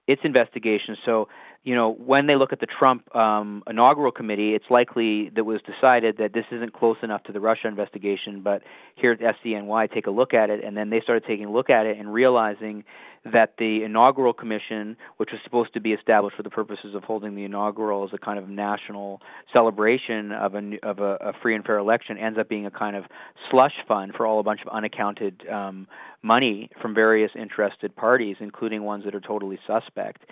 its 0.07 0.21
investigation. 0.23 0.97
So 1.05 1.27
you 1.63 1.75
know, 1.75 1.93
when 1.93 2.27
they 2.27 2.35
look 2.35 2.51
at 2.51 2.59
the 2.59 2.65
Trump 2.65 3.15
um, 3.15 3.63
inaugural 3.69 4.11
committee, 4.11 4.53
it's 4.53 4.65
likely 4.69 5.29
that 5.35 5.45
was 5.45 5.61
decided 5.61 6.17
that 6.17 6.33
this 6.33 6.43
isn't 6.51 6.73
close 6.73 6.97
enough 7.01 7.23
to 7.23 7.31
the 7.31 7.39
Russia 7.39 7.69
investigation, 7.69 8.41
but 8.41 8.63
here 8.95 9.13
at 9.13 9.19
SDNY 9.19 9.91
take 9.93 10.07
a 10.07 10.11
look 10.11 10.33
at 10.33 10.49
it, 10.49 10.61
and 10.63 10.75
then 10.75 10.89
they 10.89 10.99
started 10.99 11.23
taking 11.25 11.45
a 11.45 11.51
look 11.51 11.69
at 11.69 11.85
it 11.85 11.97
and 11.97 12.13
realizing 12.13 12.83
that 13.25 13.53
the 13.57 13.83
inaugural 13.83 14.33
commission, 14.33 14.97
which 15.17 15.31
was 15.31 15.39
supposed 15.43 15.73
to 15.73 15.79
be 15.79 15.93
established 15.93 16.35
for 16.35 16.43
the 16.43 16.49
purposes 16.49 16.93
of 16.93 17.03
holding 17.03 17.35
the 17.35 17.45
inaugural 17.45 18.03
as 18.03 18.09
a 18.13 18.17
kind 18.17 18.37
of 18.37 18.49
national 18.49 19.21
celebration 19.51 20.31
of 20.33 20.55
a 20.55 20.77
of 20.83 20.99
a, 20.99 21.15
a 21.21 21.33
free 21.41 21.55
and 21.55 21.63
fair 21.63 21.77
election, 21.77 22.17
ends 22.17 22.37
up 22.37 22.49
being 22.49 22.65
a 22.65 22.71
kind 22.71 22.95
of 22.95 23.05
slush 23.49 23.75
fund 23.87 24.13
for 24.15 24.25
all 24.25 24.39
a 24.39 24.43
bunch 24.43 24.61
of 24.61 24.67
unaccounted 24.67 25.47
um, 25.47 25.87
money 26.21 26.69
from 26.81 26.93
various 26.93 27.31
interested 27.35 27.95
parties, 27.95 28.35
including 28.41 28.83
ones 28.83 29.05
that 29.05 29.15
are 29.15 29.21
totally 29.21 29.59
suspect. 29.65 30.23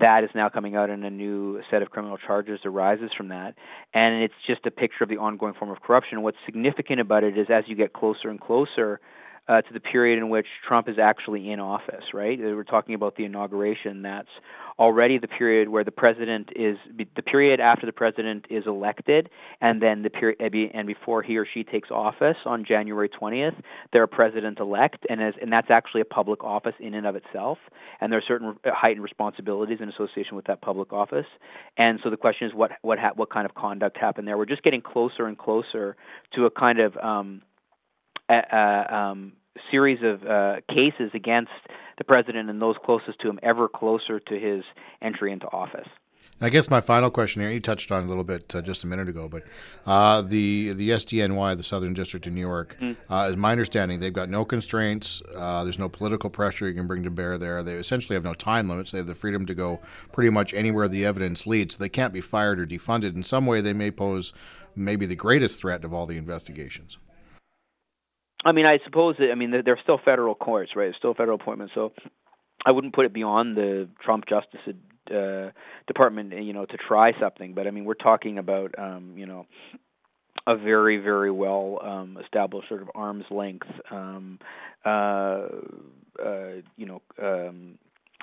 That 0.00 0.24
is 0.24 0.30
now 0.34 0.50
coming 0.50 0.76
out, 0.76 0.90
and 0.90 1.04
a 1.04 1.10
new 1.10 1.62
set 1.70 1.80
of 1.80 1.90
criminal 1.90 2.18
charges 2.18 2.60
arises 2.64 3.10
from 3.16 3.28
that. 3.28 3.54
And 3.94 4.22
it's 4.22 4.34
just 4.46 4.66
a 4.66 4.70
picture 4.70 5.04
of 5.04 5.08
the 5.10 5.18
ongoing 5.18 5.54
form 5.54 5.70
of 5.70 5.80
corruption. 5.80 6.22
What's 6.22 6.38
significant 6.44 7.00
about 7.00 7.24
it 7.24 7.38
is 7.38 7.46
as 7.48 7.64
you 7.68 7.74
get 7.74 7.94
closer 7.94 8.28
and 8.28 8.40
closer 8.40 9.00
uh, 9.46 9.60
to 9.60 9.72
the 9.72 9.80
period 9.80 10.18
in 10.18 10.30
which 10.30 10.46
Trump 10.66 10.88
is 10.88 10.98
actually 10.98 11.50
in 11.50 11.60
office, 11.60 12.04
right? 12.14 12.38
We're 12.38 12.64
talking 12.64 12.94
about 12.94 13.16
the 13.16 13.24
inauguration. 13.24 14.02
That's 14.02 14.28
already 14.78 15.18
the 15.18 15.28
period 15.28 15.68
where 15.68 15.84
the 15.84 15.92
president 15.92 16.50
is 16.56 16.78
the 16.96 17.22
period 17.22 17.60
after 17.60 17.86
the 17.86 17.92
president 17.92 18.46
is 18.48 18.64
elected, 18.66 19.28
and 19.60 19.82
then 19.82 20.02
the 20.02 20.10
period 20.10 20.40
and 20.74 20.86
before 20.86 21.22
he 21.22 21.36
or 21.36 21.46
she 21.52 21.62
takes 21.62 21.90
office 21.90 22.36
on 22.46 22.64
January 22.64 23.08
20th, 23.08 23.54
they're 23.92 24.04
a 24.04 24.08
president 24.08 24.58
elect, 24.60 25.04
and 25.08 25.20
and 25.20 25.52
that's 25.52 25.70
actually 25.70 26.00
a 26.00 26.06
public 26.06 26.42
office 26.42 26.74
in 26.80 26.94
and 26.94 27.06
of 27.06 27.14
itself, 27.14 27.58
and 28.00 28.10
there 28.10 28.18
are 28.18 28.24
certain 28.26 28.56
heightened 28.66 29.02
responsibilities 29.02 29.78
in 29.80 29.88
association 29.90 30.36
with 30.36 30.46
that 30.46 30.62
public 30.62 30.92
office, 30.92 31.26
and 31.76 32.00
so 32.02 32.08
the 32.08 32.16
question 32.16 32.48
is 32.48 32.54
what 32.54 32.72
what 32.80 32.98
ha- 32.98 33.12
what 33.14 33.30
kind 33.30 33.44
of 33.44 33.54
conduct 33.54 33.98
happened 33.98 34.26
there? 34.26 34.38
We're 34.38 34.46
just 34.46 34.62
getting 34.62 34.80
closer 34.80 35.26
and 35.26 35.36
closer 35.36 35.96
to 36.34 36.46
a 36.46 36.50
kind 36.50 36.80
of 36.80 36.96
um, 36.96 37.42
um, 38.28 39.32
series 39.70 39.98
of 40.02 40.26
uh, 40.26 40.56
cases 40.68 41.10
against 41.14 41.52
the 41.98 42.04
president 42.04 42.50
and 42.50 42.60
those 42.60 42.76
closest 42.84 43.20
to 43.20 43.28
him 43.28 43.38
ever 43.42 43.68
closer 43.68 44.20
to 44.20 44.34
his 44.38 44.64
entry 45.00 45.32
into 45.32 45.46
office. 45.46 45.88
I 46.40 46.50
guess 46.50 46.68
my 46.68 46.80
final 46.80 47.10
question 47.10 47.42
here, 47.42 47.50
you 47.50 47.60
touched 47.60 47.92
on 47.92 48.04
a 48.04 48.06
little 48.06 48.24
bit 48.24 48.52
uh, 48.54 48.60
just 48.60 48.82
a 48.82 48.86
minute 48.88 49.08
ago, 49.08 49.28
but 49.28 49.44
uh, 49.86 50.20
the 50.20 50.72
the 50.72 50.90
SDNY, 50.90 51.56
the 51.56 51.62
Southern 51.62 51.94
District 51.94 52.26
of 52.26 52.32
New 52.32 52.40
York, 52.40 52.76
mm. 52.80 52.96
uh, 53.08 53.28
is 53.30 53.36
my 53.36 53.52
understanding 53.52 54.00
they've 54.00 54.12
got 54.12 54.28
no 54.28 54.44
constraints. 54.44 55.22
Uh, 55.34 55.62
there's 55.62 55.78
no 55.78 55.88
political 55.88 56.28
pressure 56.28 56.68
you 56.68 56.74
can 56.74 56.88
bring 56.88 57.04
to 57.04 57.10
bear 57.10 57.38
there. 57.38 57.62
They 57.62 57.74
essentially 57.74 58.14
have 58.14 58.24
no 58.24 58.34
time 58.34 58.68
limits. 58.68 58.90
They 58.90 58.98
have 58.98 59.06
the 59.06 59.14
freedom 59.14 59.46
to 59.46 59.54
go 59.54 59.80
pretty 60.12 60.30
much 60.30 60.52
anywhere 60.54 60.88
the 60.88 61.04
evidence 61.04 61.46
leads. 61.46 61.76
So 61.76 61.84
they 61.84 61.88
can't 61.88 62.12
be 62.12 62.20
fired 62.20 62.58
or 62.58 62.66
defunded. 62.66 63.14
In 63.14 63.22
some 63.22 63.46
way, 63.46 63.60
they 63.60 63.72
may 63.72 63.92
pose 63.92 64.32
maybe 64.74 65.06
the 65.06 65.14
greatest 65.14 65.60
threat 65.60 65.84
of 65.84 65.94
all 65.94 66.04
the 66.04 66.16
investigations. 66.16 66.98
I 68.44 68.52
mean, 68.52 68.66
I 68.66 68.78
suppose 68.84 69.16
that, 69.18 69.30
I 69.30 69.34
mean 69.34 69.50
they're 69.64 69.80
still 69.82 70.00
federal 70.04 70.34
courts, 70.34 70.72
right? 70.76 70.88
It's 70.88 70.98
still 70.98 71.14
federal 71.14 71.36
appointments, 71.40 71.72
so 71.74 71.92
I 72.64 72.72
wouldn't 72.72 72.94
put 72.94 73.06
it 73.06 73.12
beyond 73.12 73.56
the 73.56 73.88
Trump 74.02 74.24
Justice 74.28 74.60
uh, 75.10 75.50
Department, 75.86 76.32
you 76.44 76.52
know, 76.52 76.64
to 76.66 76.76
try 76.76 77.12
something. 77.20 77.54
But 77.54 77.66
I 77.66 77.70
mean, 77.70 77.84
we're 77.84 77.94
talking 77.94 78.38
about, 78.38 78.74
um, 78.78 79.14
you 79.16 79.26
know, 79.26 79.46
a 80.46 80.56
very, 80.56 80.98
very 80.98 81.30
well 81.30 81.78
um, 81.82 82.18
established 82.22 82.68
sort 82.68 82.82
of 82.82 82.90
arm's 82.94 83.24
length, 83.30 83.66
um, 83.90 84.38
uh, 84.84 85.48
uh, 86.22 86.52
you 86.76 86.86
know, 86.86 87.02
um, 87.22 87.78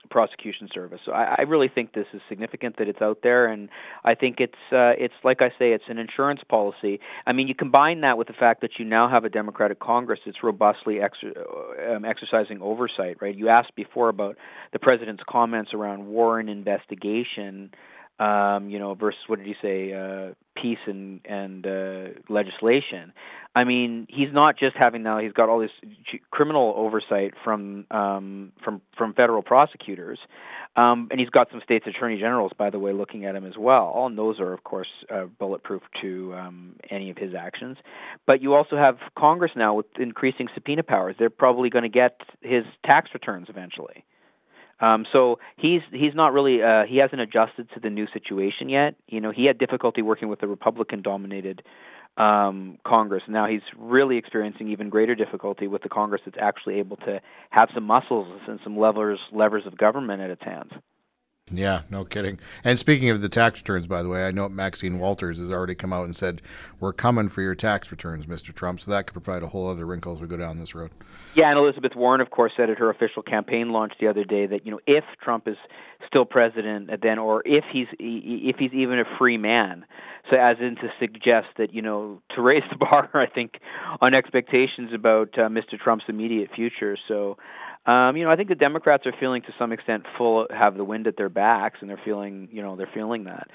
prosecution 0.09 0.67
service. 0.73 0.99
So 1.05 1.11
I, 1.11 1.35
I 1.39 1.41
really 1.43 1.67
think 1.67 1.93
this 1.93 2.07
is 2.13 2.21
significant 2.29 2.77
that 2.77 2.87
it's 2.87 3.01
out 3.01 3.19
there, 3.23 3.47
and 3.47 3.69
I 4.03 4.15
think 4.15 4.39
it's 4.39 4.53
uh, 4.71 4.93
it's 4.97 5.13
like 5.23 5.41
I 5.41 5.49
say, 5.59 5.71
it's 5.73 5.83
an 5.87 5.97
insurance 5.97 6.41
policy. 6.47 6.99
I 7.25 7.33
mean, 7.33 7.47
you 7.47 7.55
combine 7.55 8.01
that 8.01 8.17
with 8.17 8.27
the 8.27 8.33
fact 8.33 8.61
that 8.61 8.71
you 8.79 8.85
now 8.85 9.09
have 9.09 9.25
a 9.25 9.29
Democratic 9.29 9.79
Congress 9.79 10.19
that's 10.25 10.43
robustly 10.43 10.99
uh, 11.01 11.95
um, 11.95 12.05
exercising 12.05 12.61
oversight. 12.61 13.17
Right? 13.21 13.35
You 13.35 13.49
asked 13.49 13.75
before 13.75 14.09
about 14.09 14.37
the 14.73 14.79
president's 14.79 15.23
comments 15.29 15.73
around 15.73 16.07
war 16.07 16.39
and 16.39 16.49
investigation 16.49 17.71
um, 18.21 18.69
you 18.69 18.77
know, 18.77 18.93
versus 18.93 19.19
what 19.25 19.39
did 19.39 19.47
he 19.47 19.55
say, 19.63 19.93
uh, 19.93 20.33
peace 20.55 20.77
and 20.85 21.21
and 21.25 21.65
uh, 21.65 22.19
legislation. 22.29 23.13
I 23.55 23.63
mean, 23.63 24.05
he's 24.09 24.31
not 24.31 24.59
just 24.59 24.75
having 24.77 25.01
now; 25.01 25.17
he's 25.17 25.31
got 25.31 25.49
all 25.49 25.59
this 25.59 25.71
criminal 26.29 26.73
oversight 26.77 27.33
from 27.43 27.87
um, 27.89 28.51
from 28.63 28.81
from 28.95 29.15
federal 29.15 29.41
prosecutors, 29.41 30.19
um, 30.75 31.07
and 31.09 31.19
he's 31.19 31.31
got 31.31 31.49
some 31.49 31.61
states' 31.63 31.87
attorney 31.87 32.19
generals, 32.19 32.51
by 32.55 32.69
the 32.69 32.77
way, 32.77 32.93
looking 32.93 33.25
at 33.25 33.35
him 33.35 33.45
as 33.45 33.57
well. 33.57 33.91
And 34.05 34.15
those 34.15 34.39
are, 34.39 34.53
of 34.53 34.63
course, 34.63 34.89
uh, 35.09 35.25
bulletproof 35.25 35.81
to 36.01 36.35
um, 36.35 36.75
any 36.91 37.09
of 37.09 37.17
his 37.17 37.33
actions. 37.33 37.77
But 38.27 38.43
you 38.43 38.53
also 38.53 38.77
have 38.77 38.99
Congress 39.17 39.53
now 39.55 39.73
with 39.73 39.87
increasing 39.99 40.47
subpoena 40.53 40.83
powers. 40.83 41.15
They're 41.17 41.31
probably 41.31 41.71
going 41.71 41.83
to 41.83 41.89
get 41.89 42.21
his 42.41 42.65
tax 42.85 43.09
returns 43.15 43.47
eventually. 43.49 44.05
Um, 44.81 45.05
so 45.13 45.39
he's 45.57 45.81
he's 45.91 46.15
not 46.15 46.33
really 46.33 46.61
uh, 46.61 46.83
he 46.87 46.97
hasn't 46.97 47.21
adjusted 47.21 47.69
to 47.75 47.79
the 47.79 47.89
new 47.89 48.07
situation 48.11 48.67
yet. 48.67 48.95
You 49.07 49.21
know, 49.21 49.31
he 49.31 49.45
had 49.45 49.57
difficulty 49.57 50.01
working 50.01 50.27
with 50.27 50.39
the 50.39 50.47
Republican-dominated 50.47 51.61
um, 52.17 52.77
Congress. 52.85 53.23
Now 53.27 53.47
he's 53.47 53.61
really 53.77 54.17
experiencing 54.17 54.69
even 54.69 54.89
greater 54.89 55.15
difficulty 55.15 55.67
with 55.67 55.83
the 55.83 55.89
Congress 55.89 56.21
that's 56.25 56.37
actually 56.39 56.79
able 56.79 56.97
to 56.97 57.21
have 57.51 57.69
some 57.73 57.83
muscles 57.83 58.27
and 58.47 58.59
some 58.63 58.77
levers 58.77 59.19
levers 59.31 59.63
of 59.65 59.77
government 59.77 60.21
at 60.21 60.29
its 60.29 60.43
hands. 60.43 60.71
Yeah, 61.51 61.81
no 61.89 62.05
kidding. 62.05 62.39
And 62.63 62.79
speaking 62.79 63.09
of 63.09 63.21
the 63.21 63.29
tax 63.29 63.59
returns, 63.59 63.87
by 63.87 64.01
the 64.01 64.09
way, 64.09 64.25
I 64.25 64.31
know 64.31 64.47
Maxine 64.47 64.99
Waters 64.99 65.37
has 65.39 65.51
already 65.51 65.75
come 65.75 65.91
out 65.91 66.05
and 66.05 66.15
said, 66.15 66.41
We're 66.79 66.93
coming 66.93 67.29
for 67.29 67.41
your 67.41 67.55
tax 67.55 67.91
returns, 67.91 68.25
Mr. 68.25 68.53
Trump. 68.53 68.79
So 68.79 68.91
that 68.91 69.07
could 69.07 69.21
provide 69.21 69.43
a 69.43 69.47
whole 69.47 69.69
other 69.69 69.85
wrinkle 69.85 70.13
as 70.13 70.21
we 70.21 70.27
go 70.27 70.37
down 70.37 70.57
this 70.57 70.73
road. 70.73 70.91
Yeah, 71.35 71.49
and 71.49 71.57
Elizabeth 71.57 71.95
Warren, 71.95 72.21
of 72.21 72.29
course, 72.29 72.51
said 72.57 72.69
at 72.69 72.77
her 72.77 72.89
official 72.89 73.21
campaign 73.21 73.71
launch 73.71 73.93
the 73.99 74.07
other 74.07 74.23
day 74.23 74.47
that, 74.47 74.65
you 74.65 74.71
know, 74.71 74.79
if 74.85 75.03
Trump 75.21 75.47
is 75.47 75.55
still 76.07 76.25
president, 76.25 76.89
then, 77.01 77.19
or 77.19 77.41
if 77.45 77.63
he's 77.71 77.87
if 77.99 78.57
he's 78.57 78.73
even 78.73 78.99
a 78.99 79.05
free 79.17 79.37
man, 79.37 79.85
so 80.29 80.37
as 80.37 80.57
in 80.59 80.75
to 80.77 80.91
suggest 80.99 81.47
that, 81.57 81.73
you 81.73 81.81
know, 81.81 82.21
to 82.35 82.41
raise 82.41 82.63
the 82.69 82.75
bar, 82.79 83.09
I 83.13 83.27
think, 83.27 83.59
on 84.01 84.13
expectations 84.13 84.91
about 84.93 85.37
uh, 85.37 85.47
Mr. 85.49 85.79
Trump's 85.81 86.05
immediate 86.07 86.49
future. 86.55 86.97
So, 87.07 87.37
um, 87.85 88.15
you 88.15 88.23
know, 88.23 88.29
I 88.31 88.35
think 88.35 88.49
the 88.49 88.55
Democrats 88.55 89.05
are 89.07 89.13
feeling 89.19 89.41
to 89.43 89.53
some 89.57 89.71
extent 89.71 90.03
full 90.17 90.45
have 90.51 90.77
the 90.77 90.83
wind 90.83 91.07
at 91.07 91.17
their 91.17 91.29
backs, 91.29 91.79
and 91.81 91.89
they're 91.89 92.01
feeling, 92.03 92.49
you 92.51 92.61
know, 92.61 92.75
they're 92.75 92.89
feeling 92.93 93.25
that. 93.25 93.47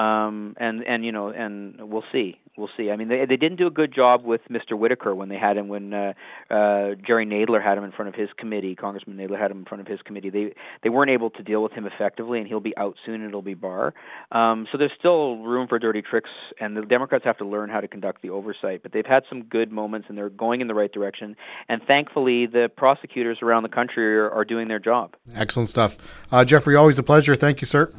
Um, 0.00 0.54
and 0.58 0.84
and 0.84 1.04
you 1.04 1.12
know, 1.12 1.28
and 1.28 1.90
we'll 1.90 2.04
see. 2.12 2.38
We'll 2.56 2.68
see. 2.76 2.90
I 2.90 2.96
mean, 2.96 3.08
they 3.08 3.24
they 3.26 3.36
didn't 3.36 3.56
do 3.56 3.66
a 3.66 3.70
good 3.70 3.94
job 3.94 4.24
with 4.24 4.40
Mr. 4.50 4.78
Whitaker 4.78 5.14
when 5.14 5.28
they 5.28 5.36
had 5.36 5.56
him 5.56 5.68
when 5.68 5.92
uh, 5.94 6.12
uh, 6.50 6.90
Jerry 7.06 7.26
Nadler 7.26 7.62
had 7.62 7.78
him 7.78 7.84
in 7.84 7.92
front 7.92 8.08
of 8.08 8.14
his 8.14 8.28
committee. 8.36 8.74
Congressman 8.74 9.16
Nadler 9.16 9.40
had 9.40 9.50
him 9.50 9.58
in 9.58 9.64
front 9.64 9.80
of 9.80 9.86
his 9.86 10.00
committee. 10.02 10.30
They 10.30 10.54
they 10.82 10.88
weren't 10.88 11.10
able 11.10 11.30
to 11.30 11.42
deal 11.42 11.62
with 11.62 11.72
him 11.72 11.86
effectively, 11.86 12.38
and 12.38 12.46
he'll 12.46 12.60
be 12.60 12.76
out 12.76 12.96
soon. 13.04 13.16
and 13.16 13.28
It'll 13.28 13.42
be 13.42 13.54
Barr. 13.54 13.94
Um, 14.30 14.66
so 14.70 14.78
there's 14.78 14.92
still 14.98 15.38
room 15.38 15.68
for 15.68 15.78
dirty 15.78 16.02
tricks, 16.02 16.30
and 16.60 16.76
the 16.76 16.82
Democrats 16.82 17.24
have 17.24 17.38
to 17.38 17.44
learn 17.46 17.70
how 17.70 17.80
to 17.80 17.88
conduct 17.88 18.22
the 18.22 18.30
oversight. 18.30 18.82
But 18.82 18.92
they've 18.92 19.06
had 19.06 19.24
some 19.28 19.44
good 19.44 19.72
moments, 19.72 20.06
and 20.08 20.18
they're 20.18 20.30
going 20.30 20.60
in 20.60 20.68
the 20.68 20.74
right 20.74 20.92
direction. 20.92 21.36
And 21.68 21.82
thankfully, 21.82 22.46
the 22.46 22.70
prosecutors 22.76 23.38
around 23.42 23.62
the 23.62 23.68
country 23.68 24.16
are, 24.16 24.30
are 24.30 24.44
doing 24.44 24.68
their 24.68 24.78
job. 24.78 25.14
Excellent 25.34 25.68
stuff, 25.68 25.96
uh, 26.30 26.44
Jeffrey. 26.44 26.76
Always 26.76 26.98
a 26.98 27.02
pleasure. 27.02 27.36
Thank 27.36 27.60
you, 27.60 27.66
sir. 27.66 27.92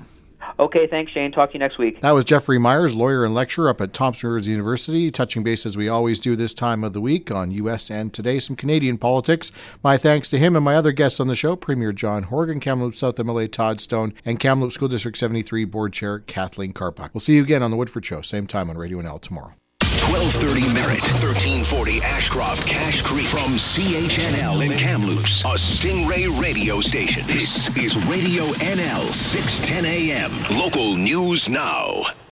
Okay, 0.60 0.88
thanks, 0.88 1.12
Shane. 1.12 1.32
Talk 1.32 1.50
to 1.50 1.54
you 1.54 1.60
next 1.60 1.78
week. 1.78 2.02
That 2.02 2.12
was 2.12 2.26
Jeffrey 2.26 2.60
Myers, 2.60 2.96
lawyer 2.96 3.26
and 3.26 3.34
lecturer 3.34 3.70
up 3.70 3.82
at 3.82 3.94
Thompson 3.94 4.30
Rivers 4.30 4.48
University, 4.48 5.10
touching 5.12 5.44
base 5.44 5.66
as 5.66 5.76
we 5.76 5.90
always 5.90 6.20
do 6.20 6.36
this 6.36 6.54
time 6.54 6.84
of 6.84 6.94
the 6.94 7.02
week 7.02 7.32
on 7.32 7.52
U.S. 7.52 7.90
and 7.90 8.14
today 8.14 8.40
some 8.40 8.56
Canadian 8.56 8.98
politics. 8.98 9.52
My 9.84 9.98
thanks 9.98 10.30
to 10.30 10.38
him 10.38 10.56
and 10.56 10.64
my 10.64 10.76
other 10.76 10.92
guests 10.92 11.20
on 11.20 11.28
the 11.28 11.36
show 11.36 11.56
Premier 11.56 11.92
John 11.92 12.24
Horgan, 12.24 12.60
Kamloops 12.60 13.00
South 13.00 13.16
MLA 13.16 13.52
Todd 13.52 13.82
Stone, 13.82 14.14
and 14.26 14.40
Kamloops 14.40 14.76
School 14.76 14.88
District 14.88 15.18
73 15.18 15.66
Board 15.66 15.94
Chair 15.94 16.20
Kathleen 16.20 16.74
Karpuk. 16.74 17.10
We'll 17.14 17.22
see 17.22 17.36
you 17.36 17.44
again 17.44 17.64
on 17.64 17.72
The 17.72 17.78
Woodford 17.78 18.06
Show, 18.06 18.22
same 18.22 18.48
time 18.48 18.70
on 18.70 18.78
Radio 18.78 19.02
NL 19.02 19.22
tomorrow. 19.22 19.54
1230 20.04 20.74
Merritt, 20.74 21.02
1340 21.16 22.02
Ashcroft, 22.04 22.68
Cache 22.68 23.02
Creek. 23.02 23.26
From 23.26 23.54
CHNL 23.56 24.66
in 24.66 24.78
Kamloops, 24.78 25.42
a 25.46 25.56
Stingray 25.56 26.28
radio 26.42 26.82
station. 26.82 27.24
This 27.26 27.70
is 27.78 27.96
Radio 28.06 28.44
NL, 28.60 29.02
610 29.14 29.86
AM. 29.86 30.32
Local 30.60 30.98
news 30.98 31.50
now. 31.50 32.14